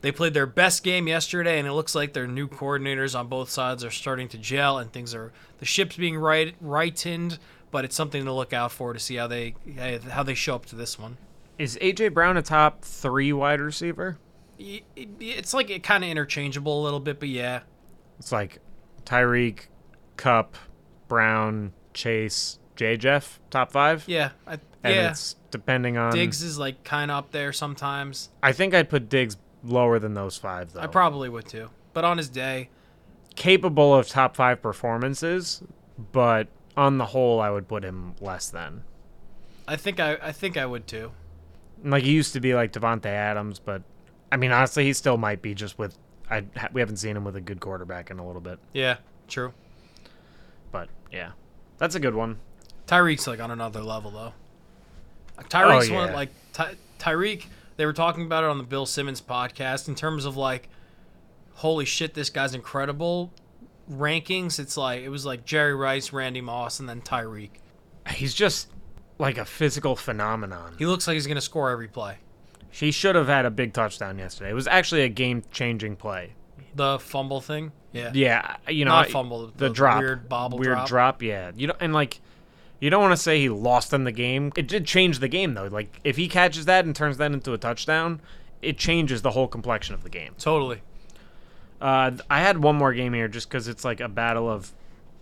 [0.00, 3.50] They played their best game yesterday, and it looks like their new coordinators on both
[3.50, 7.38] sides are starting to gel, and things are the ship's being right rightened.
[7.70, 9.54] But it's something to look out for to see how they
[10.10, 11.18] how they show up to this one.
[11.58, 14.16] Is AJ Brown a top three wide receiver?
[14.58, 17.60] It's like it kind of interchangeable a little bit, but yeah,
[18.18, 18.58] It's like
[19.04, 19.66] Tyreek,
[20.16, 20.56] Kupp,
[21.08, 24.04] Brown, Chase, J Jeff, top five.
[24.06, 25.10] yeah, I, And yeah.
[25.10, 28.30] it's depending on Diggs is like kind of up there sometimes.
[28.42, 30.80] I think I'd put Diggs lower than those five though.
[30.80, 32.70] I probably would too, but on his day,
[33.36, 35.62] capable of top five performances,
[36.12, 38.84] but on the whole I would put him less than.
[39.68, 41.12] I think I I think I would too.
[41.84, 43.82] Like he used to be like Davante Adams, but
[44.32, 45.96] I mean honestly, he still might be just with.
[46.30, 48.98] I we haven't seen him with a good quarterback in a little bit, Yeah,
[49.28, 49.52] true.
[50.70, 51.32] but yeah,
[51.78, 52.38] that's a good one.
[52.86, 54.32] Tyreek's like on another level though.
[55.48, 56.14] Tyreek's Oh, one yeah.
[56.14, 57.46] like Ty- Tyreek.
[57.76, 60.68] They were talking about it on the Bill Simmons podcast in terms of like,
[61.54, 63.32] holy shit, this guy's incredible.
[63.90, 64.58] Rankings.
[64.58, 67.50] It's like it was like Jerry Rice, Randy Moss, and then Tyreek.
[68.08, 68.68] He's just
[69.18, 70.74] like a physical phenomenon.
[70.78, 72.18] He looks like he's gonna score every play.
[72.70, 74.50] He should have had a big touchdown yesterday.
[74.50, 76.34] It was actually a game-changing play.
[76.76, 77.72] The fumble thing.
[77.92, 78.12] Yeah.
[78.14, 80.86] Yeah, you know, Not fumble, the, the- the drop, weird bobble weird drop.
[80.88, 81.22] drop.
[81.22, 82.20] Yeah, you know, and like,
[82.80, 84.52] you don't want to say he lost them the game.
[84.56, 85.66] It did change the game though.
[85.66, 88.20] Like, if he catches that and turns that into a touchdown,
[88.62, 90.34] it changes the whole complexion of the game.
[90.38, 90.82] Totally.
[91.80, 94.72] Uh, I had one more game here just because it's like a battle of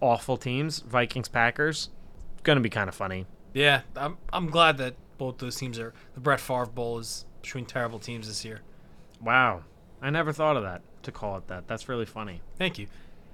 [0.01, 0.80] awful teams.
[0.80, 1.90] Vikings Packers.
[2.35, 3.26] It's Gonna be kind of funny.
[3.52, 3.82] Yeah.
[3.97, 5.93] I'm I'm glad that both those teams are.
[6.14, 8.60] The Brett Favre Bowl is between terrible teams this year.
[9.20, 9.64] Wow,
[10.01, 11.66] I never thought of that to call it that.
[11.66, 12.40] That's really funny.
[12.56, 12.86] Thank you.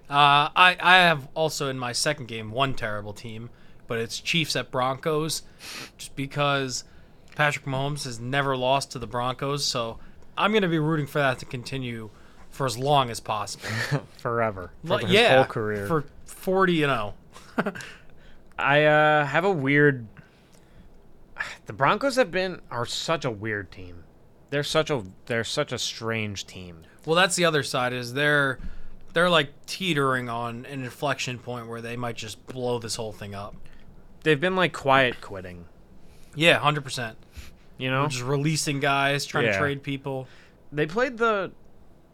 [0.09, 3.51] Uh, I I have also in my second game one terrible team,
[3.87, 5.43] but it's Chiefs at Broncos,
[5.97, 6.85] just because
[7.35, 9.99] Patrick Mahomes has never lost to the Broncos, so
[10.37, 12.11] I'm gonna be rooting for that to continue
[12.51, 13.69] for as long as possible.
[14.19, 14.71] Forever.
[14.87, 15.87] For his yeah, whole career.
[15.87, 17.15] for 40 and oh.
[17.61, 17.73] 0.
[18.59, 20.07] I uh, have a weird.
[21.67, 24.05] The Broncos have been are such a weird team.
[24.51, 26.83] They're such a they're such a strange team.
[27.07, 28.59] Well, that's the other side is they're
[29.15, 33.35] they're like teetering on an inflection point where they might just blow this whole thing
[33.35, 33.57] up.
[34.25, 35.67] They've been like quiet quitting.
[36.35, 37.17] Yeah, hundred percent.
[37.79, 39.53] You know, Just releasing guys, trying Yeah.
[39.53, 40.27] to trade people.
[40.73, 41.53] they played the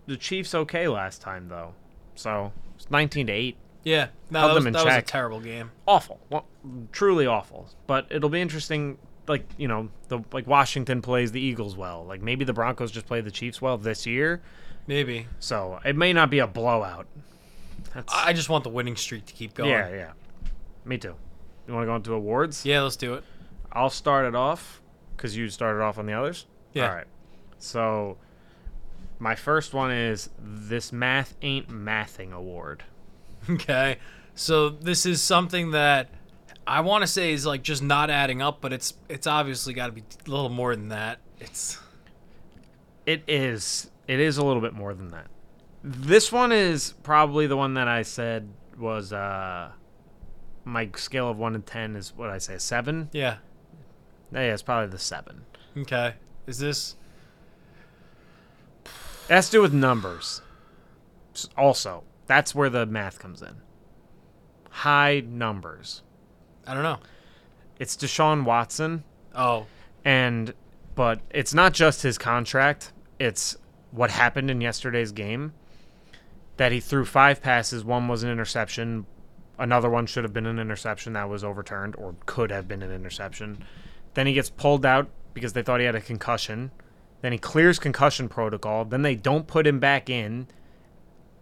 [0.06, 1.74] the Chiefs okay last time though,
[2.14, 3.56] so it's nineteen to eight.
[3.82, 5.70] Yeah, no, Held that, was, that was a terrible game.
[5.88, 6.44] Awful, well,
[6.92, 7.68] truly awful.
[7.86, 8.98] But it'll be interesting.
[9.26, 12.04] Like you know, the like Washington plays the Eagles well.
[12.04, 14.42] Like maybe the Broncos just play the Chiefs well this year.
[14.86, 15.28] Maybe.
[15.38, 17.06] So it may not be a blowout.
[17.94, 19.70] That's, I just want the winning streak to keep going.
[19.70, 20.12] yeah, yeah.
[20.84, 21.14] Me too.
[21.70, 22.66] You want to go into awards?
[22.66, 23.22] Yeah, let's do it.
[23.70, 24.82] I'll start it off
[25.16, 26.46] because you started off on the others.
[26.72, 26.88] Yeah.
[26.88, 27.06] All right.
[27.58, 28.16] So
[29.20, 32.82] my first one is this math ain't mathing award.
[33.48, 33.98] Okay.
[34.34, 36.10] So this is something that
[36.66, 39.86] I want to say is like just not adding up, but it's it's obviously got
[39.86, 41.20] to be a little more than that.
[41.38, 41.78] It's
[43.06, 43.92] It is.
[44.08, 45.28] It is a little bit more than that.
[45.84, 49.70] This one is probably the one that I said was uh
[50.70, 53.08] my scale of one to ten is what I say seven.
[53.12, 53.36] yeah.
[54.32, 55.44] Yeah, it's probably the seven.
[55.76, 56.14] Okay.
[56.46, 56.94] Is this
[59.26, 60.40] That's to do with numbers.
[61.56, 63.56] Also, that's where the math comes in.
[64.70, 66.02] High numbers.
[66.66, 66.98] I don't know.
[67.80, 69.02] It's Deshaun Watson,
[69.34, 69.66] Oh,
[70.04, 70.52] and
[70.94, 72.92] but it's not just his contract.
[73.18, 73.56] It's
[73.90, 75.54] what happened in yesterday's game.
[76.56, 77.84] That he threw five passes.
[77.84, 79.06] One was an interception.
[79.60, 82.90] Another one should have been an interception that was overturned, or could have been an
[82.90, 83.62] interception.
[84.14, 86.70] Then he gets pulled out because they thought he had a concussion.
[87.20, 88.86] Then he clears concussion protocol.
[88.86, 90.48] Then they don't put him back in,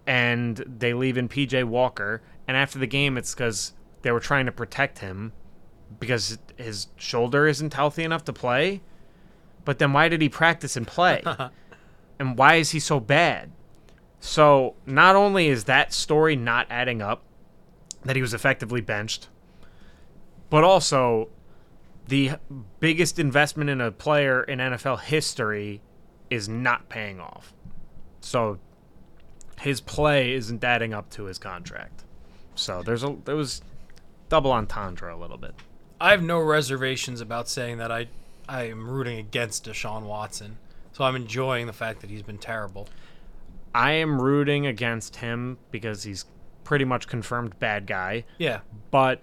[0.05, 2.21] and they leave in PJ Walker.
[2.49, 3.73] And after the game, it's because
[4.03, 5.33] they were trying to protect him
[6.01, 8.81] because his shoulder isn't healthy enough to play.
[9.65, 11.23] But then why did he practice and play?
[12.19, 13.53] and why is he so bad?
[14.19, 17.23] So not only is that story not adding up,
[18.05, 19.29] that he was effectively benched,
[20.51, 21.29] but also
[22.07, 22.33] the
[22.81, 25.81] biggest investment in a player in NFL history
[26.31, 27.53] is not paying off.
[28.21, 28.59] So
[29.61, 32.05] his play isn't adding up to his contract.
[32.55, 33.63] So there's a there was
[34.29, 35.55] double entendre a little bit.
[36.01, 38.09] I have no reservations about saying that I
[38.49, 40.59] I am rooting against Deshaun Watson.
[40.93, 42.89] So I'm enjoying the fact that he's been terrible.
[43.75, 46.25] I am rooting against him because he's
[46.69, 49.23] pretty much confirmed bad guy, Yeah, but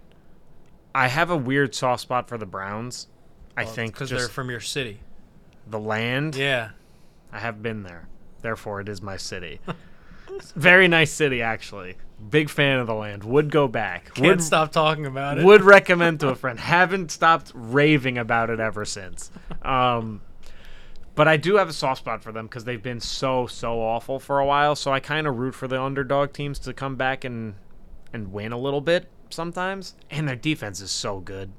[0.96, 3.08] I have a weird soft spot for the Browns.
[3.56, 5.02] I think because they're from your city.
[5.68, 6.36] the land.
[6.36, 6.72] Yeah,
[7.32, 8.08] I have been there.
[8.42, 9.60] Therefore, it is my city.
[10.56, 11.98] Very nice city, actually.
[12.32, 13.24] Big fan of the land.
[13.24, 14.16] Would go back.
[14.16, 15.46] can't would stop talking about it.
[15.46, 16.60] would recommend to a friend.
[16.76, 19.30] Haven't stopped raving about it ever since.
[19.62, 20.22] Um,
[21.16, 24.20] but I do have a soft spot for them because they've been so so awful
[24.20, 24.76] for a while.
[24.76, 27.56] So I kind of root for the underdog teams to come back and
[28.14, 29.96] and win a little bit sometimes.
[30.12, 31.52] And their defense is so good.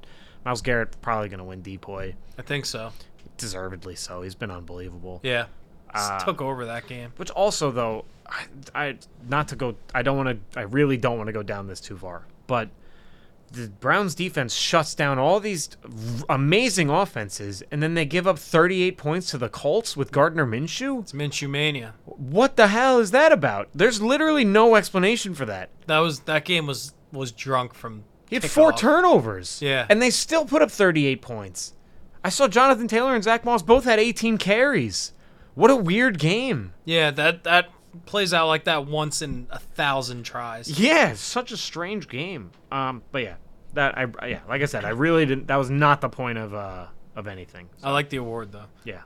[0.45, 2.91] Myles Garrett probably going to win Depoy, I think so.
[3.37, 4.21] deservedly so.
[4.21, 5.19] He's been unbelievable.
[5.23, 5.47] Yeah,
[5.93, 7.11] Uh, took over that game.
[7.17, 8.97] Which also though, I, I
[9.27, 9.75] not to go.
[9.93, 10.59] I don't want to.
[10.59, 12.23] I really don't want to go down this too far.
[12.47, 12.69] But
[13.51, 15.89] the Browns defense shuts down all these r-
[16.35, 21.01] amazing offenses, and then they give up 38 points to the Colts with Gardner Minshew.
[21.01, 21.93] It's Minshew mania.
[22.05, 23.69] What the hell is that about?
[23.73, 25.69] There's literally no explanation for that.
[25.87, 28.03] That was that game was was drunk from.
[28.29, 28.77] He had four kickoff.
[28.79, 29.61] turnovers.
[29.61, 29.85] Yeah.
[29.89, 31.73] And they still put up 38 points.
[32.23, 35.13] I saw Jonathan Taylor and Zach Moss both had 18 carries.
[35.55, 36.73] What a weird game.
[36.83, 37.69] Yeah, that that
[38.05, 40.79] plays out like that once in a thousand tries.
[40.79, 42.51] Yeah, it's such a strange game.
[42.71, 43.35] Um, but yeah,
[43.73, 45.47] that I yeah, like I said, I really didn't.
[45.47, 47.69] That was not the point of uh of anything.
[47.83, 48.65] I like the award though.
[48.83, 49.01] Yeah.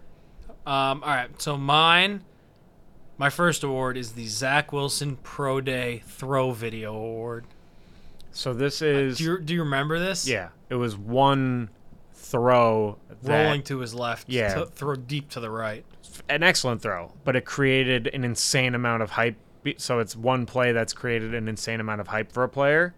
[0.65, 2.23] Um, all right, so mine,
[3.17, 7.45] my first award is the Zach Wilson Pro Day Throw Video Award.
[8.31, 10.27] So this is Do you do you remember this?
[10.27, 11.69] yeah, it was one
[12.13, 14.29] throw that, rolling to his left.
[14.29, 14.53] Yeah.
[14.53, 15.83] to throw deep to the right.
[16.29, 19.35] An excellent throw, but it created an insane amount of hype.
[19.77, 22.95] So it's one play that's created an insane amount of hype for a player.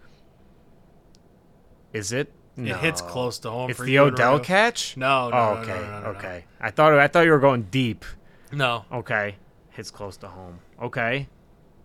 [1.92, 2.32] Is it?
[2.56, 4.96] It hits close to home It's for the Odell catch.
[4.96, 6.46] No, no, Oh, okay, no, no, no, no, okay.
[6.62, 8.06] I thought I thought you were going deep.
[8.52, 9.38] No, Okay,
[9.72, 10.60] hits close to home.
[10.82, 11.28] Okay,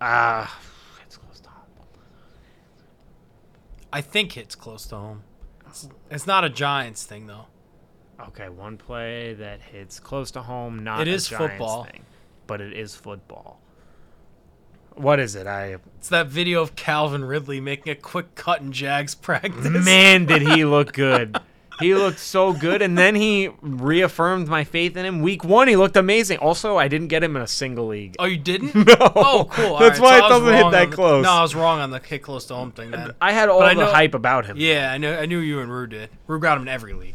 [0.01, 0.61] ah,
[1.01, 1.65] hits close to home.
[3.91, 5.23] I think it's close to home.
[5.67, 7.47] It's, it's not a Giants thing though.
[8.21, 10.83] Okay, one play that hits close to home.
[10.83, 11.85] Not It is football.
[11.85, 12.05] thing,
[12.47, 13.61] but it is football.
[14.95, 15.47] What is it?
[15.47, 19.85] I It's that video of Calvin Ridley making a quick cut in Jags practice.
[19.85, 21.39] man, did he look good?
[21.79, 25.23] He looked so good, and then he reaffirmed my faith in him.
[25.23, 26.39] Week one, he looked amazing.
[26.39, 28.17] Also, I didn't get him in a single league.
[28.19, 28.75] Oh, you didn't?
[28.89, 28.97] No.
[28.99, 29.75] Oh, cool.
[29.75, 31.23] All That's right, why so it doesn't hit that the- close.
[31.23, 33.13] No, I was wrong on the hit close to home thing then.
[33.21, 34.57] I had all I the know- hype about him.
[34.59, 35.17] Yeah, I know.
[35.17, 36.11] I knew you and Rue did.
[36.27, 37.15] Rue got him in every league.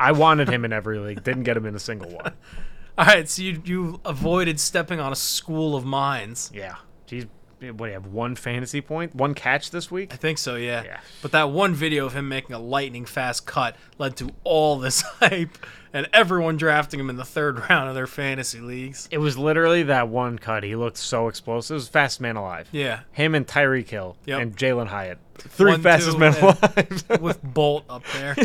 [0.00, 1.22] I wanted him in every league.
[1.22, 2.32] Didn't get him in a single one.
[2.98, 6.50] All right, so you you avoided stepping on a school of mines.
[6.52, 6.74] Yeah.
[7.06, 7.26] Geez,
[7.60, 8.06] what do you have?
[8.06, 9.14] One fantasy point?
[9.14, 10.12] One catch this week?
[10.12, 10.82] I think so, yeah.
[10.82, 11.00] Yeah.
[11.22, 15.02] But that one video of him making a lightning fast cut led to all this
[15.20, 15.56] hype
[15.92, 19.08] and everyone drafting him in the third round of their fantasy leagues.
[19.10, 20.62] It was literally that one cut.
[20.62, 21.74] He looked so explosive.
[21.74, 22.68] It was fast man alive.
[22.72, 24.40] Yeah, Him and Tyreek Hill Yep.
[24.40, 25.18] and Jalin Hyatt.
[25.36, 27.20] Three One, fastest two, men alive.
[27.20, 28.36] with Bolt up there.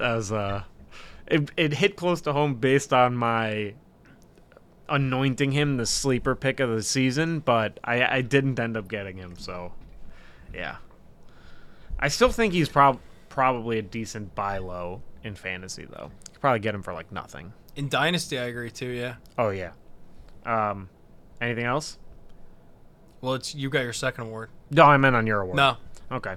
[0.00, 0.64] Was uh
[1.26, 3.74] it, it hit close to home based on my
[4.88, 9.16] anointing him the sleeper pick of the season, but I I didn't end up getting
[9.16, 9.72] him, so
[10.54, 10.76] yeah.
[11.98, 16.10] I still think he's prob- probably a decent buy low in fantasy though.
[16.10, 17.52] You could probably get him for like nothing.
[17.76, 19.14] In Dynasty, I agree too, yeah.
[19.38, 19.72] Oh yeah.
[20.44, 20.88] Um
[21.40, 21.98] anything else?
[23.20, 24.50] Well, it's you got your second award.
[24.70, 25.56] No, I meant on your award.
[25.56, 25.76] No.
[26.10, 26.34] Okay.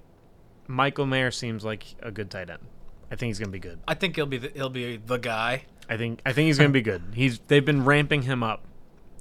[0.67, 2.63] Michael Mayer seems like a good tight end.
[3.11, 3.79] I think he's going to be good.
[3.87, 5.65] I think he'll be the, he'll be the guy.
[5.89, 7.03] I think I think he's going to be good.
[7.15, 8.65] He's they've been ramping him up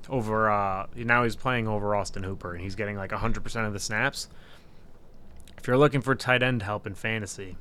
[0.10, 3.80] over uh now he's playing over Austin Hooper and he's getting like 100% of the
[3.80, 4.28] snaps.
[5.58, 7.58] If you're looking for tight end help in fantasy,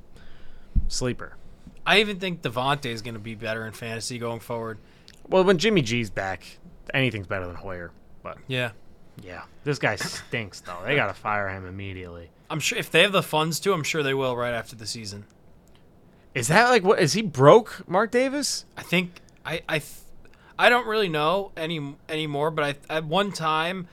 [0.89, 1.37] sleeper.
[1.87, 4.79] I even think Davante is going to be better in fantasy going forward.
[5.29, 6.59] Well, when Jimmy G's back,
[6.93, 7.93] anything's better than Hoyer.
[8.23, 8.71] But Yeah.
[9.23, 10.79] yeah, this guy stinks though.
[10.85, 12.31] They got to fire him immediately.
[12.51, 14.87] I'm sure if they have the funds to, I'm sure they will right after the
[14.87, 15.25] season.
[16.35, 18.65] Is that like what is he broke, Mark Davis?
[18.77, 19.83] I think I I
[20.59, 23.87] I don't really know any anymore, but I at one time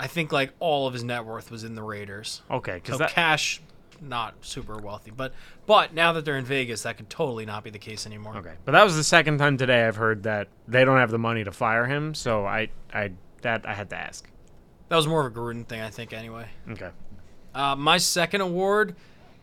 [0.00, 2.42] I think like all of his net worth was in the Raiders.
[2.50, 3.60] Okay, cuz So that cash
[4.00, 5.32] not super wealthy, but
[5.66, 8.36] but now that they're in Vegas, that could totally not be the case anymore.
[8.38, 11.18] Okay, but that was the second time today I've heard that they don't have the
[11.18, 12.14] money to fire him.
[12.14, 13.12] So I, I,
[13.42, 14.28] that I had to ask.
[14.88, 16.12] That was more of a Gruden thing, I think.
[16.12, 16.90] Anyway, Okay.
[17.54, 18.94] uh, my second award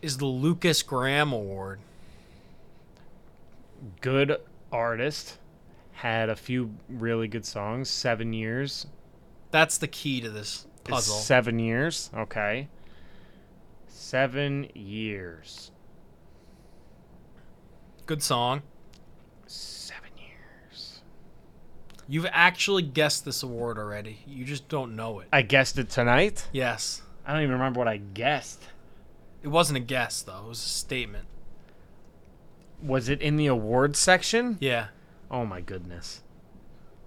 [0.01, 1.79] is the Lukas Graham Award.
[4.01, 4.37] Good
[4.71, 5.37] artist.
[5.93, 7.89] Had a few really good songs.
[7.89, 8.87] Seven years.
[9.51, 11.15] That's the key to this is puzzle.
[11.15, 12.09] Seven years.
[12.15, 12.69] Okay.
[13.87, 15.71] Seven years.
[18.05, 18.61] Good song.
[19.45, 21.01] Seven years.
[22.07, 24.19] You've actually guessed this award already.
[24.25, 25.27] You just don't know it.
[25.31, 26.47] I guessed it tonight.
[26.51, 27.01] Yes.
[27.25, 28.63] I don't even remember what I guessed.
[29.43, 30.45] It wasn't a guess though.
[30.45, 31.25] It was a statement.
[32.83, 34.57] Was it in the awards section?
[34.59, 34.87] Yeah.
[35.29, 36.23] Oh my goodness.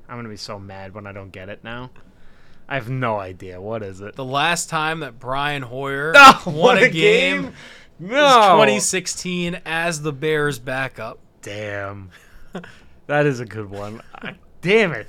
[0.09, 1.91] I'm gonna be so mad when I don't get it now.
[2.69, 3.61] I have no idea.
[3.61, 4.17] What is it?
[4.17, 7.53] The last time that Brian Hoyer Oh, won a game,
[7.99, 8.09] No.
[8.17, 11.19] was 2016 as the Bears backup.
[11.43, 12.11] Damn.
[13.07, 14.01] that is a good one.
[14.15, 15.09] I, damn it.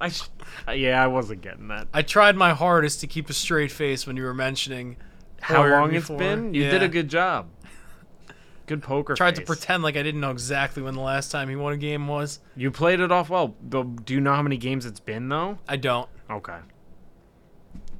[0.00, 0.28] I sh-
[0.68, 1.88] uh, yeah, I wasn't getting that.
[1.92, 4.96] I tried my hardest to keep a straight face when you were mentioning
[5.40, 6.54] How long it's been?
[6.54, 7.46] You did a good job.
[8.66, 9.14] Good poker.
[9.14, 11.76] Tried to pretend like I didn't know exactly when the last time he won a
[11.76, 12.40] game was.
[12.56, 13.48] You played it off well.
[13.48, 15.58] Do you know how many games it's been though?
[15.68, 16.08] I don't.
[16.30, 16.58] Okay.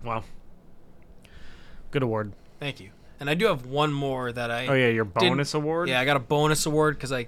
[0.04, 0.24] Well.
[1.90, 2.32] Good award.
[2.60, 2.90] Thank you.
[3.20, 5.88] And I do have one more that I Oh yeah, your bonus award.
[5.88, 7.26] Yeah, I got a bonus award because I,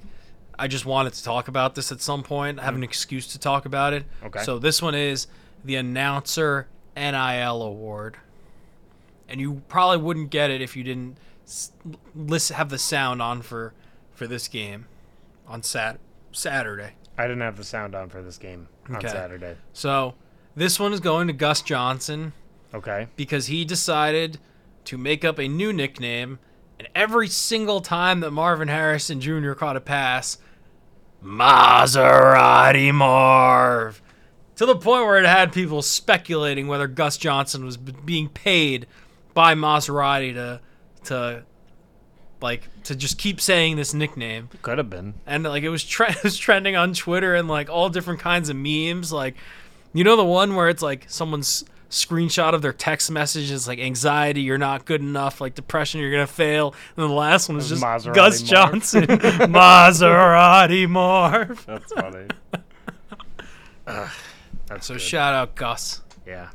[0.58, 2.58] I just wanted to talk about this at some point.
[2.58, 2.84] I have an mm.
[2.84, 4.04] excuse to talk about it.
[4.24, 4.42] Okay.
[4.42, 5.26] So this one is
[5.64, 6.66] the announcer
[6.96, 8.16] NIL award,
[9.28, 11.16] and you probably wouldn't get it if you didn't
[12.14, 13.74] listen have the sound on for
[14.12, 14.86] for this game
[15.46, 15.98] on sat
[16.32, 16.92] Saturday.
[17.18, 19.08] I didn't have the sound on for this game on Okay.
[19.08, 19.56] Saturday.
[19.72, 20.14] So
[20.56, 22.32] this one is going to Gus Johnson
[22.72, 23.08] Okay.
[23.16, 24.38] because he decided
[24.86, 26.38] to make up a new nickname,
[26.78, 29.52] and every single time that Marvin Harrison Jr.
[29.52, 30.38] caught a pass,
[31.22, 34.02] Maserati Marv,
[34.56, 38.86] to the point where it had people speculating whether Gus Johnson was b- being paid
[39.32, 40.60] by Maserati to
[41.04, 41.44] to
[42.40, 45.14] like to just keep saying this nickname Could have been.
[45.26, 48.48] and like it was, tre- it was trending on Twitter and like all different kinds
[48.50, 49.12] of memes.
[49.12, 49.36] Like,
[49.92, 53.78] you know the one where it's like someone's screenshot of their text message is like
[53.78, 56.74] anxiety, you're not good enough, like depression, you're gonna fail.
[56.96, 58.50] And the last one is just Maserati Gus Marv.
[58.50, 61.64] Johnson, Maserati Marv.
[61.66, 62.26] That's funny.
[64.66, 65.00] That's So good.
[65.00, 66.02] shout out Gus.
[66.26, 66.48] Yeah.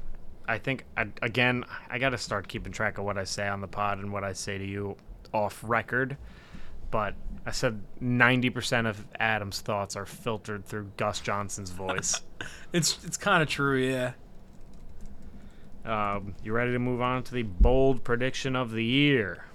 [0.49, 3.61] I think, I, again, I got to start keeping track of what I say on
[3.61, 4.97] the pod and what I say to you
[5.31, 6.17] off record.
[6.89, 7.13] But
[7.45, 12.21] I said 90% of Adam's thoughts are filtered through Gus Johnson's voice.
[12.71, 14.13] It's it's kind of true, yeah.
[15.83, 19.45] um, you ready to move on to the bold prediction of the year?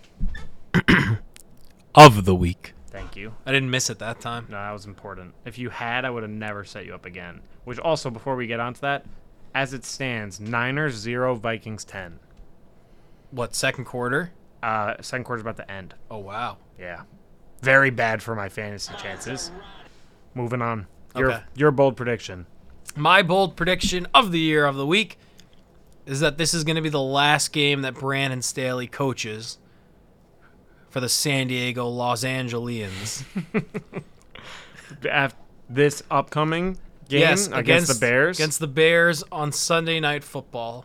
[1.95, 2.75] Of the week.
[2.89, 3.35] Thank you.
[3.47, 4.47] I didn't miss it that time.
[4.51, 5.35] No, that was important.
[5.45, 7.41] If you had, I would have never set you up again.
[7.65, 9.07] Which also, before we get onto that,
[9.55, 12.19] as it stands, Niners 0, Vikings 10.
[13.31, 14.33] What second quarter?
[14.63, 15.95] Uh, second quarter's about to end.
[16.11, 16.57] Oh wow.
[16.79, 17.03] Yeah.
[17.63, 19.51] Very bad for my fantasy chances.
[20.35, 20.87] Moving on.
[21.17, 21.43] Your Okay.
[21.55, 22.47] your bold prediction.
[22.97, 25.19] My bold prediction of the year of the week
[26.07, 29.59] is that this is going to be the last game that Brandon Staley coaches
[30.91, 33.25] for the San Diego Los Angelians.
[35.69, 36.79] This upcoming
[37.15, 40.85] game yes, against, the Bears, Against the Bears on Sunday Night Football.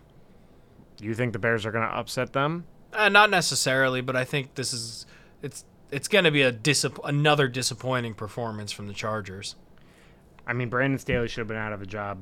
[0.99, 2.65] you think the Bears are going to upset them?
[2.93, 5.05] Uh, not necessarily, but I think this is
[5.41, 9.55] it's it's going to be a disapp- another disappointing performance from the Chargers.
[10.47, 12.19] I mean, Brandon Staley should have been out of a job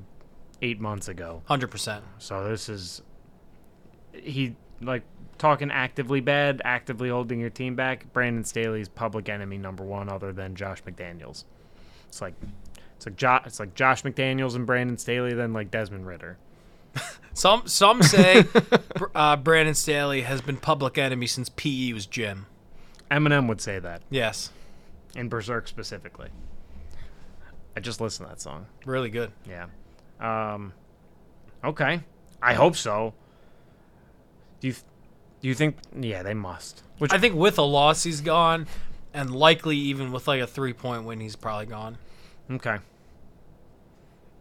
[0.61, 1.41] eight months ago.
[1.49, 2.01] 100%.
[2.17, 3.01] So this is
[4.13, 5.03] he like
[5.37, 8.11] talking actively bad, actively holding your team back.
[8.13, 11.45] Brandon Staley's public enemy number one, other than Josh McDaniels.
[12.07, 12.33] It's like
[12.97, 16.37] it's like jo- it's like Josh McDaniels and Brandon Staley, then like Desmond Ritter.
[17.33, 18.43] Some some say
[19.15, 22.47] uh, Brandon Staley has been public enemy since PE was Jim.
[23.11, 24.49] Eminem would say that Yes,
[25.15, 26.29] in Berzerk specifically.
[27.75, 28.65] I just listened to that song.
[28.85, 29.31] really good.
[29.47, 29.67] Yeah.
[30.19, 30.73] Um.
[31.63, 32.01] Okay.
[32.41, 33.13] I hope so.
[34.59, 34.73] Do you
[35.41, 35.77] do you think?
[35.95, 36.81] Yeah, they must.
[36.97, 38.65] Which I think with a loss he's gone,
[39.13, 41.99] and likely even with like a three point win he's probably gone.
[42.49, 42.77] Okay.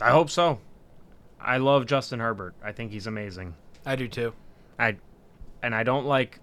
[0.01, 0.61] I hope so.
[1.41, 2.55] I love Justin Herbert.
[2.63, 3.55] I think he's amazing.
[3.85, 4.33] I do too.
[4.79, 4.97] I
[5.63, 6.41] and I don't like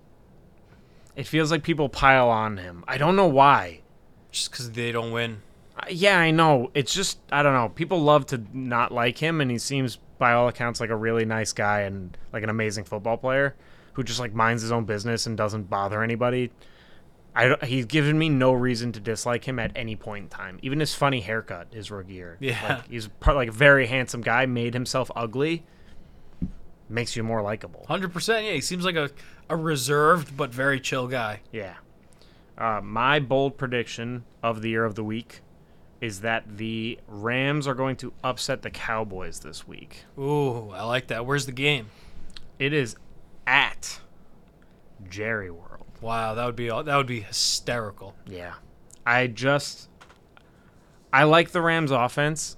[1.15, 2.83] it feels like people pile on him.
[2.87, 3.81] I don't know why.
[4.31, 5.41] Just because they don't win.
[5.77, 6.71] Uh, Yeah, I know.
[6.73, 7.69] It's just I don't know.
[7.69, 11.25] People love to not like him and he seems by all accounts like a really
[11.25, 13.55] nice guy and like an amazing football player
[13.93, 16.51] who just like minds his own business and doesn't bother anybody.
[17.35, 20.59] I don't, he's given me no reason to dislike him at any point in time.
[20.61, 22.37] Even his funny haircut is rookie year.
[22.39, 22.75] Yeah.
[22.75, 25.63] Like, he's part, like a very handsome guy, made himself ugly,
[26.89, 27.85] makes you more likable.
[27.87, 28.45] Hundred percent.
[28.45, 29.09] Yeah, he seems like a
[29.49, 31.41] a reserved but very chill guy.
[31.51, 31.75] Yeah.
[32.57, 35.41] Uh, my bold prediction of the year of the week
[36.01, 40.03] is that the Rams are going to upset the Cowboys this week.
[40.19, 41.25] Ooh, I like that.
[41.25, 41.87] Where's the game?
[42.59, 42.95] It is
[43.47, 43.99] at
[45.09, 45.72] Jerry World.
[46.03, 48.13] Wow, that would be that would be hysterical.
[48.27, 48.55] Yeah.
[49.05, 49.87] I just
[51.13, 52.57] I like the Rams offense.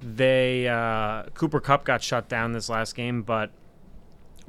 [0.00, 3.50] They uh Cooper Kupp got shut down this last game, but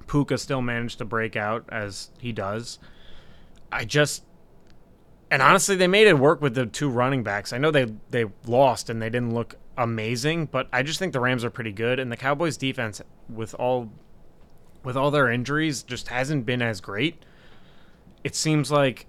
[0.06, 2.78] Puka still managed to break out as he does.
[3.72, 4.24] I just
[5.32, 7.52] and honestly they made it work with the two running backs.
[7.52, 11.20] I know they they lost and they didn't look amazing, but I just think the
[11.20, 13.92] Rams are pretty good and the Cowboys defense with all
[14.84, 17.26] with all their injuries just hasn't been as great.
[18.24, 19.08] It seems like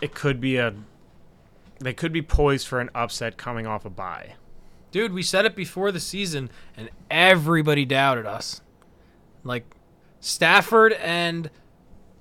[0.00, 0.74] it could be a
[1.80, 4.34] they could be poised for an upset coming off a bye.
[4.90, 8.60] Dude, we said it before the season and everybody doubted us.
[9.42, 9.64] Like
[10.20, 11.50] Stafford and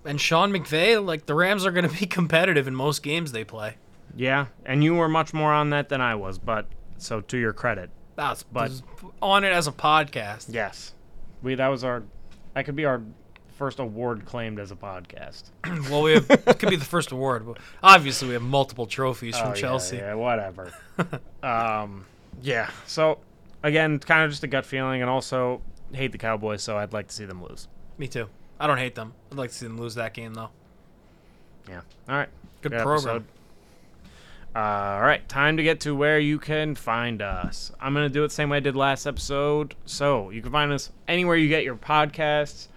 [0.05, 3.43] and Sean McVay, like the Rams are going to be competitive in most games they
[3.43, 3.77] play.
[4.15, 6.67] Yeah, and you were much more on that than I was, but
[6.97, 7.89] so to your credit.
[8.15, 8.71] That's but
[9.21, 10.47] on it as a podcast.
[10.53, 10.93] Yes.
[11.41, 12.03] We that was our
[12.53, 13.01] that could be our
[13.53, 15.43] first award claimed as a podcast.
[15.89, 17.45] well, we have it could be the first award.
[17.45, 19.97] But obviously, we have multiple trophies from Oh, Chelsea.
[19.97, 20.71] Yeah, yeah whatever.
[21.43, 22.05] um,
[22.41, 22.69] yeah.
[22.88, 23.19] So
[23.63, 25.61] again, kind of just a gut feeling, and also
[25.91, 27.67] hate the Cowboys, so I'd like to see them lose.
[27.97, 28.27] Me too.
[28.59, 29.13] I don't hate them.
[29.31, 30.49] I'd like to see them lose that game though.
[31.69, 31.81] Yeah.
[32.09, 32.30] All right.
[32.61, 33.15] Good Good program.
[33.17, 33.25] episode.
[34.55, 37.71] Uh, all right, time to get to where you can find us.
[37.80, 39.73] I'm going to do it the same way I did last episode.
[39.85, 42.67] So you can find us anywhere you get your podcasts.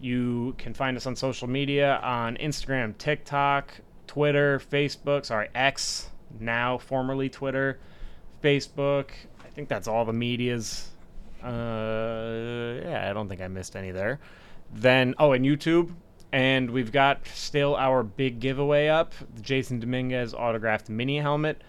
[0.00, 6.78] You can find us on social media on Instagram, TikTok, Twitter, Facebook, sorry, X, now
[6.78, 7.78] formerly Twitter,
[8.42, 9.10] Facebook.
[9.44, 10.88] I think that's all the medias.
[11.42, 14.20] Uh, yeah, I don't think I missed any there.
[14.72, 15.92] Then, oh, and YouTube.
[16.30, 21.62] And we've got still our big giveaway up the Jasson Dominguez autographed mini helmet.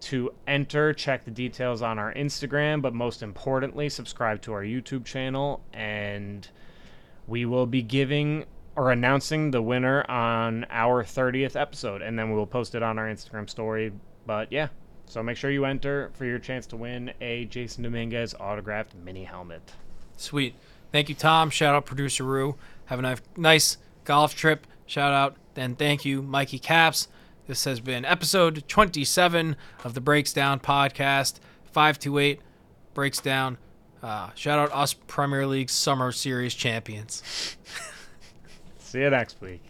[0.00, 5.04] To enter, check the details on our Instagram, but most importantly, subscribe to our YouTube
[5.04, 5.62] channel.
[5.72, 6.48] And
[7.30, 8.44] we will be giving
[8.74, 12.02] or announcing the winner on our 30th episode.
[12.02, 13.92] And then we will post it on our Instagram story.
[14.26, 14.68] But yeah,
[15.06, 19.24] so make sure you enter for your chance to win a Jasson Dominguez autographed mini
[19.24, 19.72] helmet.
[20.16, 20.56] Sweet.
[20.92, 21.50] Thank you, Tom.
[21.50, 22.56] Shout out producer Rue.
[22.86, 24.66] Have a nice, golf trip.
[24.86, 27.06] Shout out and thank you, Mikey Caps.
[27.46, 31.38] This has been episode 27 of the Breaks Down podcast.
[31.64, 32.40] 528
[32.92, 33.58] Breaks Down.
[34.02, 37.22] Uh, shout out us Premier League Summer Series champions.
[38.78, 39.60] See you next week.